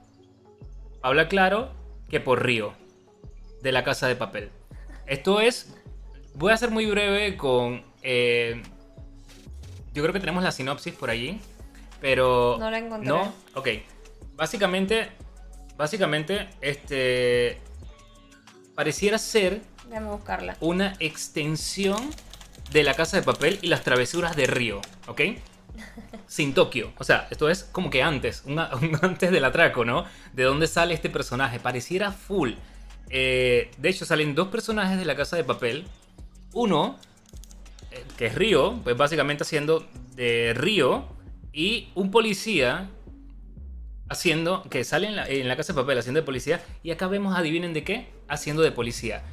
habla 1.02 1.28
claro, 1.28 1.72
que 2.10 2.20
por 2.20 2.44
Río, 2.44 2.74
de 3.62 3.72
la 3.72 3.84
Casa 3.84 4.08
de 4.08 4.16
Papel. 4.16 4.52
Esto 5.06 5.42
es, 5.42 5.76
voy 6.36 6.52
a 6.54 6.58
ser 6.58 6.70
muy 6.70 6.86
breve 6.86 7.36
con, 7.38 7.84
eh, 8.02 8.62
yo 9.94 10.02
creo 10.02 10.14
que 10.14 10.20
tenemos 10.20 10.44
la 10.44 10.52
sinopsis 10.52 10.94
por 10.94 11.10
allí, 11.10 11.40
pero 12.02 12.58
No 12.60 12.70
la 12.70 12.80
encontré. 12.80 13.08
No, 13.10 13.34
ok. 13.54 13.70
Básicamente, 14.36 15.10
básicamente, 15.78 16.50
este 16.62 17.60
pareciera 18.76 19.20
ser 19.20 19.62
déjame 19.88 20.10
buscarla. 20.10 20.58
una 20.60 20.96
extensión 21.00 22.10
de 22.72 22.84
la 22.84 22.96
Casa 22.96 23.18
de 23.18 23.24
Papel 23.24 23.60
y 23.62 23.68
las 23.68 23.84
travesuras 23.84 24.36
de 24.36 24.48
Río, 24.48 24.82
¿ok? 25.08 25.22
Sin 26.28 26.54
Tokio. 26.54 26.94
O 26.98 27.04
sea, 27.04 27.28
esto 27.30 27.50
es 27.50 27.64
como 27.64 27.90
que 27.90 28.04
antes, 28.04 28.44
un, 28.46 28.60
antes 28.60 29.32
del 29.32 29.46
atraco, 29.46 29.86
¿no? 29.86 30.06
De 30.34 30.44
dónde 30.44 30.68
sale 30.68 30.94
este 30.94 31.10
personaje. 31.10 31.60
Pareciera 31.60 32.12
full. 32.12 32.54
Eh, 33.10 33.72
de 33.78 33.90
hecho, 33.90 34.06
salen 34.06 34.36
dos 34.36 34.48
personajes 34.48 34.98
de 34.98 35.06
la 35.06 35.16
Casa 35.16 35.36
de 35.36 35.44
Papel. 35.44 35.86
Uno, 36.54 36.98
eh, 37.92 38.04
que 38.18 38.28
es 38.28 38.36
Río, 38.36 38.80
pues 38.84 38.98
básicamente 38.98 39.44
haciendo 39.44 39.88
de 40.16 40.54
Río. 40.56 41.06
Y 41.52 41.90
un 41.94 42.10
policía 42.10 42.90
haciendo, 44.10 44.64
que 44.70 44.84
sale 44.84 45.08
en 45.08 45.16
la, 45.16 45.28
en 45.28 45.48
la 45.48 45.56
casa 45.56 45.74
de 45.74 45.82
papel 45.82 45.98
haciendo 45.98 46.22
de 46.22 46.26
policía, 46.26 46.64
y 46.84 46.92
acá 46.92 47.08
vemos, 47.08 47.36
adivinen 47.36 47.74
de 47.74 47.84
qué, 47.84 48.08
haciendo 48.28 48.62
de 48.62 48.72
policía. 48.72 49.24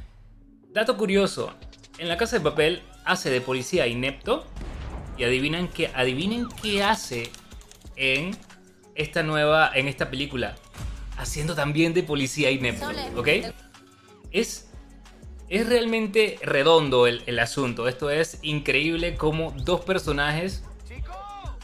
Dato 0.69 0.97
curioso, 0.97 1.53
en 1.97 2.07
la 2.09 2.17
casa 2.17 2.37
de 2.37 2.43
papel 2.43 2.81
hace 3.05 3.29
de 3.29 3.41
policía 3.41 3.87
inepto, 3.87 4.45
y 5.21 5.23
adivinen 5.23 5.67
qué, 5.67 5.91
adivinen 5.93 6.47
qué 6.49 6.83
hace 6.83 7.29
en 7.95 8.35
esta 8.95 9.21
nueva, 9.21 9.71
en 9.75 9.87
esta 9.87 10.09
película, 10.09 10.55
haciendo 11.15 11.53
también 11.53 11.93
de 11.93 12.01
policía 12.01 12.49
inepto, 12.49 12.89
¿ok? 13.15 13.27
Es, 14.31 14.71
es 15.47 15.69
realmente 15.69 16.39
redondo 16.41 17.05
el, 17.05 17.21
el 17.27 17.37
asunto, 17.37 17.87
esto 17.87 18.09
es 18.09 18.39
increíble 18.41 19.15
como 19.15 19.51
dos 19.51 19.81
personajes 19.81 20.63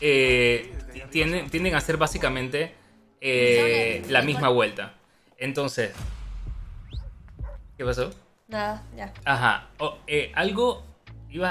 eh, 0.01 0.71
tienden, 1.09 1.49
tienden 1.49 1.73
a 1.73 1.79
hacer 1.79 1.97
básicamente 1.97 2.75
eh, 3.21 4.03
la 4.07 4.21
misma 4.21 4.49
vuelta. 4.49 4.93
Entonces, 5.39 5.93
¿qué 7.75 7.83
pasó? 7.83 8.11
Nada, 8.47 8.83
ya. 8.95 9.11
Ajá, 9.25 9.69
o, 9.79 9.97
eh, 10.05 10.31
algo 10.35 10.83
iba, 11.31 11.49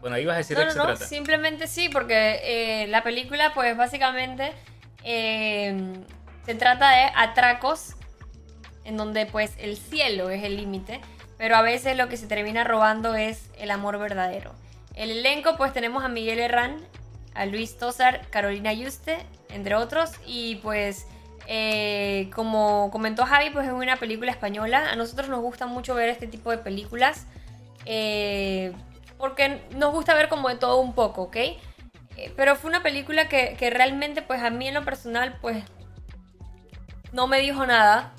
bueno, 0.00 0.18
ibas 0.18 0.34
a 0.34 0.38
decir 0.38 0.56
No, 0.56 0.64
de 0.64 0.68
no, 0.68 0.72
qué 0.72 0.78
no, 0.78 0.84
se 0.84 0.96
trata. 0.96 1.06
simplemente 1.06 1.66
sí, 1.66 1.88
porque 1.88 2.40
eh, 2.42 2.86
la 2.88 3.02
película, 3.02 3.52
pues 3.54 3.76
básicamente 3.76 4.52
eh, 5.04 5.92
se 6.46 6.54
trata 6.54 6.90
de 6.90 7.10
atracos 7.16 7.94
en 8.84 8.96
donde 8.96 9.26
pues 9.26 9.52
el 9.58 9.76
cielo 9.76 10.30
es 10.30 10.42
el 10.44 10.56
límite, 10.56 11.00
pero 11.36 11.56
a 11.56 11.62
veces 11.62 11.96
lo 11.96 12.08
que 12.08 12.16
se 12.16 12.26
termina 12.26 12.64
robando 12.64 13.14
es 13.14 13.50
el 13.58 13.70
amor 13.70 13.98
verdadero. 13.98 14.54
El 14.94 15.10
elenco, 15.10 15.56
pues 15.56 15.72
tenemos 15.72 16.04
a 16.04 16.08
Miguel 16.08 16.38
Herrán, 16.40 16.76
a 17.34 17.46
Luis 17.46 17.78
Tosar, 17.78 18.26
Carolina 18.30 18.72
Yuste, 18.72 19.18
entre 19.50 19.74
otros, 19.76 20.10
y 20.26 20.56
pues 20.56 21.06
eh, 21.46 22.28
como 22.34 22.90
comentó 22.90 23.24
Javi, 23.24 23.50
pues 23.50 23.66
es 23.66 23.72
una 23.72 23.96
película 23.96 24.30
española. 24.32 24.90
A 24.90 24.96
nosotros 24.96 25.28
nos 25.28 25.40
gusta 25.40 25.66
mucho 25.66 25.94
ver 25.94 26.08
este 26.08 26.26
tipo 26.26 26.50
de 26.50 26.58
películas. 26.58 27.26
eh, 27.84 28.72
porque 29.18 29.60
nos 29.74 29.92
gusta 29.92 30.14
ver 30.14 30.28
como 30.28 30.48
de 30.48 30.56
todo 30.56 30.78
un 30.80 30.94
poco, 30.94 31.22
¿ok? 31.24 31.36
Eh, 31.36 31.58
pero 32.36 32.56
fue 32.56 32.70
una 32.70 32.82
película 32.82 33.28
que, 33.28 33.56
que 33.58 33.70
realmente, 33.70 34.22
pues 34.22 34.42
a 34.42 34.50
mí 34.50 34.68
en 34.68 34.74
lo 34.74 34.84
personal, 34.84 35.38
pues 35.40 35.62
no 37.12 37.26
me 37.26 37.40
dijo 37.40 37.66
nada. 37.66 38.12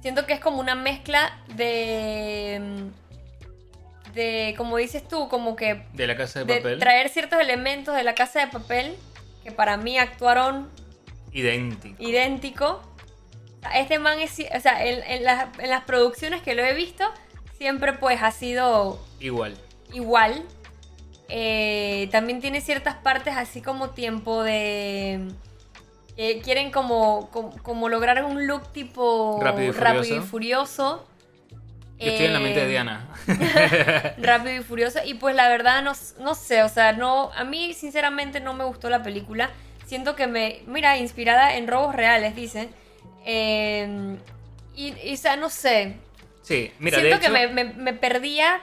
Siento 0.00 0.26
que 0.26 0.32
es 0.32 0.40
como 0.40 0.60
una 0.60 0.74
mezcla 0.74 1.38
de... 1.54 2.60
mm, 2.60 4.12
De, 4.14 4.54
como 4.58 4.76
dices 4.76 5.06
tú, 5.08 5.28
como 5.28 5.56
que 5.56 5.86
De 5.94 6.06
la 6.06 6.16
casa 6.16 6.40
de 6.40 6.46
de 6.46 6.56
papel, 6.60 6.78
traer 6.78 7.08
ciertos 7.08 7.40
elementos 7.40 7.94
de 7.94 8.02
la 8.02 8.14
casa 8.14 8.40
de 8.40 8.48
papel 8.48 8.94
que 9.44 9.52
para 9.52 9.76
mí 9.76 9.96
actuaron 9.98 10.68
idéntico. 11.32 12.02
idéntico. 12.02 12.82
Este 13.74 13.98
man 13.98 14.18
es, 14.18 14.32
o 14.32 14.60
sea, 14.60 14.84
en, 14.84 15.02
en 15.04 15.24
las, 15.24 15.46
en 15.58 15.70
las 15.70 15.84
producciones 15.84 16.42
que 16.42 16.54
lo 16.54 16.62
he 16.64 16.74
visto, 16.74 17.04
siempre 17.56 17.92
pues 17.92 18.20
ha 18.22 18.32
sido 18.32 18.98
Igual. 19.20 19.54
Igual. 19.92 20.42
Eh, 21.28 22.08
también 22.12 22.40
tiene 22.40 22.60
ciertas 22.60 22.96
partes 22.96 23.34
así 23.36 23.62
como 23.62 23.90
tiempo 23.90 24.42
de... 24.42 25.28
quieren 26.44 26.70
como, 26.70 27.30
como, 27.30 27.50
como 27.62 27.88
lograr 27.88 28.22
un 28.24 28.46
look 28.46 28.70
tipo 28.72 29.40
Rápido 29.42 29.70
y 29.70 29.72
Furioso. 29.72 30.22
Furioso. 30.26 31.08
Yo 31.98 32.08
estoy 32.10 32.26
en 32.26 32.32
la 32.32 32.40
mente 32.40 32.60
de 32.60 32.66
Eh, 32.66 32.68
Diana. 32.68 33.08
Rápido 34.18 34.56
y 34.56 34.62
Furioso. 34.62 34.98
Y 35.04 35.14
pues 35.14 35.34
la 35.36 35.48
verdad 35.48 35.82
no, 35.82 35.92
no 36.20 36.34
sé, 36.34 36.62
o 36.64 36.68
sea, 36.68 36.92
no, 36.92 37.30
a 37.32 37.44
mí 37.44 37.72
sinceramente 37.74 38.40
no 38.40 38.54
me 38.54 38.64
gustó 38.64 38.90
la 38.90 39.02
película. 39.02 39.50
Siento 39.86 40.16
que 40.16 40.26
me, 40.26 40.62
mira, 40.66 40.96
inspirada 40.98 41.54
en 41.56 41.68
robos 41.68 41.94
reales, 41.94 42.34
dicen. 42.34 42.70
Eh, 43.24 44.16
y, 44.74 44.94
y, 45.02 45.14
o 45.14 45.16
sea, 45.16 45.36
no 45.36 45.48
sé. 45.48 45.96
Sí, 46.42 46.72
mira, 46.80 46.98
Siento 46.98 47.18
de 47.18 47.22
hecho, 47.24 47.32
que 47.32 47.48
me, 47.48 47.64
me- 47.64 47.72
me 47.72 47.92
perdía 47.92 48.60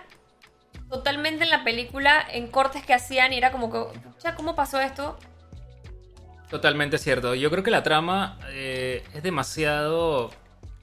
totalmente 0.89 1.43
en 1.43 1.49
la 1.49 1.63
película, 1.63 2.25
en 2.31 2.47
cortes 2.47 2.85
que 2.85 2.93
hacían 2.93 3.33
y 3.33 3.37
era 3.37 3.51
como 3.51 3.71
que, 3.71 3.99
"Pucha, 3.99 4.35
¿cómo 4.35 4.55
pasó 4.55 4.79
esto? 4.79 5.17
Totalmente 6.49 6.97
cierto. 6.97 7.35
Yo 7.35 7.51
creo 7.51 7.63
que 7.63 7.69
la 7.71 7.83
trama 7.83 8.39
eh, 8.49 9.03
es 9.13 9.21
demasiado 9.21 10.31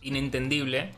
inentendible. 0.00 0.92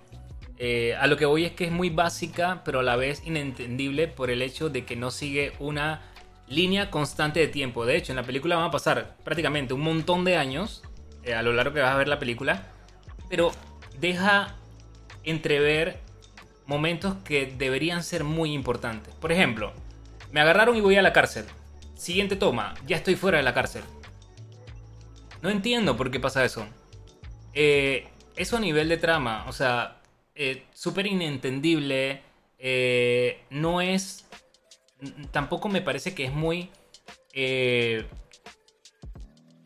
Eh, 0.59 0.95
a 0.97 1.07
lo 1.07 1.17
que 1.17 1.25
voy 1.25 1.47
es 1.47 1.53
que 1.53 1.65
es 1.65 1.73
muy 1.73 1.89
básica, 1.89 2.63
pero 2.65 2.81
a 2.81 2.83
la 2.83 2.97
vez 2.97 3.23
inentendible 3.25 4.09
por 4.09 4.31
el 4.31 4.43
hecho 4.43 4.69
de 4.69 4.85
que 4.85 4.97
no 4.97 5.11
sigue 5.11 5.53
una 5.59 6.03
línea 6.49 6.91
constante 6.91 7.41
de 7.41 7.49
tiempo. 7.49 7.87
De 7.87 7.97
hecho, 7.97 8.13
en 8.13 8.17
la 8.17 8.25
película 8.25 8.57
van 8.57 8.67
a 8.67 8.71
pasar 8.71 9.17
prácticamente 9.25 9.73
un 9.73 9.81
montón 9.81 10.25
de 10.25 10.37
años 10.37 10.83
eh, 11.23 11.35
a 11.35 11.43
lo 11.43 11.53
largo 11.53 11.75
que 11.75 11.81
vas 11.81 11.93
a 11.93 11.97
ver 11.97 12.09
la 12.09 12.19
película, 12.19 12.67
pero 13.31 13.53
deja 13.99 14.57
entrever 15.25 16.01
momentos 16.69 17.17
que 17.25 17.47
deberían 17.47 18.05
ser 18.05 18.23
muy 18.23 18.53
importantes. 18.53 19.13
Por 19.15 19.33
ejemplo, 19.33 19.73
me 20.31 20.41
agarraron 20.41 20.77
y 20.77 20.81
voy 20.81 20.97
a 20.97 21.03
la 21.03 21.13
cárcel. 21.13 21.47
Siguiente 21.97 22.37
toma, 22.37 22.75
ya 22.87 22.97
estoy 22.97 23.17
fuera 23.17 23.39
de 23.39 23.43
la 23.43 23.55
cárcel. 23.55 23.83
No 25.43 25.51
entiendo 25.51 25.97
por 25.97 26.11
qué 26.11 26.21
pasa 26.21 26.45
eso. 26.45 26.67
Eh, 27.55 28.07
eso 28.37 28.57
a 28.59 28.61
nivel 28.61 28.89
de 28.89 28.99
trama, 28.99 29.45
o 29.49 29.53
sea, 29.53 30.01
eh, 30.35 30.65
súper 30.73 31.07
inentendible. 31.07 32.23
eh, 32.59 33.41
no 33.51 33.81
es. 33.81 34.27
Tampoco 35.31 35.69
me 35.69 35.81
parece 35.81 36.15
que 36.15 36.25
es 36.25 36.33
muy 36.33 36.71
eh, 37.33 38.05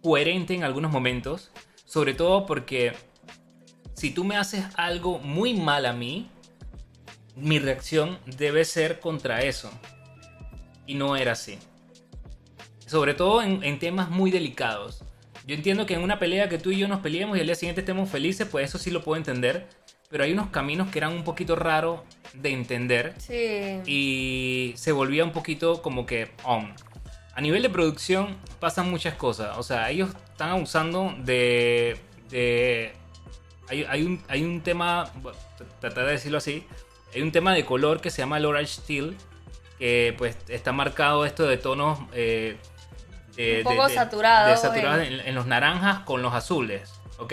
coherente 0.02 0.54
en 0.54 0.62
algunos 0.62 0.92
momentos. 0.92 1.50
Sobre 1.84 2.14
todo 2.14 2.46
porque 2.46 2.92
si 3.94 4.10
tú 4.10 4.24
me 4.24 4.36
haces 4.36 4.64
algo 4.76 5.18
muy 5.18 5.54
mal 5.54 5.86
a 5.86 5.92
mí, 5.92 6.28
mi 7.36 7.58
reacción 7.58 8.18
debe 8.26 8.64
ser 8.64 9.00
contra 9.00 9.42
eso. 9.42 9.70
Y 10.86 10.94
no 10.94 11.16
era 11.16 11.32
así. 11.32 11.58
Sobre 12.86 13.14
todo 13.14 13.42
en, 13.42 13.62
en 13.62 13.78
temas 13.78 14.10
muy 14.10 14.30
delicados. 14.30 15.04
Yo 15.46 15.54
entiendo 15.54 15.86
que 15.86 15.94
en 15.94 16.02
una 16.02 16.18
pelea 16.18 16.48
que 16.48 16.58
tú 16.58 16.70
y 16.70 16.78
yo 16.78 16.88
nos 16.88 17.00
peleemos 17.00 17.36
y 17.36 17.40
al 17.40 17.46
día 17.46 17.54
siguiente 17.54 17.80
estemos 17.80 18.08
felices, 18.08 18.46
pues 18.50 18.68
eso 18.68 18.78
sí 18.78 18.90
lo 18.90 19.02
puedo 19.02 19.16
entender. 19.16 19.66
Pero 20.08 20.24
hay 20.24 20.32
unos 20.32 20.50
caminos 20.50 20.90
que 20.90 20.98
eran 20.98 21.12
un 21.12 21.24
poquito 21.24 21.56
raros 21.56 22.00
de 22.34 22.50
entender. 22.50 23.14
Sí. 23.18 23.80
Y 23.86 24.74
se 24.76 24.92
volvía 24.92 25.24
un 25.24 25.32
poquito 25.32 25.82
como 25.82 26.04
que... 26.06 26.30
a 27.34 27.40
nivel 27.40 27.62
de 27.62 27.70
producción 27.70 28.36
pasan 28.60 28.90
muchas 28.90 29.14
cosas. 29.14 29.56
O 29.56 29.62
sea, 29.62 29.90
ellos 29.90 30.10
están 30.30 30.50
abusando 30.50 31.14
de... 31.24 31.96
de 32.28 32.92
hay, 33.68 33.84
hay 33.88 34.02
un, 34.02 34.22
hay 34.28 34.44
un 34.44 34.60
tema, 34.60 35.10
tratar 35.80 36.04
de 36.04 36.12
decirlo 36.12 36.38
así, 36.38 36.66
hay 37.14 37.22
un 37.22 37.32
tema 37.32 37.52
de 37.54 37.64
color 37.64 38.00
que 38.00 38.10
se 38.10 38.18
llama 38.22 38.38
el 38.38 38.44
Orange 38.46 38.72
Steel, 38.72 39.16
que 39.78 40.14
pues 40.18 40.36
está 40.48 40.72
marcado 40.72 41.24
esto 41.26 41.46
de 41.46 41.56
tonos... 41.56 41.98
eh, 42.12 42.56
de- 43.36 43.58
Un 43.58 43.64
poco 43.64 43.82
de- 43.84 43.88
de- 43.90 43.94
saturados, 43.94 44.50
de 44.50 44.68
saturados 44.68 45.06
en, 45.06 45.20
en 45.20 45.34
los 45.34 45.46
naranjas 45.46 46.00
con 46.00 46.22
los 46.22 46.34
azules, 46.34 46.92
¿ok? 47.18 47.32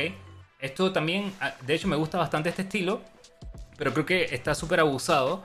Esto 0.60 0.92
también, 0.92 1.34
ah, 1.42 1.54
de 1.62 1.74
hecho 1.74 1.88
me 1.88 1.96
gusta 1.96 2.18
bastante 2.18 2.50
este 2.50 2.62
estilo, 2.64 3.02
pero 3.78 3.94
creo 3.94 4.06
que 4.06 4.24
está 4.36 4.56
súper 4.56 4.80
abusado. 4.80 5.44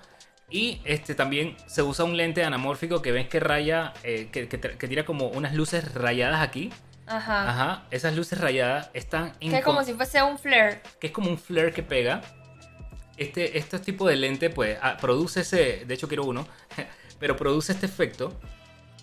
Y 0.51 0.81
este 0.85 1.15
también 1.15 1.57
se 1.67 1.83
usa 1.83 2.05
un 2.05 2.17
lente 2.17 2.45
anamórfico 2.45 3.01
que 3.03 3.11
ves 3.13 3.29
que 3.29 3.41
raya, 3.41 3.93
eh, 4.05 4.29
que, 4.31 4.47
que 4.47 4.61
que 4.61 4.89
tira 4.89 5.05
como 5.05 5.29
unas 5.29 5.55
luces 5.55 5.95
rayadas 5.95 6.43
aquí. 6.43 6.71
Ajá. 7.07 7.49
Ajá, 7.51 7.83
esas 7.91 8.15
luces 8.15 8.41
rayadas 8.41 8.91
están 8.95 9.33
Que 9.41 9.59
es 9.59 9.65
como 9.65 9.83
si 9.85 9.95
fuese 9.95 10.23
un 10.23 10.39
flare. 10.39 10.83
que 11.01 11.09
es 11.09 11.13
como 11.13 11.31
un 11.31 11.39
flare 11.39 11.73
que 11.73 11.83
pega. 11.83 12.21
Este, 13.17 13.59
este 13.59 13.79
tipo 13.79 14.07
de 14.09 14.17
lente, 14.17 14.51
pues, 14.51 14.79
ah, 14.83 14.97
produce 15.01 15.41
ese. 15.43 15.85
De 15.87 15.95
hecho, 15.95 16.09
quiero 16.09 16.25
uno. 16.25 16.47
Pero 17.21 17.37
produce 17.37 17.73
este 17.73 17.87
efecto. 17.87 18.33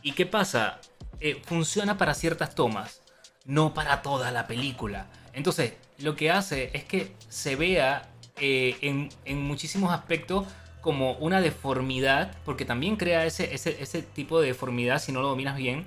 ¿Y 0.04 0.12
qué 0.14 0.26
pasa? 0.26 0.80
Eh, 1.20 1.42
funciona 1.46 1.98
para 1.98 2.14
ciertas 2.14 2.56
tomas, 2.56 3.02
no 3.46 3.74
para 3.74 4.02
toda 4.02 4.32
la 4.32 4.48
película. 4.48 5.08
Entonces, 5.34 5.74
lo 6.00 6.16
que 6.16 6.32
hace 6.32 6.72
es 6.74 6.84
que 6.84 7.14
se 7.30 7.56
vea 7.56 8.10
eh, 8.38 8.78
en, 8.82 9.10
en 9.26 9.42
muchísimos 9.42 9.92
aspectos 9.94 10.46
como 10.82 11.14
una 11.14 11.40
deformidad, 11.42 12.36
porque 12.44 12.66
también 12.66 12.96
crea 12.98 13.26
ese, 13.26 13.54
ese, 13.54 13.78
ese 13.82 14.02
tipo 14.02 14.42
de 14.42 14.48
deformidad 14.48 15.00
si 15.00 15.12
no 15.12 15.22
lo 15.22 15.28
dominas 15.30 15.56
bien. 15.56 15.86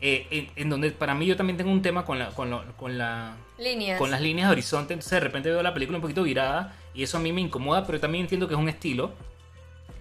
eh, 0.00 0.26
en, 0.32 0.50
en 0.56 0.68
donde 0.68 0.90
para 0.90 1.14
mí 1.14 1.26
yo 1.26 1.36
también 1.36 1.56
tengo 1.56 1.70
un 1.70 1.80
tema 1.80 2.04
con 2.04 2.18
la, 2.18 2.30
con 2.30 2.50
lo- 2.50 2.76
con 2.76 2.98
la, 2.98 3.36
Líneas. 3.56 3.98
con 4.00 4.10
las 4.10 4.20
líneas 4.20 4.48
de 4.48 4.52
horizonte, 4.54 4.94
entonces 4.94 5.12
de 5.12 5.20
repente 5.20 5.48
veo 5.48 5.62
la 5.62 5.72
película 5.72 5.98
un 5.98 6.02
poquito 6.02 6.24
virada 6.24 6.74
y 6.94 7.02
eso 7.02 7.16
a 7.16 7.20
mí 7.20 7.32
me 7.32 7.40
incomoda, 7.40 7.86
pero 7.86 8.00
también 8.00 8.24
entiendo 8.24 8.48
que 8.48 8.54
es 8.54 8.60
un 8.60 8.68
estilo. 8.68 9.12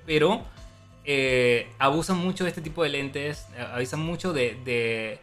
Pero 0.05 0.43
eh, 1.05 1.69
abusan 1.79 2.17
mucho 2.17 2.43
de 2.43 2.49
este 2.49 2.61
tipo 2.61 2.83
de 2.83 2.89
lentes, 2.89 3.47
eh, 3.55 3.65
abusan 3.73 4.01
mucho 4.01 4.33
de, 4.33 4.55
de, 4.65 5.19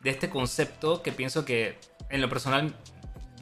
de 0.00 0.10
este 0.10 0.30
concepto 0.30 1.02
que 1.02 1.12
pienso 1.12 1.44
que 1.44 1.78
en 2.08 2.20
lo 2.20 2.28
personal 2.28 2.74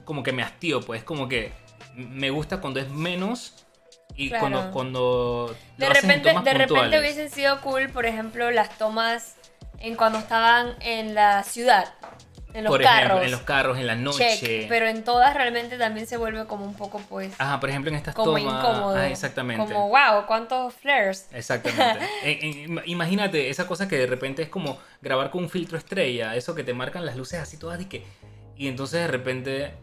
como 0.04 0.22
que 0.22 0.32
me 0.32 0.42
hastío, 0.42 0.80
pues 0.80 1.04
como 1.04 1.28
que 1.28 1.52
me 1.94 2.30
gusta 2.30 2.60
cuando 2.60 2.80
es 2.80 2.88
menos 2.90 3.66
y 4.14 4.30
Claro. 4.30 4.40
cuando, 4.40 4.70
cuando 4.72 5.56
De 5.76 5.88
repente, 5.88 6.32
de 6.42 6.54
repente 6.54 6.98
hubiesen 6.98 7.30
sido 7.30 7.60
cool, 7.60 7.88
por 7.90 8.06
ejemplo, 8.06 8.50
las 8.50 8.76
tomas 8.78 9.36
en 9.78 9.94
cuando 9.94 10.18
estaban 10.18 10.74
en 10.80 11.14
la 11.14 11.44
ciudad. 11.44 11.94
En 12.58 12.64
los 12.64 12.70
por 12.72 12.82
carros. 12.82 13.00
ejemplo, 13.04 13.24
en 13.24 13.30
los 13.30 13.40
carros, 13.42 13.78
en 13.78 13.86
la 13.86 13.94
noche. 13.94 14.36
Check, 14.38 14.68
pero 14.68 14.86
en 14.88 15.04
todas 15.04 15.32
realmente 15.34 15.78
también 15.78 16.06
se 16.06 16.16
vuelve 16.16 16.44
como 16.46 16.64
un 16.64 16.74
poco 16.74 17.00
pues 17.08 17.32
Ajá, 17.38 17.58
por 17.60 17.70
ejemplo, 17.70 17.90
en 17.90 17.96
estas 17.96 18.14
como 18.14 18.36
tomas. 18.36 18.42
incómodo. 18.42 18.96
Ah, 18.96 19.08
exactamente. 19.08 19.64
Como 19.72 19.88
wow, 19.88 20.26
cuántos 20.26 20.74
flares. 20.74 21.28
Exactamente. 21.32 22.04
En- 22.24 22.78
en- 22.78 22.82
imagínate 22.86 23.48
esa 23.48 23.66
cosa 23.66 23.88
que 23.88 23.96
de 23.96 24.06
repente 24.06 24.42
es 24.42 24.48
como 24.48 24.78
grabar 25.00 25.30
con 25.30 25.44
un 25.44 25.50
filtro 25.50 25.78
estrella, 25.78 26.34
eso 26.36 26.54
que 26.54 26.64
te 26.64 26.74
marcan 26.74 27.06
las 27.06 27.16
luces 27.16 27.38
así 27.40 27.56
todas 27.56 27.80
y 27.80 27.86
que 27.86 28.04
y 28.56 28.66
entonces 28.68 29.00
de 29.00 29.06
repente 29.08 29.74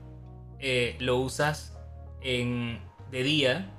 eh, 0.59 0.95
lo 0.99 1.17
usas 1.17 1.73
en 2.21 2.81
de 3.11 3.23
día. 3.23 3.71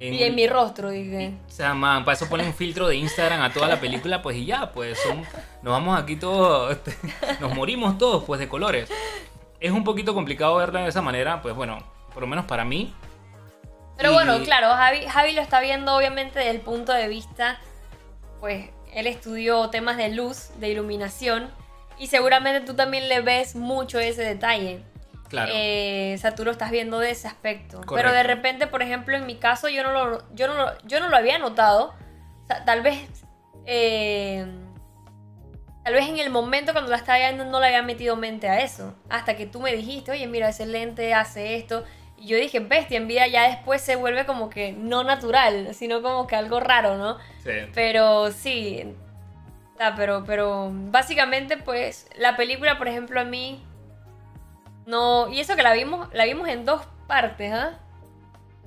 En 0.00 0.14
Y 0.14 0.22
en 0.22 0.34
mi 0.34 0.46
rostro, 0.46 0.90
dije. 0.90 1.34
o 1.46 1.50
sea, 1.50 1.74
man, 1.74 2.04
para 2.04 2.16
eso 2.16 2.28
ponen 2.28 2.46
un 2.46 2.54
filtro 2.54 2.88
de 2.88 2.96
Instagram 2.96 3.42
a 3.42 3.52
toda 3.52 3.68
la 3.68 3.78
película, 3.80 4.22
pues 4.22 4.36
y 4.36 4.46
ya, 4.46 4.72
pues 4.72 4.98
son, 4.98 5.18
nos 5.62 5.72
vamos 5.72 5.98
aquí 6.00 6.16
todos, 6.16 6.72
este, 6.72 6.96
nos 7.40 7.54
morimos 7.54 7.98
todos, 7.98 8.24
pues 8.24 8.40
de 8.40 8.48
colores. 8.48 8.90
Es 9.60 9.72
un 9.72 9.84
poquito 9.84 10.14
complicado 10.14 10.56
verla 10.56 10.82
de 10.82 10.88
esa 10.88 11.02
manera, 11.02 11.42
pues 11.42 11.54
bueno, 11.54 11.78
por 12.14 12.22
lo 12.22 12.26
menos 12.26 12.46
para 12.46 12.64
mí. 12.64 12.94
Pero 13.98 14.10
Y- 14.10 14.14
bueno, 14.14 14.38
claro, 14.42 14.68
Javi, 14.70 15.04
Javi 15.06 15.32
lo 15.32 15.42
está 15.42 15.60
viendo 15.60 15.94
obviamente 15.94 16.38
desde 16.38 16.52
el 16.52 16.60
punto 16.62 16.92
de 16.94 17.06
vista, 17.08 17.60
pues 18.40 18.70
él 18.94 19.06
estudió 19.06 19.68
temas 19.68 19.98
de 19.98 20.08
luz, 20.08 20.48
de 20.58 20.70
iluminación, 20.70 21.50
y 21.98 22.06
seguramente 22.06 22.62
tú 22.66 22.74
también 22.74 23.08
le 23.10 23.20
ves 23.20 23.54
mucho 23.54 23.98
ese 23.98 24.22
detalle. 24.22 24.82
Claro. 25.30 25.52
Eh, 25.54 26.14
o 26.16 26.20
sea, 26.20 26.34
tú 26.34 26.44
lo 26.44 26.50
estás 26.50 26.70
viendo 26.70 26.98
de 26.98 27.12
ese 27.12 27.28
aspecto. 27.28 27.78
Correcto. 27.78 27.94
Pero 27.94 28.12
de 28.12 28.24
repente, 28.24 28.66
por 28.66 28.82
ejemplo, 28.82 29.16
en 29.16 29.24
mi 29.24 29.36
caso, 29.36 29.68
yo 29.68 29.82
no 29.82 29.92
lo, 29.92 30.34
yo 30.34 30.48
no 30.48 30.54
lo, 30.54 30.78
yo 30.82 31.00
no 31.00 31.08
lo 31.08 31.16
había 31.16 31.38
notado. 31.38 31.94
O 32.42 32.46
sea, 32.48 32.64
tal 32.64 32.82
vez. 32.82 33.08
eh, 33.64 34.44
tal 35.84 35.94
vez 35.94 36.08
en 36.08 36.18
el 36.18 36.30
momento 36.30 36.72
cuando 36.72 36.90
la 36.90 36.96
estaba 36.96 37.18
viendo 37.18 37.44
no 37.44 37.60
le 37.60 37.68
había 37.68 37.82
metido 37.82 38.16
mente 38.16 38.48
a 38.48 38.60
eso. 38.60 38.94
Hasta 39.08 39.36
que 39.36 39.46
tú 39.46 39.60
me 39.60 39.72
dijiste, 39.74 40.10
oye, 40.10 40.26
mira, 40.26 40.48
ese 40.48 40.66
lente 40.66 41.14
hace 41.14 41.56
esto. 41.56 41.84
Y 42.18 42.26
yo 42.26 42.36
dije, 42.36 42.60
bestia, 42.60 42.98
en 42.98 43.08
vida 43.08 43.26
ya 43.28 43.48
después 43.48 43.80
se 43.80 43.96
vuelve 43.96 44.26
como 44.26 44.50
que 44.50 44.72
no 44.72 45.04
natural, 45.04 45.74
sino 45.74 46.02
como 46.02 46.26
que 46.26 46.36
algo 46.36 46.60
raro, 46.60 46.98
¿no? 46.98 47.18
Sí. 47.42 47.52
Pero 47.72 48.30
sí. 48.32 48.94
Sea, 49.78 49.94
pero, 49.94 50.24
pero 50.26 50.70
básicamente, 50.70 51.56
pues, 51.56 52.08
la 52.18 52.36
película, 52.36 52.76
por 52.76 52.88
ejemplo, 52.88 53.20
a 53.20 53.24
mí. 53.24 53.64
No. 54.90 55.28
Y 55.28 55.40
eso 55.40 55.56
que 55.56 55.62
la 55.62 55.72
vimos, 55.72 56.08
la 56.12 56.24
vimos 56.24 56.48
en 56.48 56.64
dos 56.64 56.82
partes, 57.06 57.52
¿ah? 57.52 57.78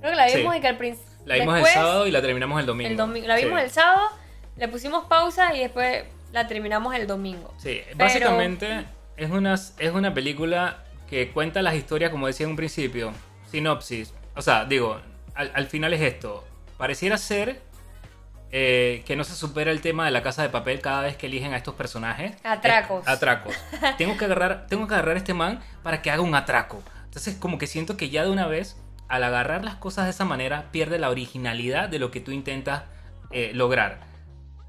Creo 0.00 0.10
que 0.12 0.16
la 0.16 0.28
Sí. 0.28 0.38
vimos 0.38 0.54
en 0.56 0.60
que 0.62 0.68
al 0.68 0.76
principio. 0.76 1.12
La 1.26 1.34
vimos 1.36 1.58
el 1.58 1.66
sábado 1.66 2.06
y 2.06 2.10
la 2.10 2.20
terminamos 2.20 2.60
el 2.60 2.66
domingo. 2.66 2.90
el 2.90 2.96
domingo. 2.96 3.26
La 3.26 3.36
vimos 3.36 3.58
Sí. 3.58 3.64
el 3.64 3.70
sábado, 3.70 4.08
le 4.56 4.68
pusimos 4.68 5.04
pausa 5.06 5.54
y 5.54 5.60
después 5.60 6.04
la 6.32 6.46
terminamos 6.46 6.94
el 6.94 7.06
domingo. 7.06 7.54
Sí, 7.58 7.80
Pero- 7.86 7.96
básicamente 7.98 8.84
es 9.16 9.30
una, 9.30 9.54
es 9.54 9.92
una 9.92 10.12
película 10.12 10.84
que 11.08 11.30
cuenta 11.30 11.62
las 11.62 11.74
historias, 11.74 12.10
como 12.10 12.26
decía 12.26 12.44
en 12.44 12.50
un 12.50 12.56
principio, 12.56 13.12
sinopsis. 13.50 14.12
O 14.36 14.42
sea, 14.42 14.64
digo, 14.64 15.00
al, 15.34 15.50
al 15.54 15.66
final 15.66 15.94
es 15.94 16.00
esto. 16.02 16.44
Pareciera 16.76 17.16
ser 17.18 17.60
eh, 18.56 19.02
que 19.04 19.16
no 19.16 19.24
se 19.24 19.34
supera 19.34 19.72
el 19.72 19.80
tema 19.80 20.04
de 20.04 20.12
la 20.12 20.22
casa 20.22 20.40
de 20.42 20.48
papel 20.48 20.80
cada 20.80 21.02
vez 21.02 21.16
que 21.16 21.26
eligen 21.26 21.54
a 21.54 21.56
estos 21.56 21.74
personajes. 21.74 22.36
Atracos. 22.44 23.04
Eh, 23.04 23.10
atracos. 23.10 23.56
tengo, 23.98 24.16
que 24.16 24.26
agarrar, 24.26 24.68
tengo 24.68 24.86
que 24.86 24.94
agarrar 24.94 25.16
a 25.16 25.18
este 25.18 25.34
man 25.34 25.58
para 25.82 26.02
que 26.02 26.12
haga 26.12 26.22
un 26.22 26.36
atraco. 26.36 26.80
Entonces, 27.02 27.34
como 27.34 27.58
que 27.58 27.66
siento 27.66 27.96
que 27.96 28.10
ya 28.10 28.22
de 28.22 28.30
una 28.30 28.46
vez, 28.46 28.76
al 29.08 29.24
agarrar 29.24 29.64
las 29.64 29.74
cosas 29.74 30.04
de 30.04 30.12
esa 30.12 30.24
manera, 30.24 30.68
pierde 30.70 31.00
la 31.00 31.10
originalidad 31.10 31.88
de 31.88 31.98
lo 31.98 32.12
que 32.12 32.20
tú 32.20 32.30
intentas 32.30 32.84
eh, 33.32 33.50
lograr. 33.54 33.98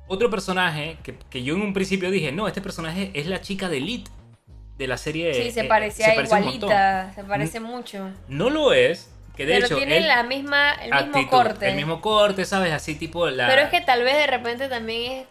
Otro 0.08 0.32
personaje 0.32 0.98
que, 1.04 1.16
que 1.30 1.44
yo 1.44 1.54
en 1.54 1.62
un 1.62 1.74
principio 1.74 2.10
dije, 2.10 2.32
no, 2.32 2.48
este 2.48 2.62
personaje 2.62 3.12
es 3.14 3.28
la 3.28 3.42
chica 3.42 3.70
de 3.70 3.78
Elite 3.78 4.10
de 4.80 4.88
la 4.88 4.98
serie. 4.98 5.32
Sí, 5.36 5.52
se 5.52 5.64
parecía 5.66 6.20
igualita, 6.20 7.14
se 7.14 7.24
parece 7.24 7.60
mucho. 7.60 8.10
No 8.28 8.50
lo 8.50 8.74
es, 8.74 9.12
que 9.36 9.46
de 9.46 9.54
Pero 9.56 9.66
hecho. 9.68 9.78
tiene 9.78 9.98
él- 9.98 10.08
la 10.08 10.24
misma, 10.24 10.72
el 10.74 10.94
mismo 11.08 11.30
corte. 11.30 11.70
El 11.70 11.76
mismo 11.76 12.02
corte, 12.02 12.46
¿sabes? 12.46 12.72
Así 12.74 12.96
tipo 12.96 13.28
la. 13.30 13.48
Pero 13.48 13.62
es 13.64 13.70
que 13.70 13.82
tal 13.82 14.04
vez 14.04 14.16
de 14.16 14.28
repente 14.28 14.68
también 14.68 15.12
es 15.12 15.28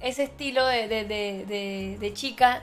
ese 0.00 0.24
estilo 0.24 0.66
de, 0.66 0.88
de, 0.88 1.04
de, 1.04 1.96
de- 2.00 2.14
chica 2.14 2.62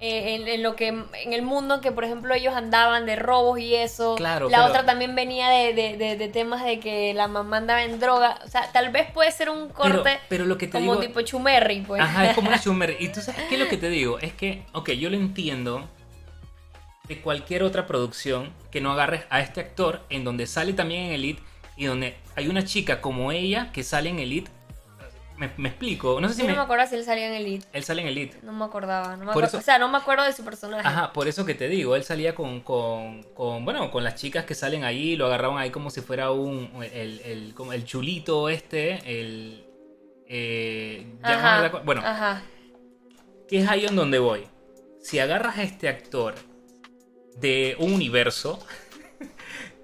eh, 0.00 0.36
en, 0.36 0.46
en 0.46 0.62
lo 0.62 0.76
que 0.76 0.88
en 0.88 1.32
el 1.32 1.42
mundo 1.42 1.76
en 1.76 1.80
que 1.80 1.90
por 1.90 2.04
ejemplo 2.04 2.32
ellos 2.32 2.54
andaban 2.54 3.04
de 3.06 3.16
robos 3.16 3.58
y 3.58 3.74
eso. 3.74 4.14
Claro, 4.16 4.48
La 4.48 4.58
pero- 4.58 4.68
otra 4.70 4.86
también 4.86 5.14
venía 5.16 5.48
de, 5.50 5.72
de- 5.74 5.96
de- 5.96 6.16
de 6.16 6.28
temas 6.28 6.64
de 6.64 6.78
que 6.80 7.14
la 7.14 7.26
mamá 7.28 7.56
andaba 7.58 7.82
en 7.82 7.98
droga. 7.98 8.38
O 8.44 8.48
sea, 8.48 8.70
tal 8.72 8.90
vez 8.90 9.10
puede 9.10 9.30
ser 9.32 9.50
un 9.50 9.68
corte 9.70 10.18
pero 10.28 10.46
lo 10.46 10.56
que 10.58 10.66
te 10.66 10.72
como 10.72 10.92
digo- 10.94 11.00
tipo 11.06 11.20
chumerri, 11.22 11.80
pues. 11.80 12.00
Ajá, 12.00 12.26
es 12.30 12.34
como 12.34 12.48
una 12.48 12.58
Schumer. 12.62 12.96
Y 13.00 13.08
tú 13.08 13.20
sabes 13.20 13.42
qué 13.48 13.54
es 13.56 13.60
lo 13.60 13.68
que 13.68 13.76
te 13.76 13.88
digo. 13.88 14.18
Es 14.20 14.32
que, 14.34 14.62
ok, 14.72 14.90
yo 14.92 15.10
lo 15.10 15.16
entiendo 15.16 15.88
de 17.08 17.20
cualquier 17.20 17.62
otra 17.62 17.86
producción 17.86 18.52
que 18.70 18.80
no 18.80 18.92
agarres 18.92 19.22
a 19.30 19.40
este 19.40 19.60
actor 19.60 20.02
en 20.10 20.24
donde 20.24 20.46
sale 20.46 20.72
también 20.74 21.04
en 21.06 21.12
Elite 21.12 21.42
y 21.76 21.86
donde 21.86 22.16
hay 22.36 22.48
una 22.48 22.64
chica 22.64 23.00
como 23.00 23.32
ella 23.32 23.70
que 23.72 23.82
sale 23.82 24.10
en 24.10 24.18
Elite. 24.18 24.50
Me, 25.36 25.50
me 25.56 25.68
explico. 25.68 26.20
No 26.20 26.28
sé 26.28 26.34
si 26.34 26.40
Yo 26.42 26.48
no 26.48 26.54
me- 26.54 26.58
me 26.58 26.64
acuerdo 26.64 26.84
si 26.88 26.96
él 26.96 27.04
salía 27.04 27.28
en 27.28 27.32
Elite. 27.34 27.64
él 27.72 27.84
sale 27.84 28.02
en 28.02 28.08
Elite. 28.08 28.38
No 28.42 28.52
me 28.52 28.64
acordaba. 28.64 29.16
No 29.16 29.24
me 29.24 29.30
acuerdo. 29.30 29.46
eso- 29.48 29.58
O 29.58 29.60
sea, 29.62 29.78
no 29.78 29.88
me 29.88 29.96
acuerdo 29.96 30.24
de 30.24 30.32
su 30.32 30.44
personaje. 30.44 30.86
Ajá, 30.86 31.12
por 31.12 31.28
eso 31.28 31.44
que 31.46 31.54
te 31.54 31.68
digo, 31.68 31.94
él 31.94 32.02
salía 32.02 32.34
con, 32.34 32.60
con, 32.60 33.22
con, 33.34 33.64
bueno, 33.64 33.88
con 33.92 34.02
las 34.02 34.16
chicas 34.16 34.44
que 34.44 34.56
salen 34.56 34.82
ahí, 34.82 35.14
lo 35.14 35.26
agarraban 35.26 35.58
ahí 35.58 35.70
como 35.70 35.90
si 35.90 36.00
fuera 36.00 36.32
un, 36.32 36.68
el, 36.92 37.20
el, 37.20 37.54
como 37.54 37.72
el 37.72 37.84
chulito 37.84 38.48
este, 38.48 38.94
el... 39.06 39.64
eh, 40.26 41.06
ya 41.22 41.28
no 41.30 41.38
Ajá, 41.38 41.60
me 41.60 41.66
acuerdo- 41.68 41.86
bueno, 41.86 42.02
Ajá. 42.04 42.42
que 43.48 43.58
es 43.60 43.68
ahí 43.68 43.86
en 43.86 43.94
donde 43.94 44.18
voy. 44.18 44.44
Si 45.00 45.20
agarras 45.20 45.56
a 45.58 45.62
este 45.62 45.88
actor 45.88 46.34
de 47.40 47.76
un 47.78 47.92
universo 47.92 48.58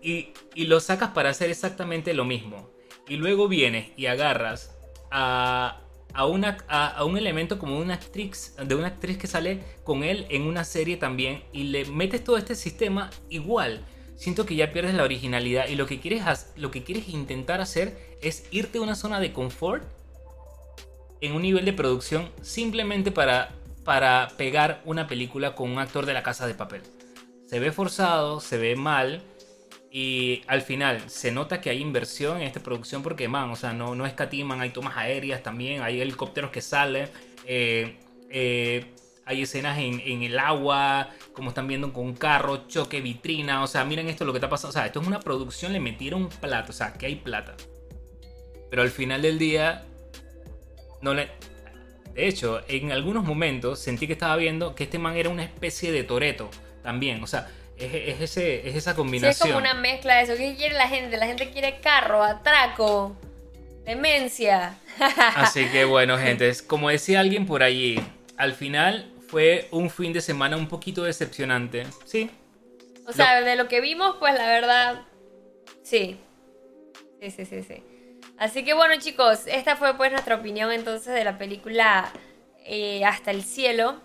y, 0.03 0.31
y 0.55 0.65
lo 0.67 0.81
sacas 0.81 1.11
para 1.11 1.31
hacer 1.31 1.51
exactamente 1.51 2.15
lo 2.15 2.25
mismo, 2.25 2.71
y 3.09 3.17
luego 3.17 3.49
vienes 3.49 3.91
y 3.97 4.07
agarras 4.07 4.77
a, 5.11 5.81
a, 6.13 6.27
una, 6.27 6.59
a, 6.69 6.89
a 6.89 7.05
un 7.05 7.17
elemento 7.17 7.59
como 7.59 7.79
una 7.79 7.95
actriz, 7.95 8.55
de 8.63 8.75
una 8.75 8.89
actriz 8.89 9.19
que 9.19 9.27
sale 9.27 9.63
con 9.85 10.03
él 10.03 10.27
en 10.31 10.43
una 10.43 10.65
serie 10.65 10.97
también, 10.97 11.45
y 11.53 11.65
le 11.65 11.85
metes 11.87 12.25
todo 12.25 12.37
este 12.37 12.55
sistema 12.55 13.11
igual. 13.29 13.85
Siento 14.17 14.47
que 14.47 14.55
ya 14.55 14.71
pierdes 14.73 14.95
la 14.95 15.03
originalidad 15.03 15.67
y 15.67 15.75
lo 15.75 15.87
que 15.87 15.99
quieres, 15.99 16.23
lo 16.55 16.71
que 16.71 16.85
quieres 16.85 17.09
intentar 17.09 17.61
hacer 17.61 18.17
es 18.23 18.47
irte 18.53 18.79
a 18.79 18.83
una 18.83 18.95
zona 18.95 19.19
de 19.19 19.33
confort 19.33 19.83
en 21.21 21.33
un 21.33 21.43
nivel 21.43 21.65
de 21.65 21.73
producción 21.73 22.31
simplemente 22.41 23.11
para, 23.11 23.51
para 23.83 24.29
pegar 24.37 24.83
una 24.85 25.09
película 25.09 25.57
con 25.57 25.69
un 25.69 25.79
actor 25.81 26.07
de 26.07 26.15
la 26.15 26.23
casa 26.23 26.47
de 26.47 26.55
papel. 26.55 26.83
Se 27.47 27.59
ve 27.59 27.73
forzado, 27.73 28.41
se 28.41 28.59
ve 28.59 28.77
mal 28.77 29.23
y 29.91 30.43
al 30.49 30.63
final 30.63 31.09
se 31.09 31.31
nota 31.31 31.61
que 31.61 31.71
hay 31.71 31.81
inversión 31.81 32.39
en 32.39 32.43
esta 32.45 32.61
producción 32.61 33.03
porque, 33.03 33.29
man, 33.29 33.51
o 33.51 33.57
sea, 33.57 33.73
no, 33.73 33.95
no 33.95 34.07
escatiman, 34.07 34.61
hay 34.61 34.71
tomas 34.71 34.97
aéreas 34.97 35.43
también, 35.43 35.83
hay 35.83 36.01
helicópteros 36.01 36.51
que 36.51 36.61
salen, 36.61 37.09
eh, 37.47 37.97
eh, 38.29 38.87
hay 39.25 39.43
escenas 39.43 39.79
en, 39.79 40.01
en 40.01 40.23
el 40.23 40.39
agua, 40.39 41.11
como 41.33 41.51
están 41.51 41.69
viendo 41.69 41.93
con 41.93 42.07
un 42.07 42.15
carro, 42.15 42.67
choque, 42.67 43.01
vitrina, 43.01 43.63
o 43.63 43.67
sea, 43.67 43.85
miren 43.85 44.09
esto 44.09 44.25
lo 44.25 44.33
que 44.33 44.39
está 44.39 44.49
pasando, 44.49 44.71
o 44.71 44.73
sea, 44.73 44.87
esto 44.87 45.01
es 45.01 45.07
una 45.07 45.21
producción, 45.21 45.73
le 45.73 45.81
metieron 45.81 46.29
plata, 46.29 46.71
o 46.71 46.75
sea, 46.75 46.95
que 46.95 47.07
hay 47.07 47.15
plata. 47.15 47.55
Pero 48.71 48.83
al 48.83 48.91
final 48.91 49.23
del 49.23 49.39
día, 49.39 49.85
no. 51.01 51.15
De 51.15 51.29
hecho, 52.17 52.63
en 52.67 52.91
algunos 52.91 53.25
momentos 53.25 53.79
sentí 53.79 54.09
que 54.09 54.15
estaba 54.15 54.35
viendo 54.35 54.75
que 54.75 54.83
este 54.85 54.99
man 54.99 55.17
era 55.17 55.29
una 55.29 55.45
especie 55.45 55.93
de 55.93 56.03
Toreto 56.03 56.51
también. 56.85 57.21
O 57.25 57.27
sea, 57.27 57.49
es, 57.77 57.93
es 57.93 58.21
ese, 58.21 58.69
es 58.69 58.77
esa 58.77 58.91
Sí, 58.91 58.91
es 58.91 58.97
combinación. 58.97 59.49
como 59.49 59.59
una 59.59 59.75
mezcla 59.75 60.15
de 60.17 60.23
eso. 60.23 60.37
¿Qué 60.37 60.55
quiere 60.55 60.77
la 60.77 60.87
gente? 60.87 61.17
La 61.17 61.27
gente 61.27 61.51
quiere 61.51 61.81
carro, 61.81 62.23
atraco, 62.23 63.17
demencia. 63.85 64.79
Así 65.35 65.67
que 65.71 65.85
bueno, 65.85 66.17
gente, 66.19 66.49
es 66.49 66.63
como 66.63 66.91
decía 66.91 67.19
alguien 67.19 67.47
por 67.47 67.65
allí, 67.65 68.01
al 68.37 68.53
final 68.55 69.11
fue 69.29 69.67
un 69.73 69.91
fin 69.91 70.13
de 70.13 70.21
semana 70.21 70.57
un 70.57 70.69
poquito 70.69 71.03
decepcionante. 71.03 71.87
Sí, 72.05 72.31
O 73.09 73.13
sea, 73.13 73.41
de 73.41 73.57
lo 73.57 73.67
que 73.67 73.81
vimos, 73.81 74.17
pues 74.21 74.35
la 74.35 74.47
verdad, 74.47 75.03
sí. 75.83 76.21
Sí, 77.21 77.31
sí, 77.31 77.45
sí, 77.45 77.63
sí. 77.63 77.83
Así 78.39 78.65
que 78.65 78.75
bueno, 78.75 78.95
chicos, 79.01 79.47
esta 79.47 79.77
fue 79.77 79.97
pues 79.97 80.11
nuestra 80.13 80.37
opinión 80.37 80.71
entonces 80.73 81.15
de 81.15 81.25
la 81.25 81.39
película 81.39 82.13
eh, 82.65 83.05
Hasta 83.05 83.31
el 83.31 83.43
Cielo. 83.43 84.01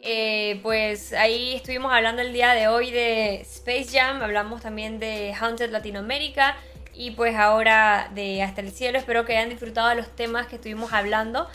Eh, 0.00 0.60
pues 0.62 1.12
ahí 1.12 1.54
estuvimos 1.54 1.92
hablando 1.92 2.22
el 2.22 2.32
día 2.32 2.54
de 2.54 2.68
hoy 2.68 2.90
de 2.90 3.40
Space 3.40 3.88
Jam, 3.90 4.22
hablamos 4.22 4.62
también 4.62 5.00
de 5.00 5.34
Haunted 5.34 5.70
Latinoamérica 5.70 6.56
y 6.94 7.10
pues 7.12 7.34
ahora 7.34 8.10
de 8.14 8.42
Hasta 8.42 8.60
el 8.60 8.70
Cielo. 8.70 8.98
Espero 8.98 9.24
que 9.24 9.36
hayan 9.36 9.50
disfrutado 9.50 9.88
de 9.88 9.96
los 9.96 10.14
temas 10.14 10.46
que 10.46 10.56
estuvimos 10.56 10.92
hablando. 10.92 11.48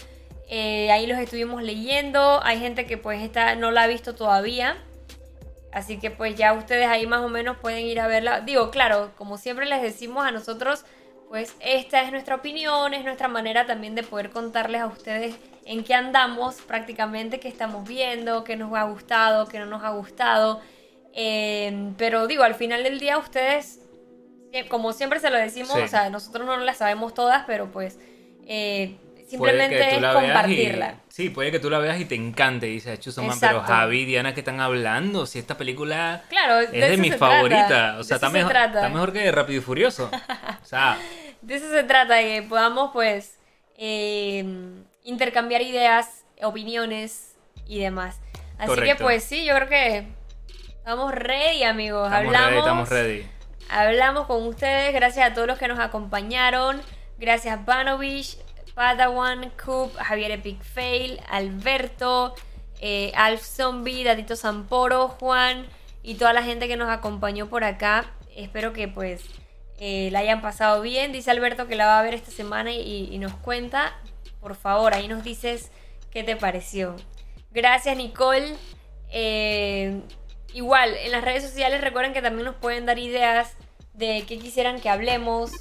Eh, 0.49 0.91
ahí 0.91 1.07
los 1.07 1.17
estuvimos 1.19 1.63
leyendo. 1.63 2.43
Hay 2.43 2.59
gente 2.59 2.85
que 2.85 2.97
pues 2.97 3.21
esta 3.21 3.55
no 3.55 3.71
la 3.71 3.83
ha 3.83 3.87
visto 3.87 4.13
todavía. 4.13 4.77
Así 5.71 5.97
que 5.97 6.11
pues 6.11 6.35
ya 6.35 6.53
ustedes 6.53 6.87
ahí 6.87 7.07
más 7.07 7.21
o 7.21 7.29
menos 7.29 7.57
pueden 7.57 7.85
ir 7.85 7.99
a 7.99 8.07
verla. 8.07 8.41
Digo, 8.41 8.71
claro, 8.71 9.11
como 9.17 9.37
siempre 9.37 9.65
les 9.65 9.81
decimos 9.81 10.25
a 10.25 10.31
nosotros, 10.31 10.85
pues 11.29 11.55
esta 11.61 12.03
es 12.03 12.11
nuestra 12.11 12.35
opinión, 12.35 12.93
es 12.93 13.03
nuestra 13.03 13.27
manera 13.27 13.65
también 13.65 13.95
de 13.95 14.03
poder 14.03 14.29
contarles 14.29 14.81
a 14.81 14.87
ustedes 14.87 15.35
en 15.65 15.83
qué 15.83 15.93
andamos 15.93 16.55
prácticamente, 16.61 17.39
qué 17.39 17.47
estamos 17.47 17.87
viendo, 17.87 18.43
qué 18.43 18.55
nos 18.55 18.73
ha 18.75 18.83
gustado, 18.83 19.47
qué 19.47 19.59
no 19.59 19.65
nos 19.65 19.83
ha 19.83 19.89
gustado. 19.89 20.61
Eh, 21.13 21.91
pero 21.97 22.27
digo, 22.27 22.43
al 22.43 22.55
final 22.55 22.83
del 22.83 22.99
día 22.99 23.17
ustedes, 23.17 23.79
eh, 24.51 24.67
como 24.67 24.93
siempre 24.93 25.19
se 25.19 25.29
lo 25.29 25.37
decimos, 25.37 25.73
Sí. 25.75 25.81
o 25.81 25.87
sea, 25.87 26.09
nosotros 26.09 26.45
no 26.45 26.57
las 26.57 26.77
sabemos 26.77 27.13
todas, 27.13 27.43
pero 27.45 27.71
pues 27.71 27.99
eh, 28.47 28.97
simplemente 29.27 29.79
es 29.95 29.99
y- 29.99 30.01
compartirla. 30.01 30.95
sí, 31.07 31.29
puede 31.29 31.49
que 31.51 31.59
tú 31.59 31.69
la 31.69 31.79
veas 31.79 31.99
y 31.99 32.05
te 32.05 32.15
encante. 32.15 32.67
Y 32.67 32.73
dices, 32.73 32.99
"Chuzo, 32.99 33.21
man, 33.23 33.31
Exacto. 33.35 33.61
pero 33.65 33.73
Javi 33.73 34.01
y 34.01 34.05
Diana, 34.05 34.33
¿qué 34.33 34.41
están 34.41 34.59
hablando? 34.59 35.25
Si 35.25 35.39
esta 35.39 35.55
película 35.57 36.23
Claro, 36.29 36.59
es 36.59 36.71
de 36.71 36.89
de 36.89 36.97
mis 36.97 37.15
favoritas. 37.15 37.99
O 37.99 38.03
sea, 38.03 38.15
está 38.15 38.27
se 38.27 38.33
mejor, 38.33 38.51
trata. 38.51 38.79
está 38.79 38.89
mejor 38.89 39.13
que 39.13 39.31
Rápido 39.31 39.59
y 39.59 39.63
Furioso. 39.63 40.11
O 40.61 40.65
sea, 40.65 40.97
De 41.41 41.55
eso 41.55 41.69
se 41.69 41.83
trata, 41.83 42.15
de 42.15 42.23
que 42.23 42.41
podamos 42.43 42.91
pues 42.93 43.37
eh, 43.77 44.45
intercambiar 45.03 45.61
ideas, 45.61 46.25
opiniones 46.41 47.35
y 47.67 47.79
demás. 47.79 48.19
Así 48.57 48.75
que 48.81 48.95
pues 48.95 49.23
sí, 49.23 49.45
yo 49.45 49.55
creo 49.55 49.67
que 49.69 50.07
estamos 50.69 51.13
ready 51.13 51.63
amigos. 51.63 52.07
estamos 52.07 52.27
Hablamos. 52.35 52.49
ready, 52.49 52.59
estamos 52.59 52.89
ready. 52.89 53.27
Hablamos 53.69 54.27
con 54.27 54.45
ustedes, 54.47 54.93
gracias 54.93 55.31
a 55.31 55.33
todos 55.33 55.47
los 55.47 55.57
que 55.57 55.67
nos 55.67 55.79
acompañaron. 55.79 56.81
Gracias 57.17 57.63
Vanovich, 57.65 58.37
Padawan, 58.75 59.51
Coop, 59.63 59.95
Javier 59.97 60.31
Epic 60.31 60.61
Fail, 60.63 61.19
Alberto, 61.29 62.35
eh, 62.81 63.11
Alf 63.15 63.41
Zombie, 63.41 64.03
Datito 64.03 64.35
Zamporo, 64.35 65.07
Juan 65.07 65.65
y 66.01 66.15
toda 66.15 66.33
la 66.33 66.43
gente 66.43 66.67
que 66.67 66.75
nos 66.75 66.89
acompañó 66.89 67.47
por 67.47 67.63
acá. 67.63 68.05
Espero 68.35 68.73
que 68.73 68.87
pues 68.87 69.23
eh, 69.79 70.09
la 70.11 70.19
hayan 70.19 70.41
pasado 70.41 70.81
bien. 70.81 71.11
Dice 71.11 71.31
Alberto 71.31 71.67
que 71.67 71.75
la 71.75 71.85
va 71.85 71.99
a 71.99 72.03
ver 72.03 72.13
esta 72.13 72.31
semana 72.31 72.71
y, 72.71 73.09
y 73.11 73.17
nos 73.19 73.33
cuenta. 73.33 73.93
Por 74.43 74.55
favor, 74.55 74.93
ahí 74.93 75.07
nos 75.07 75.23
dices 75.23 75.71
qué 76.11 76.21
te 76.23 76.35
pareció. 76.35 76.95
Gracias 77.51 77.97
Nicole. 77.97 78.53
Eh, 79.09 80.01
igual, 80.53 80.95
en 80.97 81.11
las 81.11 81.23
redes 81.23 81.43
sociales 81.43 81.81
recuerden 81.81 82.13
que 82.13 82.21
también 82.21 82.45
nos 82.45 82.55
pueden 82.55 82.85
dar 82.85 82.99
ideas 82.99 83.53
de 83.93 84.23
qué 84.27 84.37
quisieran 84.37 84.79
que 84.81 84.89
hablemos, 84.89 85.51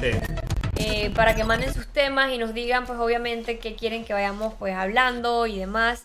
Sí. 0.00 0.10
eh, 0.76 1.10
para 1.14 1.34
que 1.36 1.44
manden 1.44 1.72
sus 1.72 1.86
temas 1.86 2.32
y 2.32 2.38
nos 2.38 2.52
digan 2.52 2.84
pues 2.86 2.98
obviamente 2.98 3.58
qué 3.58 3.74
quieren 3.76 4.04
que 4.04 4.12
vayamos 4.12 4.54
pues 4.58 4.74
hablando 4.74 5.46
y 5.46 5.58
demás. 5.58 6.04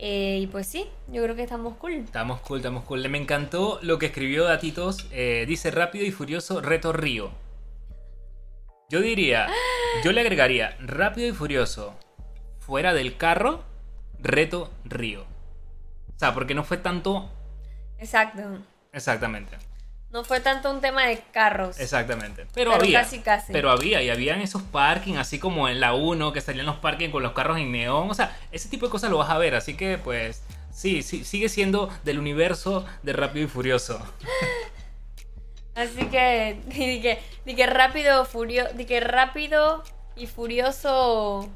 Eh, 0.00 0.38
y 0.42 0.46
pues 0.46 0.66
sí, 0.66 0.86
yo 1.08 1.22
creo 1.24 1.34
que 1.36 1.42
estamos 1.42 1.74
cool. 1.76 1.92
Estamos 1.94 2.40
cool, 2.40 2.58
estamos 2.58 2.84
cool. 2.84 3.08
Me 3.08 3.18
encantó 3.18 3.78
lo 3.82 3.98
que 3.98 4.06
escribió 4.06 4.44
Datitos. 4.44 5.06
eh, 5.12 5.44
dice 5.46 5.70
Rápido 5.70 6.04
y 6.04 6.10
Furioso 6.12 6.60
Reto 6.60 6.92
Río. 6.92 7.30
Yo 8.90 9.02
diría, 9.02 9.48
yo 10.02 10.12
le 10.12 10.22
agregaría 10.22 10.74
Rápido 10.80 11.28
y 11.28 11.32
Furioso 11.32 11.94
fuera 12.58 12.94
del 12.94 13.18
carro, 13.18 13.62
Reto 14.18 14.72
Río. 14.84 15.26
O 16.16 16.18
sea, 16.18 16.32
porque 16.32 16.54
no 16.54 16.64
fue 16.64 16.78
tanto... 16.78 17.30
Exacto. 17.98 18.40
Exactamente. 18.90 19.58
No 20.10 20.24
fue 20.24 20.40
tanto 20.40 20.70
un 20.70 20.80
tema 20.80 21.06
de 21.06 21.22
carros. 21.32 21.78
Exactamente. 21.78 22.46
Pero, 22.54 22.70
Pero 22.70 22.74
había. 22.76 23.02
casi, 23.02 23.18
casi. 23.18 23.52
Pero 23.52 23.70
había. 23.70 24.02
Y 24.02 24.08
habían 24.08 24.40
esos 24.40 24.62
parking, 24.62 25.16
así 25.16 25.38
como 25.38 25.68
en 25.68 25.80
la 25.80 25.92
1, 25.92 26.32
que 26.32 26.40
salían 26.40 26.64
los 26.64 26.76
parking 26.76 27.10
con 27.10 27.22
los 27.22 27.32
carros 27.32 27.58
en 27.58 27.70
neón. 27.70 28.10
O 28.10 28.14
sea, 28.14 28.38
ese 28.52 28.70
tipo 28.70 28.86
de 28.86 28.90
cosas 28.90 29.10
lo 29.10 29.18
vas 29.18 29.28
a 29.28 29.36
ver. 29.36 29.54
Así 29.54 29.76
que, 29.76 29.98
pues, 29.98 30.42
sí, 30.72 31.02
sí 31.02 31.24
sigue 31.24 31.50
siendo 31.50 31.90
del 32.04 32.18
universo 32.18 32.86
de 33.02 33.12
Rápido 33.12 33.44
y 33.44 33.48
Furioso. 33.48 34.00
Así 35.78 36.06
que, 36.06 36.58
di 36.66 37.00
que, 37.00 37.18
di 37.44 37.54
que 37.54 37.66
rápido, 37.66 38.24
furio, 38.24 38.66
di 38.74 38.84
que 38.84 38.98
rápido 39.00 39.84
y 40.16 40.26
furioso 40.26 41.48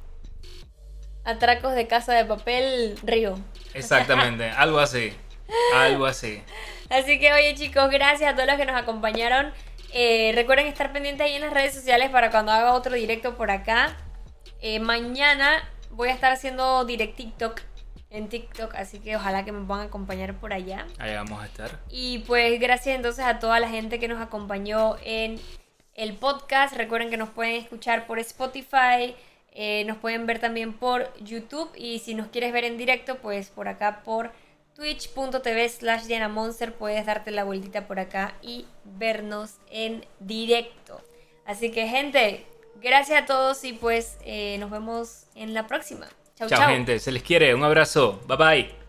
atracos 1.24 1.74
de 1.74 1.88
casa 1.88 2.12
de 2.12 2.24
papel 2.24 2.96
río. 3.02 3.36
Exactamente. 3.74 4.48
algo 4.56 4.78
así. 4.78 5.12
Algo 5.74 6.06
así. 6.06 6.40
Así 6.88 7.18
que 7.18 7.32
oye 7.32 7.54
chicos, 7.56 7.90
gracias 7.90 8.32
a 8.32 8.34
todos 8.34 8.46
los 8.46 8.56
que 8.56 8.64
nos 8.64 8.80
acompañaron. 8.80 9.52
Eh, 9.92 10.32
recuerden 10.34 10.68
estar 10.68 10.92
pendientes 10.92 11.26
ahí 11.26 11.34
en 11.34 11.42
las 11.42 11.52
redes 11.52 11.74
sociales 11.74 12.10
para 12.10 12.30
cuando 12.30 12.52
haga 12.52 12.74
otro 12.74 12.94
directo 12.94 13.36
por 13.36 13.50
acá. 13.50 13.96
Eh, 14.60 14.78
mañana 14.78 15.68
voy 15.90 16.10
a 16.10 16.12
estar 16.12 16.32
haciendo 16.32 16.84
direct 16.84 17.16
TikTok 17.16 17.60
en 18.12 18.28
TikTok, 18.28 18.74
así 18.74 19.00
que 19.00 19.16
ojalá 19.16 19.44
que 19.44 19.52
me 19.52 19.64
puedan 19.64 19.86
acompañar 19.86 20.38
por 20.38 20.52
allá. 20.52 20.86
Ahí 20.98 21.14
vamos 21.14 21.42
a 21.42 21.46
estar. 21.46 21.80
Y 21.88 22.18
pues 22.20 22.60
gracias 22.60 22.94
entonces 22.94 23.24
a 23.24 23.38
toda 23.38 23.58
la 23.58 23.68
gente 23.68 23.98
que 23.98 24.06
nos 24.06 24.20
acompañó 24.20 24.96
en 25.02 25.40
el 25.94 26.14
podcast. 26.14 26.76
Recuerden 26.76 27.10
que 27.10 27.16
nos 27.16 27.30
pueden 27.30 27.56
escuchar 27.56 28.06
por 28.06 28.18
Spotify, 28.18 29.16
eh, 29.52 29.84
nos 29.86 29.96
pueden 29.96 30.26
ver 30.26 30.38
también 30.38 30.74
por 30.74 31.12
YouTube 31.22 31.70
y 31.74 31.98
si 32.00 32.14
nos 32.14 32.28
quieres 32.28 32.52
ver 32.52 32.64
en 32.64 32.76
directo, 32.76 33.16
pues 33.16 33.48
por 33.48 33.68
acá 33.68 34.02
por 34.04 34.30
twitch.tv 34.74 35.68
slash 35.68 36.04
Diana 36.04 36.28
Monster 36.28 36.74
puedes 36.74 37.04
darte 37.06 37.30
la 37.30 37.44
vueltita 37.44 37.86
por 37.86 37.98
acá 37.98 38.34
y 38.42 38.66
vernos 38.84 39.56
en 39.70 40.04
directo. 40.20 41.00
Así 41.46 41.70
que 41.70 41.88
gente, 41.88 42.46
gracias 42.80 43.22
a 43.22 43.26
todos 43.26 43.64
y 43.64 43.72
pues 43.72 44.18
eh, 44.24 44.56
nos 44.58 44.70
vemos 44.70 45.24
en 45.34 45.54
la 45.54 45.66
próxima. 45.66 46.08
Chao, 46.48 46.68
gente. 46.68 46.98
Se 46.98 47.12
les 47.12 47.22
quiere. 47.22 47.54
Un 47.54 47.64
abrazo. 47.64 48.20
Bye 48.26 48.36
bye. 48.36 48.81